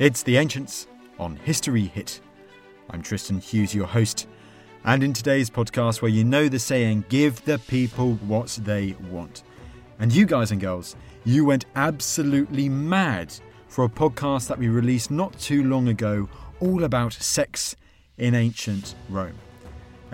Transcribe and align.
It's 0.00 0.24
The 0.24 0.38
Ancients 0.38 0.88
on 1.20 1.36
History 1.36 1.84
Hit. 1.84 2.20
I'm 2.90 3.00
Tristan 3.00 3.38
Hughes, 3.38 3.72
your 3.72 3.86
host. 3.86 4.26
And 4.84 5.04
in 5.04 5.12
today's 5.12 5.48
podcast, 5.48 6.02
where 6.02 6.10
you 6.10 6.24
know 6.24 6.48
the 6.48 6.58
saying, 6.58 7.04
give 7.08 7.44
the 7.44 7.60
people 7.60 8.14
what 8.14 8.58
they 8.64 8.96
want. 9.08 9.44
And 10.00 10.12
you 10.12 10.26
guys 10.26 10.50
and 10.50 10.60
girls, 10.60 10.96
you 11.24 11.44
went 11.44 11.66
absolutely 11.76 12.68
mad 12.68 13.32
for 13.68 13.84
a 13.84 13.88
podcast 13.88 14.48
that 14.48 14.58
we 14.58 14.66
released 14.66 15.12
not 15.12 15.38
too 15.38 15.62
long 15.62 15.86
ago, 15.86 16.28
all 16.58 16.82
about 16.82 17.12
sex 17.12 17.76
in 18.18 18.34
ancient 18.34 18.96
Rome. 19.08 19.38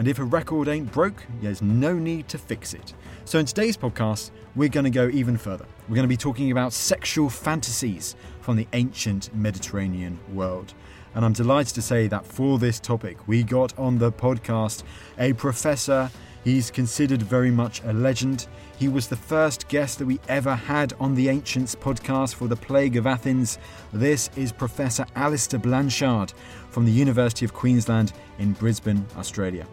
And 0.01 0.09
if 0.09 0.19
a 0.19 0.25
record 0.25 0.67
ain't 0.67 0.91
broke, 0.91 1.27
there's 1.43 1.61
no 1.61 1.93
need 1.93 2.27
to 2.29 2.39
fix 2.39 2.73
it. 2.73 2.95
So 3.27 3.39
in 3.39 3.45
today's 3.45 3.77
podcast, 3.77 4.31
we're 4.57 4.71
going 4.71 4.85
to 4.85 4.91
go 4.91 5.11
even 5.11 5.37
further. 5.37 5.67
We're 5.91 5.95
going 5.95 6.05
to 6.05 6.09
be 6.09 6.17
talking 6.17 6.51
about 6.51 6.73
sexual 6.73 7.29
fantasies 7.29 8.17
from 8.41 8.57
the 8.57 8.67
ancient 8.73 9.29
Mediterranean 9.35 10.19
world. 10.33 10.73
And 11.15 11.23
I'm 11.23 11.35
delighted 11.35 11.75
to 11.75 11.83
say 11.83 12.07
that 12.07 12.25
for 12.25 12.59
this 12.59 12.81
topic, 12.81 13.29
we 13.29 13.43
got 13.43 13.79
on 13.79 13.99
the 13.99 14.11
podcast 14.11 14.85
a 15.19 15.35
professor. 15.35 16.11
He's 16.45 16.71
considered 16.71 17.21
very 17.21 17.51
much 17.51 17.83
a 17.85 17.93
legend. 17.93 18.49
He 18.79 18.89
was 18.89 19.07
the 19.07 19.17
first 19.17 19.69
guest 19.69 19.99
that 19.99 20.07
we 20.07 20.19
ever 20.29 20.55
had 20.55 20.95
on 20.99 21.15
the 21.15 21.29
Ancients 21.29 21.75
podcast 21.75 22.37
for 22.37 22.49
the 22.49 22.57
Plague 22.57 22.97
of 22.97 23.07
Athens. 23.07 23.59
This 23.93 24.31
is 24.35 24.51
Professor 24.51 25.05
Alastair 25.15 25.61
Blanshard 25.61 26.33
from 26.71 26.87
the 26.87 26.91
University 26.91 27.45
of 27.45 27.53
Queensland 27.53 28.15
in 28.39 28.55
Brisbane, 28.55 29.07
Australia. 29.19 29.67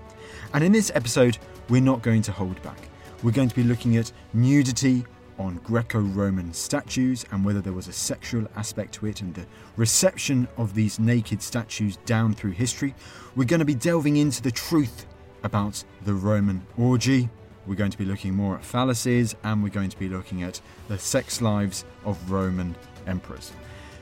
And 0.53 0.63
in 0.63 0.71
this 0.71 0.91
episode, 0.95 1.37
we're 1.69 1.81
not 1.81 2.01
going 2.01 2.21
to 2.23 2.31
hold 2.31 2.61
back. 2.63 2.89
We're 3.23 3.31
going 3.31 3.49
to 3.49 3.55
be 3.55 3.63
looking 3.63 3.97
at 3.97 4.11
nudity 4.33 5.05
on 5.39 5.59
Greco 5.63 5.99
Roman 5.99 6.53
statues 6.53 7.25
and 7.31 7.43
whether 7.43 7.61
there 7.61 7.73
was 7.73 7.87
a 7.87 7.93
sexual 7.93 8.47
aspect 8.55 8.93
to 8.95 9.07
it 9.07 9.21
and 9.21 9.33
the 9.33 9.45
reception 9.75 10.47
of 10.57 10.73
these 10.73 10.99
naked 10.99 11.41
statues 11.41 11.97
down 12.05 12.33
through 12.33 12.51
history. 12.51 12.95
We're 13.35 13.45
going 13.45 13.59
to 13.59 13.65
be 13.65 13.75
delving 13.75 14.17
into 14.17 14.41
the 14.41 14.51
truth 14.51 15.05
about 15.43 15.83
the 16.05 16.13
Roman 16.13 16.65
orgy. 16.77 17.29
We're 17.65 17.75
going 17.75 17.91
to 17.91 17.97
be 17.97 18.05
looking 18.05 18.33
more 18.33 18.55
at 18.55 18.61
phalluses 18.61 19.35
and 19.43 19.61
we're 19.61 19.69
going 19.69 19.89
to 19.89 19.99
be 19.99 20.09
looking 20.09 20.43
at 20.43 20.59
the 20.87 20.97
sex 20.97 21.41
lives 21.41 21.85
of 22.05 22.31
Roman 22.31 22.75
emperors. 23.05 23.51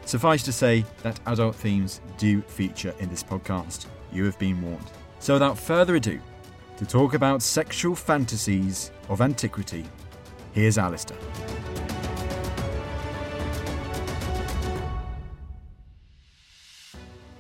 Suffice 0.06 0.44
to 0.44 0.52
say 0.52 0.86
that 1.02 1.20
adult 1.26 1.56
themes 1.56 2.00
do 2.18 2.42
feature 2.42 2.94
in 3.00 3.10
this 3.10 3.24
podcast. 3.24 3.88
You 4.14 4.24
have 4.26 4.38
been 4.38 4.62
warned. 4.62 4.92
So 5.20 5.34
without 5.34 5.58
further 5.58 5.96
ado, 5.96 6.20
to 6.78 6.86
talk 6.86 7.14
about 7.14 7.42
sexual 7.42 7.96
fantasies 7.96 8.92
of 9.08 9.22
antiquity, 9.22 9.86
here's 10.54 10.78
Alastair. 10.78 11.18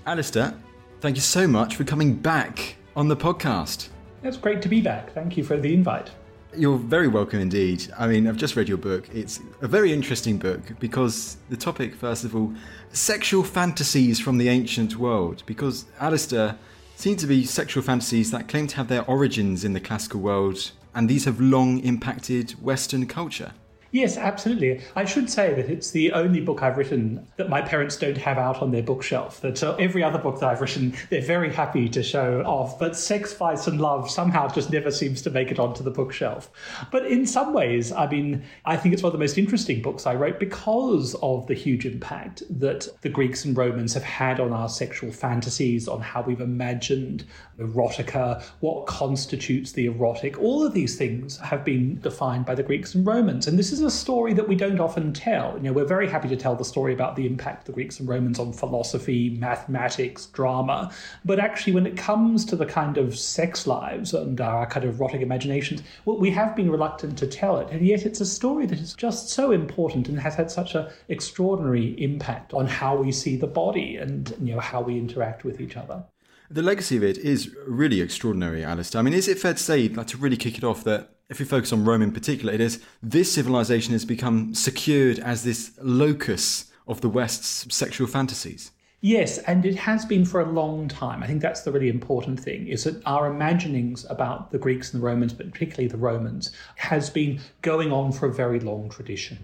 Alastair, 0.05 0.53
thank 1.01 1.15
you 1.15 1.21
so 1.21 1.47
much 1.47 1.75
for 1.75 1.83
coming 1.83 2.13
back 2.15 2.75
on 2.95 3.07
the 3.07 3.17
podcast. 3.17 3.89
It's 4.23 4.37
great 4.37 4.61
to 4.61 4.69
be 4.69 4.79
back. 4.79 5.11
Thank 5.13 5.35
you 5.35 5.43
for 5.43 5.57
the 5.57 5.73
invite. 5.73 6.11
You're 6.55 6.77
very 6.77 7.09
welcome 7.09 7.41
indeed. 7.41 7.91
I 7.97 8.07
mean, 8.07 8.27
I've 8.27 8.37
just 8.37 8.55
read 8.55 8.69
your 8.69 8.77
book. 8.77 9.09
It's 9.13 9.41
a 9.61 9.67
very 9.67 9.91
interesting 9.91 10.37
book 10.37 10.61
because 10.79 11.37
the 11.49 11.57
topic, 11.57 11.95
first 11.95 12.23
of 12.23 12.35
all, 12.35 12.53
sexual 12.93 13.43
fantasies 13.43 14.19
from 14.19 14.37
the 14.37 14.47
ancient 14.47 14.95
world. 14.95 15.43
Because 15.45 15.85
Alastair 15.99 16.57
seem 16.95 17.17
to 17.17 17.27
be 17.27 17.45
sexual 17.45 17.83
fantasies 17.83 18.31
that 18.31 18.47
claim 18.47 18.67
to 18.67 18.77
have 18.77 18.87
their 18.87 19.05
origins 19.05 19.63
in 19.63 19.73
the 19.73 19.79
classical 19.79 20.21
world, 20.21 20.71
and 20.93 21.09
these 21.09 21.25
have 21.25 21.39
long 21.39 21.79
impacted 21.79 22.51
Western 22.61 23.05
culture. 23.05 23.51
Yes, 23.95 24.17
absolutely. 24.17 24.81
I 24.97 25.05
should 25.05 25.29
say 25.29 25.53
that 25.53 25.69
it's 25.69 25.91
the 25.91 26.11
only 26.11 26.41
book 26.41 26.61
I've 26.61 26.75
written 26.75 27.25
that 27.37 27.47
my 27.47 27.61
parents 27.61 27.95
don't 27.95 28.17
have 28.17 28.37
out 28.37 28.61
on 28.61 28.71
their 28.71 28.83
bookshelf. 28.83 29.39
That 29.39 29.63
uh, 29.63 29.77
every 29.79 30.03
other 30.03 30.19
book 30.19 30.41
that 30.41 30.49
I've 30.49 30.59
written, 30.59 30.93
they're 31.09 31.21
very 31.21 31.49
happy 31.49 31.87
to 31.87 32.03
show 32.03 32.41
off. 32.41 32.77
But 32.77 32.97
Sex, 32.97 33.33
Vice, 33.35 33.67
and 33.67 33.79
Love 33.79 34.11
somehow 34.11 34.49
just 34.49 34.69
never 34.69 34.91
seems 34.91 35.21
to 35.21 35.29
make 35.29 35.49
it 35.49 35.59
onto 35.59 35.81
the 35.81 35.91
bookshelf. 35.91 36.51
But 36.91 37.05
in 37.05 37.25
some 37.25 37.53
ways, 37.53 37.93
I 37.93 38.09
mean, 38.09 38.43
I 38.65 38.75
think 38.75 38.93
it's 38.93 39.01
one 39.01 39.13
of 39.13 39.13
the 39.13 39.23
most 39.23 39.37
interesting 39.37 39.81
books 39.81 40.05
I 40.05 40.15
wrote 40.15 40.41
because 40.41 41.15
of 41.23 41.47
the 41.47 41.53
huge 41.53 41.85
impact 41.85 42.43
that 42.49 42.89
the 42.99 43.07
Greeks 43.07 43.45
and 43.45 43.55
Romans 43.55 43.93
have 43.93 44.03
had 44.03 44.41
on 44.41 44.51
our 44.51 44.67
sexual 44.67 45.13
fantasies, 45.13 45.87
on 45.87 46.01
how 46.01 46.21
we've 46.21 46.41
imagined 46.41 47.23
erotica, 47.59 48.43
what 48.59 48.85
constitutes 48.85 49.71
the 49.71 49.85
erotic. 49.85 50.39
All 50.39 50.65
of 50.65 50.73
these 50.73 50.97
things 50.97 51.37
have 51.37 51.63
been 51.63 51.99
defined 52.01 52.45
by 52.45 52.55
the 52.55 52.63
Greeks 52.63 52.95
and 52.95 53.05
Romans. 53.05 53.47
And 53.47 53.57
this 53.57 53.71
is 53.71 53.81
a 53.81 53.91
story 53.91 54.33
that 54.33 54.47
we 54.47 54.55
don't 54.55 54.79
often 54.79 55.13
tell. 55.13 55.53
You 55.57 55.63
know, 55.63 55.73
we're 55.73 55.85
very 55.85 56.09
happy 56.09 56.27
to 56.29 56.35
tell 56.35 56.55
the 56.55 56.65
story 56.65 56.93
about 56.93 57.15
the 57.15 57.25
impact 57.25 57.61
of 57.61 57.65
the 57.67 57.71
Greeks 57.73 57.99
and 57.99 58.09
Romans 58.09 58.39
on 58.39 58.53
philosophy, 58.53 59.29
mathematics, 59.29 60.27
drama. 60.27 60.91
But 61.23 61.39
actually, 61.39 61.73
when 61.73 61.87
it 61.87 61.97
comes 61.97 62.45
to 62.45 62.55
the 62.55 62.65
kind 62.65 62.97
of 62.97 63.17
sex 63.17 63.67
lives 63.67 64.13
and 64.13 64.39
our 64.41 64.65
kind 64.67 64.85
of 64.85 64.99
erotic 64.99 65.21
imaginations, 65.21 65.83
well, 66.05 66.17
we 66.17 66.31
have 66.31 66.55
been 66.55 66.71
reluctant 66.71 67.17
to 67.19 67.27
tell 67.27 67.57
it. 67.59 67.69
And 67.71 67.85
yet, 67.85 68.05
it's 68.05 68.21
a 68.21 68.25
story 68.25 68.65
that 68.65 68.79
is 68.79 68.93
just 68.93 69.29
so 69.29 69.51
important 69.51 70.09
and 70.09 70.19
has 70.19 70.35
had 70.35 70.51
such 70.51 70.75
an 70.75 70.87
extraordinary 71.09 72.01
impact 72.01 72.53
on 72.53 72.67
how 72.67 72.95
we 72.95 73.11
see 73.11 73.37
the 73.37 73.47
body 73.47 73.97
and 73.97 74.33
you 74.41 74.53
know 74.53 74.59
how 74.59 74.81
we 74.81 74.97
interact 74.97 75.43
with 75.43 75.61
each 75.61 75.77
other. 75.77 76.03
The 76.49 76.61
legacy 76.61 76.97
of 76.97 77.03
it 77.03 77.17
is 77.17 77.55
really 77.67 78.01
extraordinary, 78.01 78.63
Alastair. 78.63 78.99
I 78.99 79.01
mean, 79.01 79.13
is 79.13 79.27
it 79.27 79.39
fair 79.39 79.53
to 79.53 79.59
say, 79.59 79.89
like 79.89 80.07
to 80.07 80.17
really 80.17 80.37
kick 80.37 80.57
it 80.57 80.63
off, 80.63 80.83
that 80.83 81.09
if 81.27 81.39
we 81.39 81.45
focus 81.45 81.73
on 81.73 81.85
Rome 81.85 82.03
in 82.03 82.11
particular, 82.11 82.53
it 82.53 82.61
is 82.61 82.83
this 83.01 83.33
civilization 83.33 83.93
has 83.93 84.05
become 84.05 84.53
secured 84.53 85.17
as 85.19 85.43
this 85.43 85.71
locus 85.81 86.71
of 86.87 87.01
the 87.01 87.09
West's 87.09 87.73
sexual 87.75 88.07
fantasies? 88.07 88.71
Yes, 89.01 89.39
and 89.39 89.65
it 89.65 89.75
has 89.75 90.05
been 90.05 90.23
for 90.23 90.41
a 90.41 90.51
long 90.51 90.87
time. 90.87 91.23
I 91.23 91.27
think 91.27 91.41
that's 91.41 91.61
the 91.61 91.71
really 91.71 91.89
important 91.89 92.39
thing 92.39 92.67
is 92.67 92.83
that 92.85 93.01
our 93.05 93.27
imaginings 93.27 94.05
about 94.09 94.51
the 94.51 94.57
Greeks 94.57 94.93
and 94.93 95.01
the 95.01 95.05
Romans, 95.05 95.33
but 95.33 95.51
particularly 95.51 95.87
the 95.87 95.97
Romans, 95.97 96.51
has 96.75 97.09
been 97.09 97.39
going 97.61 97.91
on 97.91 98.11
for 98.11 98.27
a 98.27 98.33
very 98.33 98.59
long 98.59 98.89
tradition. 98.89 99.39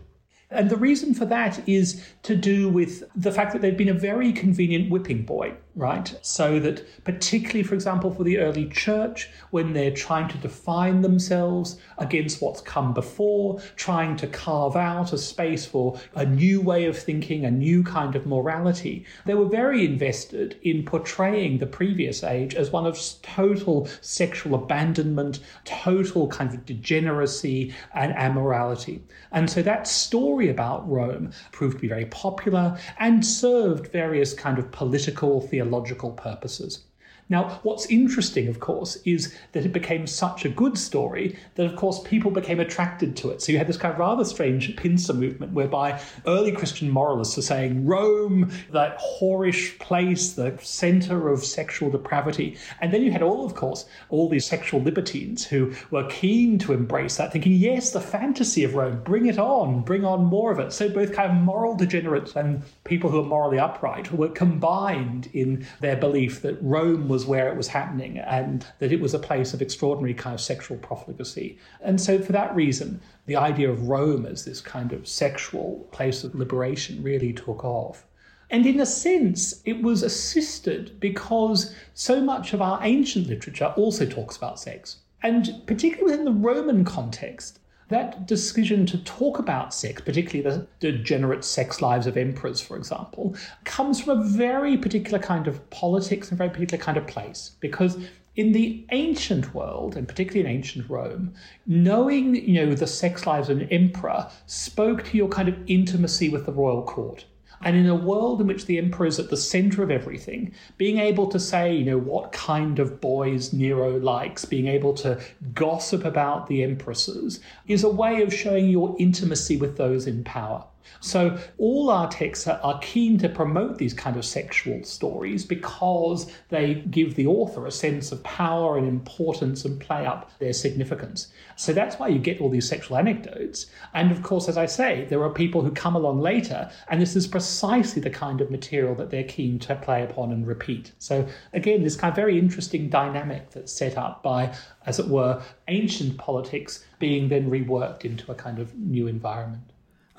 And 0.49 0.69
the 0.69 0.77
reason 0.77 1.13
for 1.13 1.25
that 1.25 1.67
is 1.67 2.05
to 2.23 2.35
do 2.35 2.69
with 2.69 3.03
the 3.15 3.31
fact 3.31 3.53
that 3.53 3.61
they've 3.61 3.77
been 3.77 3.89
a 3.89 3.93
very 3.93 4.33
convenient 4.33 4.89
whipping 4.91 5.25
boy, 5.25 5.53
right? 5.75 6.17
So 6.21 6.59
that, 6.59 7.03
particularly, 7.03 7.63
for 7.63 7.75
example, 7.75 8.13
for 8.13 8.23
the 8.23 8.39
early 8.39 8.67
church, 8.67 9.29
when 9.51 9.73
they're 9.73 9.91
trying 9.91 10.27
to 10.29 10.37
define 10.37 11.01
themselves 11.01 11.77
against 11.97 12.41
what's 12.41 12.61
come 12.61 12.93
before, 12.93 13.61
trying 13.75 14.15
to 14.17 14.27
carve 14.27 14.75
out 14.75 15.13
a 15.13 15.17
space 15.17 15.65
for 15.65 15.99
a 16.15 16.25
new 16.25 16.61
way 16.61 16.85
of 16.85 16.97
thinking, 16.97 17.45
a 17.45 17.51
new 17.51 17.83
kind 17.83 18.15
of 18.15 18.25
morality, 18.25 19.05
they 19.25 19.33
were 19.33 19.45
very 19.45 19.85
invested 19.85 20.59
in 20.63 20.83
portraying 20.83 21.57
the 21.57 21.67
previous 21.67 22.23
age 22.23 22.55
as 22.55 22.71
one 22.71 22.85
of 22.85 22.99
total 23.21 23.87
sexual 24.01 24.55
abandonment, 24.55 25.39
total 25.63 26.27
kind 26.27 26.53
of 26.53 26.65
degeneracy 26.65 27.73
and 27.93 28.13
amorality. 28.13 29.01
And 29.31 29.49
so 29.49 29.61
that 29.61 29.87
story 29.87 30.49
about 30.49 30.89
Rome 30.89 31.31
proved 31.51 31.77
to 31.77 31.81
be 31.81 31.87
very 31.87 32.05
popular 32.05 32.77
and 32.99 33.25
served 33.25 33.91
various 33.91 34.33
kind 34.33 34.59
of 34.59 34.71
political, 34.71 35.39
theological 35.61 36.11
purposes. 36.11 36.85
Now, 37.31 37.61
what's 37.63 37.85
interesting, 37.85 38.49
of 38.49 38.59
course, 38.59 38.97
is 39.05 39.33
that 39.53 39.65
it 39.65 39.71
became 39.71 40.05
such 40.05 40.43
a 40.43 40.49
good 40.49 40.77
story 40.77 41.37
that, 41.55 41.65
of 41.65 41.77
course, 41.77 42.01
people 42.03 42.29
became 42.29 42.59
attracted 42.59 43.15
to 43.15 43.29
it. 43.31 43.41
So 43.41 43.53
you 43.53 43.57
had 43.57 43.67
this 43.67 43.77
kind 43.77 43.93
of 43.93 43.99
rather 43.99 44.25
strange 44.25 44.75
pincer 44.75 45.13
movement 45.13 45.53
whereby 45.53 46.01
early 46.27 46.51
Christian 46.51 46.89
moralists 46.89 47.37
are 47.37 47.41
saying 47.41 47.85
Rome, 47.85 48.51
that 48.73 48.99
whorish 48.99 49.79
place, 49.79 50.33
the 50.33 50.59
center 50.61 51.29
of 51.29 51.45
sexual 51.45 51.89
depravity. 51.89 52.57
And 52.81 52.93
then 52.93 53.01
you 53.01 53.13
had 53.13 53.21
all, 53.21 53.45
of 53.45 53.55
course, 53.55 53.85
all 54.09 54.27
these 54.27 54.45
sexual 54.45 54.81
libertines 54.81 55.45
who 55.45 55.73
were 55.89 56.09
keen 56.09 56.59
to 56.59 56.73
embrace 56.73 57.15
that, 57.15 57.31
thinking, 57.31 57.53
yes, 57.53 57.91
the 57.91 58.01
fantasy 58.01 58.65
of 58.65 58.75
Rome, 58.75 59.03
bring 59.05 59.27
it 59.27 59.39
on, 59.39 59.83
bring 59.83 60.03
on 60.03 60.25
more 60.25 60.51
of 60.51 60.59
it. 60.59 60.73
So 60.73 60.89
both 60.89 61.13
kind 61.13 61.31
of 61.31 61.37
moral 61.37 61.75
degenerates 61.77 62.35
and 62.35 62.63
people 62.83 63.09
who 63.09 63.21
are 63.21 63.25
morally 63.25 63.57
upright 63.57 64.11
were 64.11 64.27
combined 64.27 65.29
in 65.31 65.65
their 65.79 65.95
belief 65.95 66.41
that 66.41 66.61
Rome 66.61 67.07
was 67.07 67.20
where 67.25 67.47
it 67.47 67.57
was 67.57 67.67
happening 67.67 68.17
and 68.19 68.65
that 68.79 68.91
it 68.91 68.99
was 69.01 69.13
a 69.13 69.19
place 69.19 69.53
of 69.53 69.61
extraordinary 69.61 70.13
kind 70.13 70.33
of 70.33 70.41
sexual 70.41 70.77
profligacy. 70.77 71.57
And 71.81 71.99
so, 71.99 72.19
for 72.19 72.31
that 72.33 72.55
reason, 72.55 73.01
the 73.25 73.35
idea 73.35 73.69
of 73.69 73.87
Rome 73.87 74.25
as 74.25 74.45
this 74.45 74.61
kind 74.61 74.93
of 74.93 75.07
sexual 75.07 75.87
place 75.91 76.23
of 76.23 76.35
liberation 76.35 77.01
really 77.01 77.33
took 77.33 77.63
off. 77.63 78.05
And 78.49 78.65
in 78.65 78.81
a 78.81 78.85
sense, 78.85 79.61
it 79.63 79.81
was 79.81 80.03
assisted 80.03 80.99
because 80.99 81.73
so 81.93 82.19
much 82.19 82.53
of 82.53 82.61
our 82.61 82.79
ancient 82.83 83.27
literature 83.27 83.73
also 83.77 84.05
talks 84.05 84.35
about 84.35 84.59
sex. 84.59 84.97
And 85.23 85.61
particularly 85.65 86.11
within 86.11 86.25
the 86.25 86.33
Roman 86.33 86.83
context, 86.83 87.59
that 87.91 88.25
decision 88.25 88.85
to 88.87 88.97
talk 89.03 89.39
about 89.39 89.73
sex, 89.73 90.01
particularly 90.01 90.41
the 90.41 90.67
degenerate 90.79 91.45
sex 91.45 91.81
lives 91.81 92.07
of 92.07 92.17
emperors, 92.17 92.59
for 92.59 92.75
example, 92.75 93.35
comes 93.63 94.01
from 94.01 94.19
a 94.19 94.23
very 94.23 94.77
particular 94.77 95.19
kind 95.19 95.47
of 95.47 95.69
politics 95.69 96.29
and 96.29 96.37
very 96.37 96.49
particular 96.49 96.83
kind 96.83 96.97
of 96.97 97.05
place. 97.07 97.51
Because 97.59 97.97
in 98.35 98.53
the 98.53 98.85
ancient 98.91 99.53
world, 99.53 99.95
and 99.95 100.07
particularly 100.07 100.41
in 100.41 100.55
ancient 100.55 100.89
Rome, 100.89 101.33
knowing 101.67 102.35
you 102.35 102.65
know 102.65 102.73
the 102.73 102.87
sex 102.87 103.27
lives 103.27 103.49
of 103.49 103.59
an 103.59 103.67
emperor 103.69 104.29
spoke 104.45 105.03
to 105.05 105.17
your 105.17 105.27
kind 105.27 105.49
of 105.49 105.57
intimacy 105.67 106.29
with 106.29 106.45
the 106.45 106.53
royal 106.53 106.83
court. 106.83 107.25
And 107.63 107.75
in 107.75 107.87
a 107.87 107.95
world 107.95 108.41
in 108.41 108.47
which 108.47 108.65
the 108.65 108.77
emperor 108.77 109.05
is 109.05 109.19
at 109.19 109.29
the 109.29 109.37
center 109.37 109.83
of 109.83 109.91
everything, 109.91 110.53
being 110.77 110.97
able 110.97 111.27
to 111.27 111.39
say, 111.39 111.75
you 111.75 111.85
know, 111.85 111.97
what 111.97 112.31
kind 112.31 112.79
of 112.79 112.99
boys 112.99 113.53
Nero 113.53 113.97
likes, 113.99 114.45
being 114.45 114.67
able 114.67 114.93
to 114.95 115.21
gossip 115.53 116.03
about 116.03 116.47
the 116.47 116.63
empresses, 116.63 117.39
is 117.67 117.83
a 117.83 117.89
way 117.89 118.21
of 118.21 118.33
showing 118.33 118.69
your 118.69 118.95
intimacy 118.99 119.57
with 119.57 119.77
those 119.77 120.07
in 120.07 120.23
power. 120.23 120.65
So 120.99 121.37
all 121.57 121.89
our 121.89 122.09
texts 122.09 122.47
are 122.47 122.79
keen 122.79 123.17
to 123.19 123.29
promote 123.29 123.77
these 123.77 123.93
kind 123.93 124.17
of 124.17 124.25
sexual 124.25 124.83
stories 124.83 125.45
because 125.45 126.31
they 126.49 126.75
give 126.91 127.15
the 127.15 127.27
author 127.27 127.65
a 127.65 127.71
sense 127.71 128.11
of 128.11 128.21
power 128.23 128.77
and 128.77 128.87
importance 128.87 129.65
and 129.65 129.79
play 129.79 130.05
up 130.05 130.31
their 130.39 130.53
significance. 130.53 131.31
So 131.55 131.73
that's 131.73 131.97
why 131.97 132.09
you 132.09 132.19
get 132.19 132.41
all 132.41 132.49
these 132.49 132.67
sexual 132.67 132.97
anecdotes. 132.97 133.67
And 133.93 134.11
of 134.11 134.21
course, 134.23 134.47
as 134.47 134.57
I 134.57 134.65
say, 134.65 135.05
there 135.09 135.23
are 135.23 135.29
people 135.29 135.61
who 135.61 135.71
come 135.71 135.95
along 135.95 136.19
later, 136.19 136.69
and 136.89 137.01
this 137.01 137.15
is 137.15 137.27
precisely 137.27 138.01
the 138.01 138.09
kind 138.09 138.41
of 138.41 138.51
material 138.51 138.95
that 138.95 139.09
they're 139.09 139.23
keen 139.23 139.59
to 139.59 139.75
play 139.75 140.03
upon 140.03 140.31
and 140.31 140.45
repeat. 140.45 140.91
So 140.99 141.27
again, 141.53 141.83
this 141.83 141.95
kind 141.95 142.11
of 142.11 142.15
very 142.15 142.37
interesting 142.37 142.89
dynamic 142.89 143.51
that's 143.51 143.71
set 143.71 143.97
up 143.97 144.21
by, 144.23 144.55
as 144.85 144.99
it 144.99 145.07
were, 145.07 145.41
ancient 145.67 146.17
politics 146.17 146.85
being 146.99 147.29
then 147.29 147.49
reworked 147.49 148.05
into 148.05 148.31
a 148.31 148.35
kind 148.35 148.59
of 148.59 148.75
new 148.75 149.07
environment. 149.07 149.70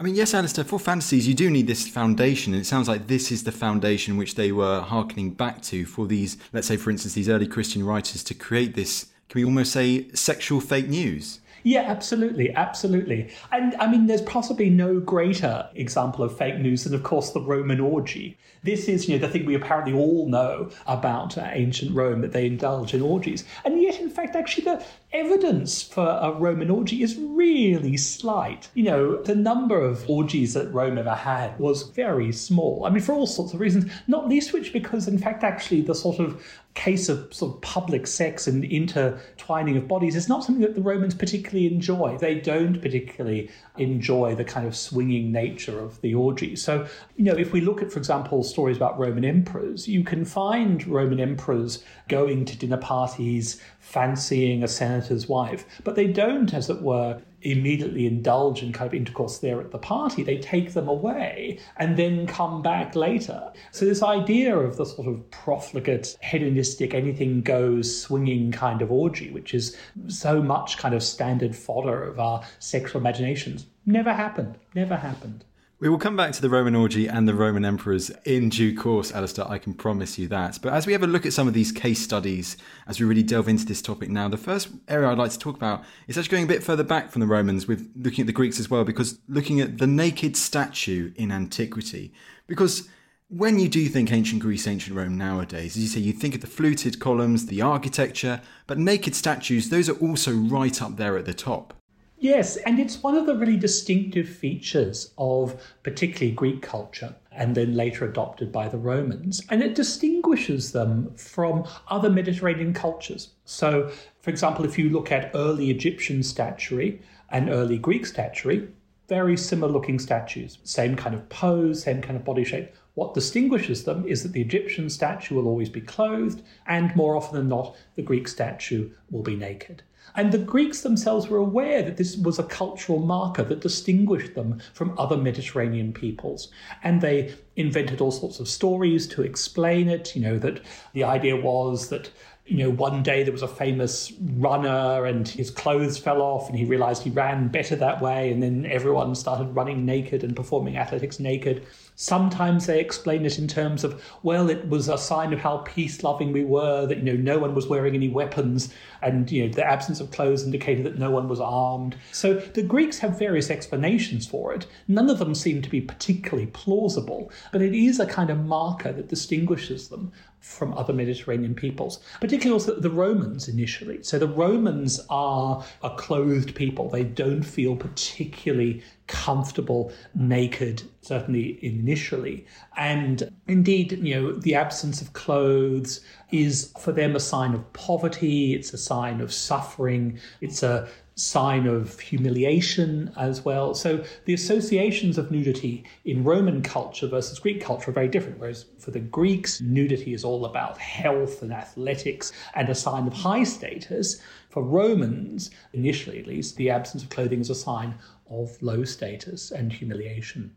I 0.02 0.04
mean, 0.04 0.16
yes, 0.16 0.34
Alastair, 0.34 0.64
for 0.64 0.80
fantasies, 0.80 1.28
you 1.28 1.34
do 1.34 1.48
need 1.48 1.68
this 1.68 1.86
foundation. 1.86 2.54
And 2.54 2.62
it 2.62 2.64
sounds 2.64 2.88
like 2.88 3.06
this 3.06 3.30
is 3.30 3.44
the 3.44 3.52
foundation 3.52 4.16
which 4.16 4.34
they 4.34 4.50
were 4.50 4.80
harkening 4.80 5.30
back 5.30 5.62
to 5.62 5.86
for 5.86 6.08
these, 6.08 6.38
let's 6.52 6.66
say, 6.66 6.76
for 6.76 6.90
instance, 6.90 7.14
these 7.14 7.28
early 7.28 7.46
Christian 7.46 7.86
writers 7.86 8.24
to 8.24 8.34
create 8.34 8.74
this, 8.74 9.06
can 9.28 9.40
we 9.40 9.44
almost 9.44 9.70
say, 9.70 10.08
sexual 10.12 10.60
fake 10.60 10.88
news? 10.88 11.38
Yeah, 11.62 11.82
absolutely, 11.82 12.52
absolutely. 12.54 13.30
And 13.50 13.74
I 13.76 13.90
mean, 13.90 14.06
there's 14.06 14.22
possibly 14.22 14.70
no 14.70 15.00
greater 15.00 15.68
example 15.74 16.24
of 16.24 16.36
fake 16.36 16.58
news 16.58 16.84
than, 16.84 16.94
of 16.94 17.02
course, 17.02 17.30
the 17.30 17.40
Roman 17.40 17.80
orgy. 17.80 18.38
This 18.64 18.88
is, 18.88 19.08
you 19.08 19.16
know, 19.18 19.26
the 19.26 19.32
thing 19.32 19.44
we 19.44 19.54
apparently 19.54 19.92
all 19.92 20.28
know 20.28 20.70
about 20.86 21.36
uh, 21.36 21.48
ancient 21.52 21.94
Rome 21.94 22.20
that 22.20 22.32
they 22.32 22.46
indulge 22.46 22.94
in 22.94 23.02
orgies. 23.02 23.44
And 23.64 23.82
yet, 23.82 24.00
in 24.00 24.08
fact, 24.08 24.36
actually, 24.36 24.64
the 24.64 24.84
evidence 25.12 25.82
for 25.82 26.06
a 26.06 26.32
Roman 26.32 26.70
orgy 26.70 27.02
is 27.02 27.16
really 27.16 27.96
slight. 27.96 28.68
You 28.74 28.84
know, 28.84 29.22
the 29.22 29.34
number 29.34 29.80
of 29.80 30.08
orgies 30.08 30.54
that 30.54 30.72
Rome 30.72 30.96
ever 30.96 31.14
had 31.14 31.58
was 31.58 31.82
very 31.90 32.32
small. 32.32 32.84
I 32.84 32.90
mean, 32.90 33.02
for 33.02 33.12
all 33.12 33.26
sorts 33.26 33.52
of 33.52 33.60
reasons, 33.60 33.90
not 34.06 34.28
least 34.28 34.52
which 34.52 34.72
because, 34.72 35.08
in 35.08 35.18
fact, 35.18 35.42
actually, 35.42 35.82
the 35.82 35.94
sort 35.94 36.20
of 36.20 36.42
case 36.74 37.08
of 37.10 37.32
sort 37.34 37.54
of 37.54 37.60
public 37.60 38.06
sex 38.06 38.46
and 38.46 38.64
intertwining 38.64 39.76
of 39.76 39.86
bodies 39.86 40.16
is 40.16 40.28
not 40.28 40.42
something 40.42 40.62
that 40.62 40.74
the 40.74 40.80
Romans 40.80 41.14
particularly 41.14 41.66
enjoy. 41.66 42.16
They 42.18 42.36
don't 42.36 42.80
particularly 42.80 43.50
enjoy 43.76 44.34
the 44.34 44.44
kind 44.44 44.66
of 44.66 44.74
swinging 44.74 45.32
nature 45.32 45.78
of 45.78 46.00
the 46.00 46.14
orgy. 46.14 46.56
So, 46.56 46.86
you 47.16 47.24
know, 47.24 47.34
if 47.34 47.52
we 47.52 47.60
look 47.60 47.82
at, 47.82 47.92
for 47.92 47.98
example, 47.98 48.42
stories 48.42 48.78
about 48.78 48.98
Roman 48.98 49.24
emperors, 49.24 49.86
you 49.86 50.02
can 50.02 50.24
find 50.24 50.86
Roman 50.86 51.20
emperors 51.20 51.84
going 52.08 52.46
to 52.46 52.56
dinner 52.56 52.78
parties, 52.78 53.60
fancying 53.80 54.62
a 54.62 54.68
senator's 54.68 55.28
wife, 55.28 55.66
but 55.84 55.94
they 55.94 56.06
don't, 56.06 56.54
as 56.54 56.70
it 56.70 56.80
were, 56.80 57.20
immediately 57.42 58.06
indulge 58.06 58.62
in 58.62 58.72
kind 58.72 58.86
of 58.86 58.94
intercourse 58.94 59.38
there 59.38 59.60
at 59.60 59.70
the 59.70 59.78
party. 59.78 60.22
They 60.22 60.38
take 60.38 60.72
them 60.72 60.88
away 60.88 61.58
and 61.76 61.96
then 61.96 62.26
come 62.26 62.62
back 62.62 62.94
later. 62.96 63.52
So, 63.70 63.84
this 63.84 64.02
idea 64.02 64.56
of 64.56 64.76
the 64.76 64.86
sort 64.86 65.08
of 65.08 65.30
profligate, 65.30 66.16
hedonistic, 66.22 66.94
anything 66.94 67.42
goes, 67.42 68.00
swinging 68.00 68.52
kind 68.52 68.82
of 68.82 68.90
orgy, 68.90 69.30
which 69.30 69.54
is 69.54 69.76
so 70.08 70.42
much 70.42 70.78
kind 70.78 70.94
of 70.94 71.02
standard 71.02 71.54
fodder 71.54 72.02
of 72.04 72.18
our 72.18 72.44
sexual 72.58 73.00
imaginations, 73.00 73.66
never 73.86 74.12
happened. 74.12 74.58
Never 74.74 74.96
happened. 74.96 75.44
We 75.82 75.88
will 75.88 75.98
come 75.98 76.14
back 76.14 76.30
to 76.34 76.40
the 76.40 76.48
Roman 76.48 76.76
orgy 76.76 77.08
and 77.08 77.26
the 77.26 77.34
Roman 77.34 77.64
emperors 77.64 78.08
in 78.24 78.50
due 78.50 78.72
course, 78.72 79.10
Alastair, 79.10 79.48
I 79.48 79.58
can 79.58 79.74
promise 79.74 80.16
you 80.16 80.28
that. 80.28 80.60
But 80.62 80.74
as 80.74 80.86
we 80.86 80.92
have 80.92 81.02
a 81.02 81.08
look 81.08 81.26
at 81.26 81.32
some 81.32 81.48
of 81.48 81.54
these 81.54 81.72
case 81.72 82.00
studies, 82.00 82.56
as 82.86 83.00
we 83.00 83.06
really 83.06 83.24
delve 83.24 83.48
into 83.48 83.64
this 83.64 83.82
topic 83.82 84.08
now, 84.08 84.28
the 84.28 84.36
first 84.36 84.68
area 84.86 85.08
I'd 85.08 85.18
like 85.18 85.32
to 85.32 85.38
talk 85.40 85.56
about 85.56 85.82
is 86.06 86.16
actually 86.16 86.30
going 86.30 86.44
a 86.44 86.46
bit 86.46 86.62
further 86.62 86.84
back 86.84 87.10
from 87.10 87.18
the 87.18 87.26
Romans, 87.26 87.66
with 87.66 87.90
looking 87.96 88.22
at 88.22 88.26
the 88.28 88.32
Greeks 88.32 88.60
as 88.60 88.70
well, 88.70 88.84
because 88.84 89.18
looking 89.26 89.60
at 89.60 89.78
the 89.78 89.88
naked 89.88 90.36
statue 90.36 91.12
in 91.16 91.32
antiquity. 91.32 92.12
Because 92.46 92.88
when 93.26 93.58
you 93.58 93.68
do 93.68 93.88
think 93.88 94.12
ancient 94.12 94.40
Greece, 94.40 94.68
ancient 94.68 94.96
Rome 94.96 95.18
nowadays, 95.18 95.76
as 95.76 95.82
you 95.82 95.88
say, 95.88 95.98
you 95.98 96.12
think 96.12 96.36
of 96.36 96.42
the 96.42 96.46
fluted 96.46 97.00
columns, 97.00 97.46
the 97.46 97.60
architecture, 97.60 98.40
but 98.68 98.78
naked 98.78 99.16
statues, 99.16 99.68
those 99.68 99.88
are 99.88 99.98
also 99.98 100.32
right 100.32 100.80
up 100.80 100.96
there 100.96 101.18
at 101.18 101.24
the 101.24 101.34
top. 101.34 101.74
Yes, 102.22 102.56
and 102.56 102.78
it's 102.78 103.02
one 103.02 103.16
of 103.16 103.26
the 103.26 103.34
really 103.34 103.56
distinctive 103.56 104.28
features 104.28 105.12
of 105.18 105.60
particularly 105.82 106.30
Greek 106.30 106.62
culture 106.62 107.16
and 107.32 107.56
then 107.56 107.74
later 107.74 108.04
adopted 108.04 108.52
by 108.52 108.68
the 108.68 108.78
Romans. 108.78 109.42
And 109.50 109.60
it 109.60 109.74
distinguishes 109.74 110.70
them 110.70 111.12
from 111.16 111.66
other 111.88 112.08
Mediterranean 112.08 112.74
cultures. 112.74 113.30
So, 113.44 113.90
for 114.20 114.30
example, 114.30 114.64
if 114.64 114.78
you 114.78 114.88
look 114.88 115.10
at 115.10 115.32
early 115.34 115.68
Egyptian 115.68 116.22
statuary 116.22 117.02
and 117.30 117.48
early 117.48 117.76
Greek 117.76 118.06
statuary, 118.06 118.68
very 119.08 119.36
similar 119.36 119.72
looking 119.72 119.98
statues, 119.98 120.58
same 120.62 120.94
kind 120.94 121.16
of 121.16 121.28
pose, 121.28 121.82
same 121.82 122.00
kind 122.00 122.16
of 122.16 122.24
body 122.24 122.44
shape. 122.44 122.72
What 122.94 123.14
distinguishes 123.14 123.82
them 123.82 124.06
is 124.06 124.22
that 124.22 124.32
the 124.32 124.42
Egyptian 124.42 124.88
statue 124.90 125.34
will 125.34 125.48
always 125.48 125.70
be 125.70 125.80
clothed, 125.80 126.42
and 126.68 126.94
more 126.94 127.16
often 127.16 127.36
than 127.36 127.48
not, 127.48 127.74
the 127.96 128.02
Greek 128.02 128.28
statue 128.28 128.90
will 129.10 129.22
be 129.22 129.34
naked. 129.34 129.82
And 130.14 130.30
the 130.30 130.38
Greeks 130.38 130.82
themselves 130.82 131.28
were 131.28 131.38
aware 131.38 131.82
that 131.82 131.96
this 131.96 132.16
was 132.16 132.38
a 132.38 132.44
cultural 132.44 132.98
marker 132.98 133.42
that 133.44 133.60
distinguished 133.60 134.34
them 134.34 134.60
from 134.74 134.98
other 134.98 135.16
Mediterranean 135.16 135.92
peoples. 135.92 136.48
And 136.82 137.00
they 137.00 137.34
invented 137.56 138.00
all 138.00 138.10
sorts 138.10 138.38
of 138.38 138.48
stories 138.48 139.06
to 139.08 139.22
explain 139.22 139.88
it. 139.88 140.14
You 140.14 140.22
know, 140.22 140.38
that 140.38 140.60
the 140.92 141.04
idea 141.04 141.36
was 141.36 141.88
that 141.88 142.10
you 142.46 142.56
know, 142.56 142.70
one 142.70 143.02
day 143.02 143.22
there 143.22 143.32
was 143.32 143.42
a 143.42 143.48
famous 143.48 144.12
runner 144.20 145.06
and 145.06 145.28
his 145.28 145.50
clothes 145.50 145.96
fell 145.96 146.20
off 146.20 146.48
and 146.48 146.58
he 146.58 146.64
realized 146.64 147.02
he 147.02 147.10
ran 147.10 147.48
better 147.48 147.76
that 147.76 148.02
way. 148.02 148.32
And 148.32 148.42
then 148.42 148.66
everyone 148.66 149.14
started 149.14 149.54
running 149.54 149.86
naked 149.86 150.24
and 150.24 150.34
performing 150.34 150.76
athletics 150.76 151.20
naked. 151.20 151.64
Sometimes 151.94 152.66
they 152.66 152.80
explain 152.80 153.26
it 153.26 153.38
in 153.38 153.46
terms 153.46 153.84
of, 153.84 154.02
well, 154.22 154.48
it 154.48 154.68
was 154.68 154.88
a 154.88 154.96
sign 154.96 155.32
of 155.32 155.40
how 155.40 155.58
peace 155.58 156.02
loving 156.02 156.32
we 156.32 156.44
were, 156.44 156.86
that, 156.86 156.98
you 156.98 157.04
know, 157.04 157.16
no 157.16 157.38
one 157.38 157.54
was 157.54 157.66
wearing 157.66 157.94
any 157.94 158.08
weapons, 158.08 158.72
and, 159.02 159.30
you 159.30 159.46
know, 159.46 159.52
the 159.52 159.64
absence 159.64 160.00
of 160.00 160.10
clothes 160.10 160.44
indicated 160.44 160.84
that 160.86 160.98
no 160.98 161.10
one 161.10 161.28
was 161.28 161.40
armed. 161.40 161.96
So 162.10 162.34
the 162.34 162.62
Greeks 162.62 162.98
have 163.00 163.18
various 163.18 163.50
explanations 163.50 164.26
for 164.26 164.54
it. 164.54 164.66
None 164.88 165.10
of 165.10 165.18
them 165.18 165.34
seem 165.34 165.62
to 165.62 165.70
be 165.70 165.80
particularly 165.80 166.46
plausible, 166.46 167.30
but 167.52 167.62
it 167.62 167.74
is 167.74 168.00
a 168.00 168.06
kind 168.06 168.30
of 168.30 168.44
marker 168.44 168.92
that 168.92 169.08
distinguishes 169.08 169.88
them 169.88 170.12
from 170.42 170.74
other 170.74 170.92
Mediterranean 170.92 171.54
peoples, 171.54 172.00
particularly 172.20 172.52
also 172.52 172.78
the 172.78 172.90
Romans 172.90 173.48
initially. 173.48 174.02
So 174.02 174.18
the 174.18 174.26
Romans 174.26 175.00
are 175.08 175.64
a 175.82 175.90
clothed 175.90 176.54
people. 176.54 176.90
They 176.90 177.04
don't 177.04 177.44
feel 177.44 177.76
particularly 177.76 178.82
comfortable 179.06 179.92
naked, 180.14 180.82
certainly 181.00 181.64
initially. 181.64 182.44
And 182.76 183.30
indeed, 183.46 183.92
you 183.92 184.14
know, 184.14 184.32
the 184.32 184.54
absence 184.56 185.00
of 185.00 185.12
clothes 185.12 186.00
is 186.32 186.72
for 186.80 186.90
them 186.90 187.14
a 187.14 187.20
sign 187.20 187.54
of 187.54 187.72
poverty, 187.72 188.54
it's 188.54 188.72
a 188.72 188.78
sign 188.78 189.20
of 189.20 189.32
suffering, 189.32 190.18
it's 190.40 190.62
a 190.62 190.88
sign 191.14 191.66
of 191.66 192.00
humiliation 192.00 193.12
as 193.16 193.44
well. 193.44 193.74
So 193.74 194.04
the 194.24 194.34
associations 194.34 195.18
of 195.18 195.30
nudity 195.30 195.84
in 196.04 196.24
Roman 196.24 196.62
culture 196.62 197.06
versus 197.06 197.38
Greek 197.38 197.60
culture 197.60 197.90
are 197.90 197.94
very 197.94 198.08
different. 198.08 198.38
Whereas 198.38 198.66
for 198.78 198.90
the 198.90 199.00
Greeks, 199.00 199.60
nudity 199.60 200.14
is 200.14 200.24
all 200.24 200.44
about 200.46 200.78
health 200.78 201.42
and 201.42 201.52
athletics 201.52 202.32
and 202.54 202.68
a 202.68 202.74
sign 202.74 203.06
of 203.06 203.12
high 203.12 203.44
status. 203.44 204.20
For 204.48 204.62
Romans, 204.62 205.50
initially 205.72 206.18
at 206.18 206.26
least, 206.26 206.56
the 206.56 206.70
absence 206.70 207.02
of 207.02 207.10
clothing 207.10 207.40
is 207.40 207.50
a 207.50 207.54
sign 207.54 207.94
of 208.30 208.60
low 208.62 208.84
status 208.84 209.50
and 209.50 209.72
humiliation. 209.72 210.54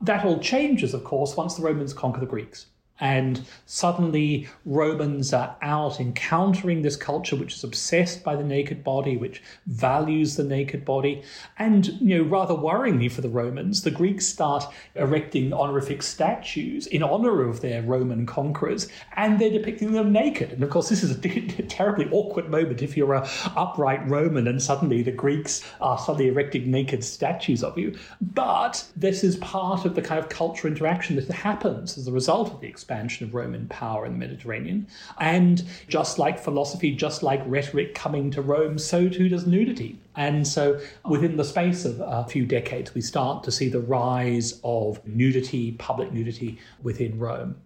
That 0.00 0.24
all 0.24 0.38
changes, 0.38 0.94
of 0.94 1.04
course, 1.04 1.36
once 1.36 1.54
the 1.54 1.62
Romans 1.62 1.94
conquer 1.94 2.20
the 2.20 2.26
Greeks. 2.26 2.66
And 3.00 3.44
suddenly, 3.66 4.48
Romans 4.64 5.32
are 5.32 5.56
out 5.60 5.98
encountering 5.98 6.82
this 6.82 6.94
culture 6.94 7.34
which 7.34 7.54
is 7.54 7.64
obsessed 7.64 8.22
by 8.22 8.36
the 8.36 8.44
naked 8.44 8.84
body, 8.84 9.16
which 9.16 9.42
values 9.66 10.36
the 10.36 10.44
naked 10.44 10.84
body. 10.84 11.22
And, 11.58 11.86
you 12.00 12.18
know, 12.18 12.24
rather 12.24 12.54
worryingly 12.54 13.10
for 13.10 13.20
the 13.20 13.28
Romans, 13.28 13.82
the 13.82 13.90
Greeks 13.90 14.26
start 14.26 14.64
erecting 14.94 15.52
honorific 15.52 16.02
statues 16.02 16.86
in 16.86 17.02
honor 17.02 17.48
of 17.48 17.62
their 17.62 17.82
Roman 17.82 18.26
conquerors, 18.26 18.88
and 19.16 19.40
they're 19.40 19.50
depicting 19.50 19.92
them 19.92 20.12
naked. 20.12 20.52
And 20.52 20.62
of 20.62 20.70
course, 20.70 20.88
this 20.88 21.02
is 21.02 21.10
a 21.10 21.18
terribly 21.68 22.08
awkward 22.12 22.48
moment 22.48 22.80
if 22.80 22.96
you're 22.96 23.14
a 23.14 23.28
upright 23.56 24.08
Roman 24.08 24.46
and 24.46 24.62
suddenly 24.62 25.02
the 25.02 25.10
Greeks 25.10 25.64
are 25.80 25.98
suddenly 25.98 26.28
erecting 26.28 26.70
naked 26.70 27.02
statues 27.02 27.64
of 27.64 27.76
you. 27.76 27.96
But 28.20 28.86
this 28.96 29.24
is 29.24 29.36
part 29.36 29.84
of 29.84 29.94
the 29.94 30.02
kind 30.02 30.20
of 30.20 30.28
cultural 30.28 30.72
interaction 30.72 31.16
that 31.16 31.28
happens 31.28 31.98
as 31.98 32.06
a 32.06 32.12
result 32.12 32.52
of 32.52 32.60
the 32.60 32.68
expansion 32.84 33.26
of 33.26 33.32
Roman 33.32 33.66
power 33.68 34.04
in 34.04 34.12
the 34.12 34.18
Mediterranean. 34.18 34.86
And 35.18 35.64
just 35.88 36.18
like 36.18 36.38
philosophy, 36.38 36.94
just 36.94 37.22
like 37.22 37.42
rhetoric 37.46 37.94
coming 37.94 38.30
to 38.32 38.42
Rome, 38.42 38.78
so 38.78 39.08
too 39.08 39.30
does 39.30 39.46
nudity. 39.46 39.98
And 40.16 40.46
so 40.46 40.78
within 41.08 41.38
the 41.38 41.44
space 41.44 41.86
of 41.86 41.98
a 42.00 42.28
few 42.28 42.44
decades, 42.44 42.94
we 42.94 43.00
start 43.00 43.42
to 43.44 43.50
see 43.50 43.70
the 43.70 43.80
rise 43.80 44.60
of 44.62 45.00
nudity, 45.06 45.72
public 45.72 46.12
nudity 46.12 46.58
within 46.82 47.18
Rome. 47.18 47.56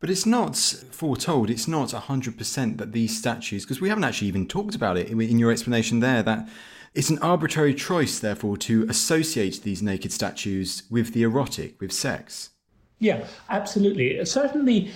But 0.00 0.10
it's 0.10 0.26
not 0.26 0.56
foretold, 0.56 1.50
it's 1.50 1.68
not 1.68 1.90
100% 1.90 2.78
that 2.78 2.92
these 2.92 3.16
statues, 3.16 3.64
because 3.64 3.80
we 3.80 3.88
haven't 3.88 4.04
actually 4.04 4.28
even 4.28 4.48
talked 4.48 4.74
about 4.74 4.96
it 4.96 5.08
in 5.08 5.38
your 5.38 5.52
explanation 5.52 6.00
there, 6.00 6.22
that 6.24 6.48
it's 6.94 7.10
an 7.10 7.18
arbitrary 7.20 7.74
choice, 7.74 8.18
therefore, 8.18 8.56
to 8.58 8.86
associate 8.88 9.62
these 9.62 9.82
naked 9.82 10.12
statues 10.12 10.82
with 10.90 11.14
the 11.14 11.22
erotic, 11.22 11.80
with 11.80 11.92
sex. 11.92 12.50
Yeah, 12.98 13.26
absolutely. 13.48 14.24
Certainly, 14.24 14.92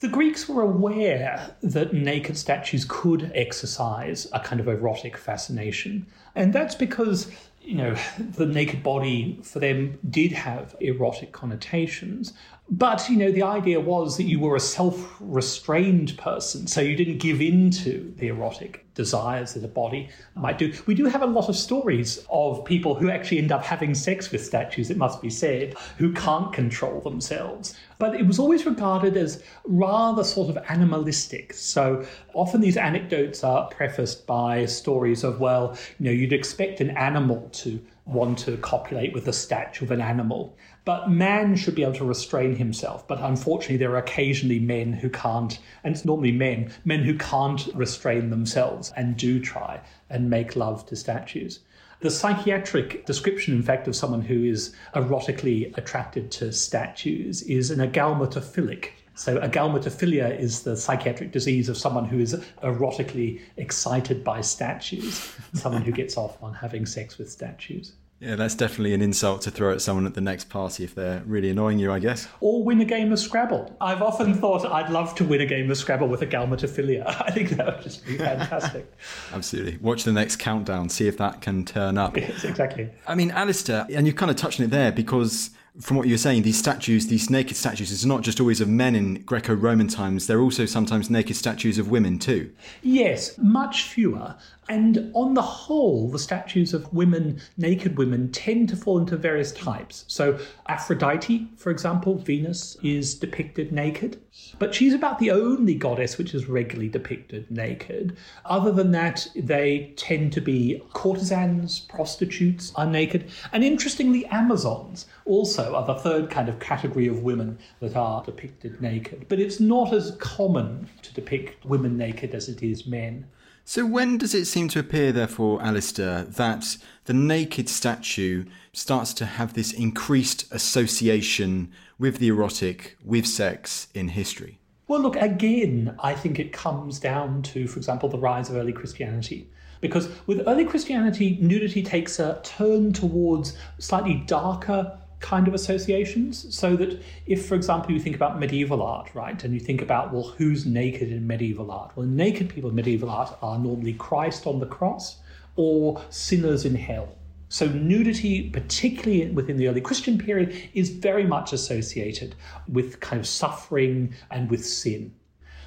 the 0.00 0.08
Greeks 0.08 0.48
were 0.48 0.62
aware 0.62 1.56
that 1.62 1.94
naked 1.94 2.36
statues 2.36 2.84
could 2.86 3.30
exercise 3.34 4.26
a 4.32 4.40
kind 4.40 4.60
of 4.60 4.68
erotic 4.68 5.16
fascination. 5.16 6.06
And 6.34 6.52
that's 6.52 6.74
because, 6.74 7.30
you 7.62 7.76
know, 7.76 7.96
the 8.18 8.46
naked 8.46 8.82
body 8.82 9.38
for 9.42 9.60
them 9.60 9.98
did 10.10 10.32
have 10.32 10.76
erotic 10.80 11.32
connotations. 11.32 12.32
But, 12.68 13.08
you 13.08 13.16
know, 13.16 13.30
the 13.30 13.44
idea 13.44 13.80
was 13.80 14.16
that 14.16 14.24
you 14.24 14.40
were 14.40 14.56
a 14.56 14.60
self 14.60 15.16
restrained 15.20 16.18
person, 16.18 16.66
so 16.66 16.80
you 16.80 16.96
didn't 16.96 17.18
give 17.18 17.40
in 17.40 17.70
to 17.70 18.12
the 18.18 18.28
erotic 18.28 18.83
desires 18.94 19.54
that 19.54 19.64
a 19.64 19.68
body 19.68 20.08
might 20.34 20.58
do. 20.58 20.72
We 20.86 20.94
do 20.94 21.06
have 21.06 21.22
a 21.22 21.26
lot 21.26 21.48
of 21.48 21.56
stories 21.56 22.24
of 22.30 22.64
people 22.64 22.94
who 22.94 23.10
actually 23.10 23.38
end 23.38 23.52
up 23.52 23.64
having 23.64 23.94
sex 23.94 24.30
with 24.30 24.44
statues, 24.44 24.90
it 24.90 24.96
must 24.96 25.20
be 25.20 25.30
said, 25.30 25.74
who 25.98 26.12
can't 26.12 26.52
control 26.52 27.00
themselves. 27.00 27.74
But 27.98 28.14
it 28.14 28.26
was 28.26 28.38
always 28.38 28.66
regarded 28.66 29.16
as 29.16 29.42
rather 29.64 30.24
sort 30.24 30.48
of 30.48 30.62
animalistic. 30.68 31.52
So 31.52 32.04
often 32.34 32.60
these 32.60 32.76
anecdotes 32.76 33.44
are 33.44 33.68
prefaced 33.68 34.26
by 34.26 34.66
stories 34.66 35.24
of, 35.24 35.40
well, 35.40 35.76
you 35.98 36.06
know, 36.06 36.10
you'd 36.10 36.32
expect 36.32 36.80
an 36.80 36.90
animal 36.90 37.48
to 37.52 37.80
want 38.06 38.38
to 38.38 38.56
copulate 38.58 39.14
with 39.14 39.28
a 39.28 39.32
statue 39.32 39.84
of 39.84 39.90
an 39.90 40.00
animal. 40.00 40.56
But 40.84 41.10
man 41.10 41.56
should 41.56 41.74
be 41.74 41.82
able 41.82 41.94
to 41.94 42.04
restrain 42.04 42.56
himself. 42.56 43.08
But 43.08 43.20
unfortunately, 43.20 43.78
there 43.78 43.92
are 43.92 43.98
occasionally 43.98 44.60
men 44.60 44.92
who 44.92 45.08
can't, 45.08 45.58
and 45.82 45.94
it's 45.94 46.04
normally 46.04 46.32
men, 46.32 46.72
men 46.84 47.04
who 47.04 47.16
can't 47.16 47.66
restrain 47.74 48.28
themselves 48.28 48.92
and 48.96 49.16
do 49.16 49.40
try 49.40 49.80
and 50.10 50.28
make 50.28 50.56
love 50.56 50.84
to 50.86 50.96
statues. 50.96 51.60
The 52.00 52.10
psychiatric 52.10 53.06
description, 53.06 53.54
in 53.54 53.62
fact, 53.62 53.88
of 53.88 53.96
someone 53.96 54.20
who 54.20 54.44
is 54.44 54.74
erotically 54.94 55.74
attracted 55.78 56.30
to 56.32 56.52
statues 56.52 57.40
is 57.42 57.70
an 57.70 57.78
agalmatophilic. 57.78 58.90
So, 59.14 59.38
agalmatophilia 59.38 60.38
is 60.38 60.64
the 60.64 60.76
psychiatric 60.76 61.32
disease 61.32 61.70
of 61.70 61.78
someone 61.78 62.04
who 62.04 62.18
is 62.18 62.34
erotically 62.62 63.40
excited 63.56 64.22
by 64.22 64.42
statues, 64.42 65.32
someone 65.54 65.82
who 65.82 65.92
gets 65.92 66.18
off 66.18 66.42
on 66.42 66.52
having 66.52 66.84
sex 66.84 67.16
with 67.16 67.30
statues. 67.30 67.92
Yeah, 68.20 68.36
that's 68.36 68.54
definitely 68.54 68.94
an 68.94 69.02
insult 69.02 69.42
to 69.42 69.50
throw 69.50 69.72
at 69.72 69.82
someone 69.82 70.06
at 70.06 70.14
the 70.14 70.20
next 70.20 70.48
party 70.48 70.84
if 70.84 70.94
they're 70.94 71.22
really 71.26 71.50
annoying 71.50 71.78
you, 71.78 71.92
I 71.92 71.98
guess. 71.98 72.26
Or 72.40 72.62
win 72.64 72.80
a 72.80 72.84
game 72.84 73.12
of 73.12 73.18
Scrabble. 73.18 73.76
I've 73.80 74.02
often 74.02 74.34
thought 74.34 74.64
I'd 74.64 74.90
love 74.90 75.14
to 75.16 75.24
win 75.24 75.40
a 75.40 75.46
game 75.46 75.70
of 75.70 75.76
Scrabble 75.76 76.08
with 76.08 76.20
agalmatophilia. 76.20 77.04
I 77.20 77.30
think 77.30 77.50
that 77.50 77.66
would 77.66 77.82
just 77.82 78.06
be 78.06 78.16
fantastic. 78.16 78.90
Absolutely. 79.32 79.76
Watch 79.78 80.04
the 80.04 80.12
next 80.12 80.36
countdown, 80.36 80.88
see 80.88 81.06
if 81.08 81.18
that 81.18 81.42
can 81.42 81.64
turn 81.64 81.98
up. 81.98 82.16
Yes, 82.16 82.44
exactly. 82.44 82.90
I 83.06 83.14
mean, 83.14 83.30
Alastair, 83.30 83.86
and 83.92 84.06
you've 84.06 84.16
kind 84.16 84.30
of 84.30 84.36
touched 84.36 84.60
on 84.60 84.66
it 84.66 84.70
there 84.70 84.92
because 84.92 85.50
from 85.80 85.96
what 85.96 86.06
you 86.06 86.14
were 86.14 86.18
saying, 86.18 86.42
these 86.42 86.58
statues, 86.58 87.08
these 87.08 87.30
naked 87.30 87.56
statues, 87.56 87.90
it's 87.90 88.04
not 88.04 88.22
just 88.22 88.38
always 88.38 88.60
of 88.60 88.68
men 88.68 88.94
in 88.94 89.14
Greco 89.22 89.54
Roman 89.54 89.88
times, 89.88 90.26
they're 90.26 90.40
also 90.40 90.66
sometimes 90.66 91.10
naked 91.10 91.34
statues 91.36 91.78
of 91.78 91.90
women 91.90 92.18
too. 92.18 92.52
Yes, 92.82 93.36
much 93.38 93.82
fewer. 93.82 94.36
And 94.68 95.10
on 95.12 95.34
the 95.34 95.42
whole, 95.42 96.08
the 96.08 96.18
statues 96.18 96.72
of 96.72 96.92
women, 96.92 97.40
naked 97.58 97.98
women, 97.98 98.32
tend 98.32 98.70
to 98.70 98.76
fall 98.76 98.98
into 98.98 99.16
various 99.16 99.52
types. 99.52 100.04
So, 100.08 100.38
Aphrodite, 100.68 101.48
for 101.56 101.70
example, 101.70 102.16
Venus, 102.16 102.76
is 102.82 103.14
depicted 103.14 103.72
naked, 103.72 104.22
but 104.58 104.74
she's 104.74 104.94
about 104.94 105.18
the 105.18 105.30
only 105.30 105.74
goddess 105.74 106.16
which 106.16 106.34
is 106.34 106.48
regularly 106.48 106.88
depicted 106.88 107.50
naked. 107.50 108.16
Other 108.46 108.72
than 108.72 108.90
that, 108.92 109.28
they 109.36 109.92
tend 109.96 110.32
to 110.32 110.40
be 110.40 110.82
courtesans, 110.94 111.80
prostitutes 111.80 112.72
are 112.76 112.86
naked, 112.86 113.30
and 113.52 113.62
interestingly, 113.62 114.24
Amazons 114.26 115.06
also 115.26 115.74
are 115.74 115.86
the 115.86 115.94
third 115.94 116.30
kind 116.30 116.48
of 116.48 116.58
category 116.58 117.06
of 117.06 117.22
women 117.22 117.58
that 117.80 117.96
are 117.96 118.24
depicted 118.24 118.80
naked. 118.80 119.26
But 119.28 119.40
it's 119.40 119.60
not 119.60 119.92
as 119.92 120.16
common 120.20 120.88
to 121.02 121.12
depict 121.12 121.64
women 121.66 121.98
naked 121.98 122.34
as 122.34 122.48
it 122.48 122.62
is 122.62 122.86
men. 122.86 123.26
So, 123.66 123.86
when 123.86 124.18
does 124.18 124.34
it 124.34 124.44
seem 124.44 124.68
to 124.68 124.78
appear, 124.78 125.10
therefore, 125.10 125.62
Alastair, 125.62 126.24
that 126.24 126.76
the 127.06 127.14
naked 127.14 127.70
statue 127.70 128.44
starts 128.74 129.14
to 129.14 129.24
have 129.24 129.54
this 129.54 129.72
increased 129.72 130.44
association 130.52 131.72
with 131.98 132.18
the 132.18 132.28
erotic, 132.28 132.98
with 133.02 133.26
sex 133.26 133.88
in 133.94 134.08
history? 134.08 134.58
Well, 134.86 135.00
look, 135.00 135.16
again, 135.16 135.96
I 136.02 136.12
think 136.12 136.38
it 136.38 136.52
comes 136.52 136.98
down 137.00 137.40
to, 137.44 137.66
for 137.66 137.78
example, 137.78 138.10
the 138.10 138.18
rise 138.18 138.50
of 138.50 138.56
early 138.56 138.72
Christianity. 138.72 139.48
Because 139.80 140.10
with 140.26 140.46
early 140.46 140.66
Christianity, 140.66 141.38
nudity 141.40 141.82
takes 141.82 142.18
a 142.18 142.40
turn 142.42 142.92
towards 142.92 143.56
slightly 143.78 144.22
darker 144.26 144.98
kind 145.24 145.48
of 145.48 145.54
associations. 145.54 146.54
So 146.54 146.76
that 146.76 147.02
if, 147.26 147.46
for 147.46 147.54
example, 147.54 147.92
you 147.92 147.98
think 147.98 148.14
about 148.14 148.38
medieval 148.38 148.82
art, 148.82 149.08
right, 149.14 149.42
and 149.42 149.54
you 149.54 149.60
think 149.60 149.80
about, 149.80 150.12
well, 150.12 150.34
who's 150.36 150.66
naked 150.66 151.10
in 151.10 151.26
medieval 151.26 151.70
art? 151.70 151.92
Well, 151.96 152.06
naked 152.06 152.50
people 152.50 152.68
in 152.68 152.76
medieval 152.76 153.08
art 153.08 153.36
are 153.40 153.58
normally 153.58 153.94
Christ 153.94 154.46
on 154.46 154.60
the 154.60 154.66
cross 154.66 155.16
or 155.56 156.02
sinners 156.10 156.66
in 156.66 156.74
hell. 156.74 157.08
So, 157.48 157.66
nudity, 157.68 158.50
particularly 158.50 159.30
within 159.30 159.56
the 159.56 159.68
early 159.68 159.80
Christian 159.80 160.18
period, 160.18 160.68
is 160.74 160.90
very 160.90 161.24
much 161.24 161.52
associated 161.54 162.34
with 162.68 163.00
kind 163.00 163.18
of 163.18 163.26
suffering 163.26 164.12
and 164.30 164.50
with 164.50 164.66
sin. 164.66 165.14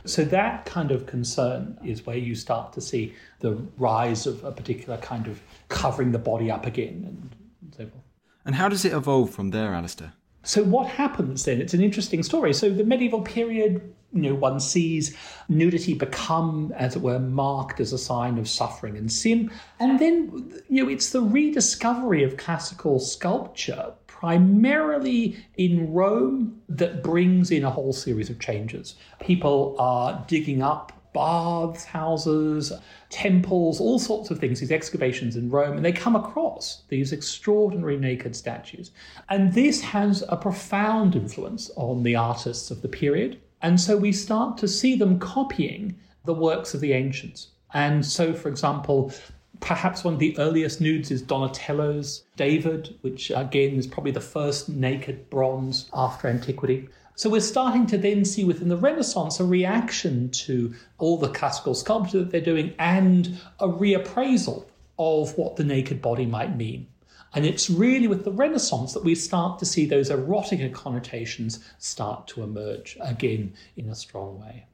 So, 0.06 0.24
that 0.26 0.66
kind 0.66 0.92
of 0.92 1.08
concern 1.08 1.80
is 1.84 2.06
where 2.06 2.18
you 2.18 2.36
start 2.36 2.74
to 2.74 2.82
see 2.82 3.16
the 3.40 3.54
rise 3.78 4.28
of 4.28 4.44
a 4.44 4.52
particular 4.52 4.98
kind 4.98 5.28
of 5.28 5.42
covering 5.70 6.12
the 6.12 6.20
body 6.20 6.52
up 6.52 6.66
again 6.68 7.06
and 7.08 7.76
so 7.76 7.88
forth. 7.88 8.07
And 8.48 8.56
how 8.56 8.70
does 8.70 8.86
it 8.86 8.94
evolve 8.94 9.30
from 9.30 9.52
there, 9.52 9.74
Alastair? 9.74 10.14
So 10.44 10.64
what 10.64 10.88
happens 10.88 11.44
then? 11.44 11.60
It's 11.60 11.74
an 11.74 11.82
interesting 11.82 12.24
story. 12.24 12.54
So 12.54 12.70
the 12.70 12.86
medieval 12.86 13.22
period, 13.22 13.94
you 14.14 14.22
know, 14.22 14.36
one 14.36 14.62
sees 14.62 15.18
nudity 15.50 15.94
become, 15.94 16.74
as 16.78 16.96
it 16.96 17.02
were, 17.02 17.20
marked 17.20 17.82
as 17.82 17.92
a 17.92 17.98
sign 17.98 18.38
of 18.38 18.48
suffering 18.48 18.96
and 18.96 19.12
sin. 19.12 19.52
And 19.82 20.00
then, 20.00 20.62
you 20.70 20.82
know, 20.82 20.90
it's 20.90 21.10
the 21.10 21.22
rediscovery 21.22 22.24
of 22.24 22.38
classical 22.38 23.00
sculpture 23.00 23.92
primarily 24.08 25.38
in 25.58 25.92
Rome 25.92 26.60
that 26.70 27.04
brings 27.04 27.52
in 27.52 27.66
a 27.66 27.70
whole 27.70 27.94
series 27.94 28.30
of 28.30 28.40
changes. 28.40 28.96
People 29.20 29.76
are 29.78 30.24
digging 30.28 30.64
up 30.64 30.94
baths, 31.14 31.84
houses, 31.86 32.72
temples, 33.10 33.80
all 33.80 34.00
sorts 34.00 34.32
of 34.32 34.40
things, 34.40 34.60
these 34.60 34.72
excavations 34.72 35.36
in 35.36 35.50
Rome, 35.50 35.78
and 35.78 35.86
they 35.86 35.92
come 35.92 36.16
across 36.16 36.84
these 36.90 37.12
extraordinary 37.12 37.98
naked 37.98 38.36
statues. 38.36 38.92
And 39.30 39.54
this 39.54 39.82
has 39.82 40.24
a 40.30 40.38
profound 40.38 41.16
influence 41.16 41.72
on 41.76 42.04
the 42.04 42.16
artists 42.16 42.72
of 42.72 42.82
the 42.82 42.88
period. 42.88 43.40
And 43.62 43.80
so 43.80 43.98
we 43.98 44.12
start 44.12 44.58
to 44.60 44.68
see 44.68 44.96
them 44.96 45.20
copying 45.20 45.96
the 46.26 46.34
works 46.34 46.74
of 46.74 46.82
the 46.82 46.94
ancients. 46.94 47.48
And 47.74 48.06
so, 48.06 48.34
for 48.34 48.50
example, 48.50 49.12
perhaps 49.60 50.04
one 50.04 50.14
of 50.14 50.20
the 50.20 50.38
earliest 50.38 50.80
nudes 50.82 51.12
is 51.12 51.22
Donatello's 51.22 52.24
David, 52.36 52.96
which 53.02 53.32
again 53.32 53.76
is 53.76 53.88
probably 53.88 54.12
the 54.12 54.22
first 54.22 54.70
naked 54.70 55.30
bronze 55.30 55.90
after 55.94 56.28
antiquity. 56.28 56.90
So 57.18 57.32
we're 57.32 57.42
starting 57.42 57.88
to 57.88 57.98
then 57.98 58.26
see 58.26 58.44
within 58.44 58.70
the 58.70 58.78
Renaissance 58.78 59.40
a 59.40 59.44
reaction 59.44 60.30
to 60.30 60.76
all 61.00 61.18
the 61.18 61.30
classical 61.30 61.74
sculpture 61.74 62.20
that 62.20 62.30
they're 62.30 62.40
doing 62.40 62.76
and 62.78 63.40
a 63.60 63.68
reappraisal 63.68 64.66
of 65.00 65.36
what 65.36 65.56
the 65.56 65.64
naked 65.64 66.00
body 66.00 66.28
might 66.28 66.56
mean. 66.56 66.86
And 67.34 67.44
it's 67.44 67.72
really 67.72 68.08
with 68.08 68.24
the 68.24 68.32
Renaissance 68.32 68.94
that 68.94 69.04
we 69.04 69.16
start 69.16 69.58
to 69.58 69.66
see 69.66 69.88
those 69.88 70.12
erotic 70.12 70.72
connotations 70.76 71.58
start 71.80 72.28
to 72.28 72.44
emerge 72.44 73.00
again 73.02 73.54
in 73.76 73.90
a 73.90 73.96
strong 73.96 74.40
way. 74.40 74.68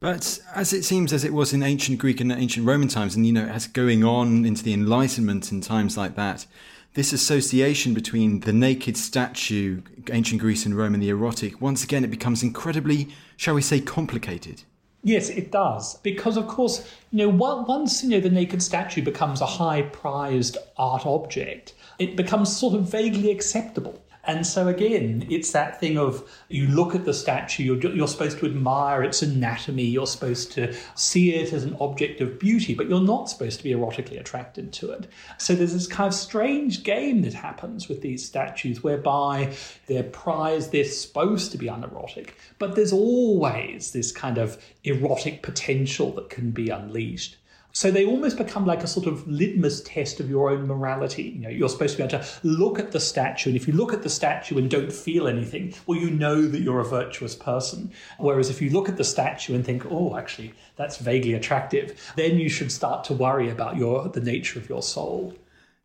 But 0.00 0.40
as 0.54 0.72
it 0.72 0.86
seems 0.86 1.12
as 1.12 1.22
it 1.22 1.34
was 1.34 1.52
in 1.52 1.62
ancient 1.62 1.98
Greek 1.98 2.18
and 2.18 2.32
ancient 2.32 2.66
Roman 2.66 2.88
times, 2.88 3.14
and 3.14 3.26
you 3.26 3.32
know, 3.32 3.44
as 3.44 3.66
going 3.66 4.04
on 4.04 4.46
into 4.46 4.64
the 4.64 4.72
Enlightenment 4.72 5.52
and 5.52 5.62
times 5.62 5.98
like 5.98 6.16
that, 6.16 6.46
this 6.94 7.12
association 7.12 7.92
between 7.92 8.40
the 8.40 8.52
naked 8.52 8.96
statue, 8.96 9.82
ancient 10.10 10.40
Greece 10.40 10.64
and 10.64 10.76
Rome, 10.76 10.94
and 10.94 11.02
the 11.02 11.10
erotic, 11.10 11.60
once 11.60 11.82
again, 11.82 12.04
it 12.04 12.10
becomes 12.10 12.42
incredibly, 12.42 13.08
shall 13.36 13.54
we 13.54 13.62
say, 13.62 13.80
complicated. 13.80 14.62
Yes, 15.02 15.28
it 15.28 15.50
does. 15.50 15.96
Because, 15.98 16.36
of 16.36 16.46
course, 16.48 16.88
you 17.10 17.18
know, 17.18 17.28
once 17.28 18.02
you 18.02 18.10
know 18.10 18.20
the 18.20 18.30
naked 18.30 18.62
statue 18.62 19.02
becomes 19.02 19.40
a 19.40 19.46
high 19.46 19.82
prized 19.82 20.56
art 20.78 21.04
object, 21.04 21.74
it 21.98 22.16
becomes 22.16 22.56
sort 22.56 22.74
of 22.74 22.90
vaguely 22.90 23.30
acceptable. 23.30 24.00
And 24.26 24.46
so 24.46 24.68
again, 24.68 25.26
it's 25.30 25.52
that 25.52 25.80
thing 25.80 25.98
of 25.98 26.28
you 26.48 26.66
look 26.68 26.94
at 26.94 27.04
the 27.04 27.12
statue, 27.12 27.62
you're, 27.62 27.94
you're, 27.94 28.08
supposed 28.08 28.38
to 28.38 28.46
admire 28.46 29.02
its 29.02 29.22
anatomy, 29.22 29.84
you're 29.84 30.06
supposed 30.06 30.52
to 30.52 30.74
see 30.94 31.34
it 31.34 31.52
as 31.52 31.64
an 31.64 31.76
object 31.80 32.20
of 32.20 32.38
beauty, 32.38 32.74
but 32.74 32.88
you're 32.88 33.00
not 33.00 33.28
supposed 33.28 33.58
to 33.58 33.64
be 33.64 33.72
erotically 33.72 34.18
attracted 34.18 34.72
to 34.74 34.90
it. 34.90 35.08
So 35.38 35.54
there's 35.54 35.72
this 35.72 35.86
kind 35.86 36.08
of 36.08 36.14
strange 36.14 36.84
game 36.84 37.22
that 37.22 37.34
happens 37.34 37.88
with 37.88 38.00
these 38.00 38.24
statues 38.24 38.82
whereby 38.82 39.54
they're 39.86 40.04
prized, 40.04 40.72
they're 40.72 40.84
supposed 40.84 41.52
to 41.52 41.58
be 41.58 41.68
unerotic, 41.68 42.36
but 42.58 42.74
there's 42.74 42.92
always 42.92 43.92
this 43.92 44.12
kind 44.12 44.38
of 44.38 44.62
erotic 44.84 45.42
potential 45.42 46.12
that 46.12 46.30
can 46.30 46.50
be 46.50 46.70
unleashed. 46.70 47.36
So 47.76 47.90
they 47.90 48.06
almost 48.06 48.38
become 48.38 48.64
like 48.64 48.84
a 48.84 48.86
sort 48.86 49.06
of 49.06 49.26
litmus 49.26 49.82
test 49.82 50.20
of 50.20 50.30
your 50.30 50.50
own 50.50 50.68
morality. 50.68 51.24
You 51.24 51.40
know, 51.40 51.48
you're 51.48 51.68
supposed 51.68 51.96
to 51.96 52.06
be 52.06 52.14
able 52.14 52.24
to 52.24 52.28
look 52.44 52.78
at 52.78 52.92
the 52.92 53.00
statue, 53.00 53.50
and 53.50 53.56
if 53.56 53.66
you 53.66 53.74
look 53.74 53.92
at 53.92 54.04
the 54.04 54.08
statue 54.08 54.58
and 54.58 54.70
don't 54.70 54.92
feel 54.92 55.26
anything, 55.26 55.74
well, 55.84 55.98
you 55.98 56.10
know 56.10 56.46
that 56.46 56.60
you're 56.60 56.78
a 56.78 56.84
virtuous 56.84 57.34
person. 57.34 57.90
Whereas 58.18 58.48
if 58.48 58.62
you 58.62 58.70
look 58.70 58.88
at 58.88 58.96
the 58.96 59.02
statue 59.02 59.56
and 59.56 59.66
think, 59.66 59.84
oh, 59.90 60.16
actually, 60.16 60.54
that's 60.76 60.98
vaguely 60.98 61.34
attractive, 61.34 62.00
then 62.14 62.38
you 62.38 62.48
should 62.48 62.70
start 62.70 63.02
to 63.06 63.12
worry 63.12 63.50
about 63.50 63.76
your 63.76 64.08
the 64.08 64.20
nature 64.20 64.60
of 64.60 64.68
your 64.68 64.82
soul. 64.82 65.34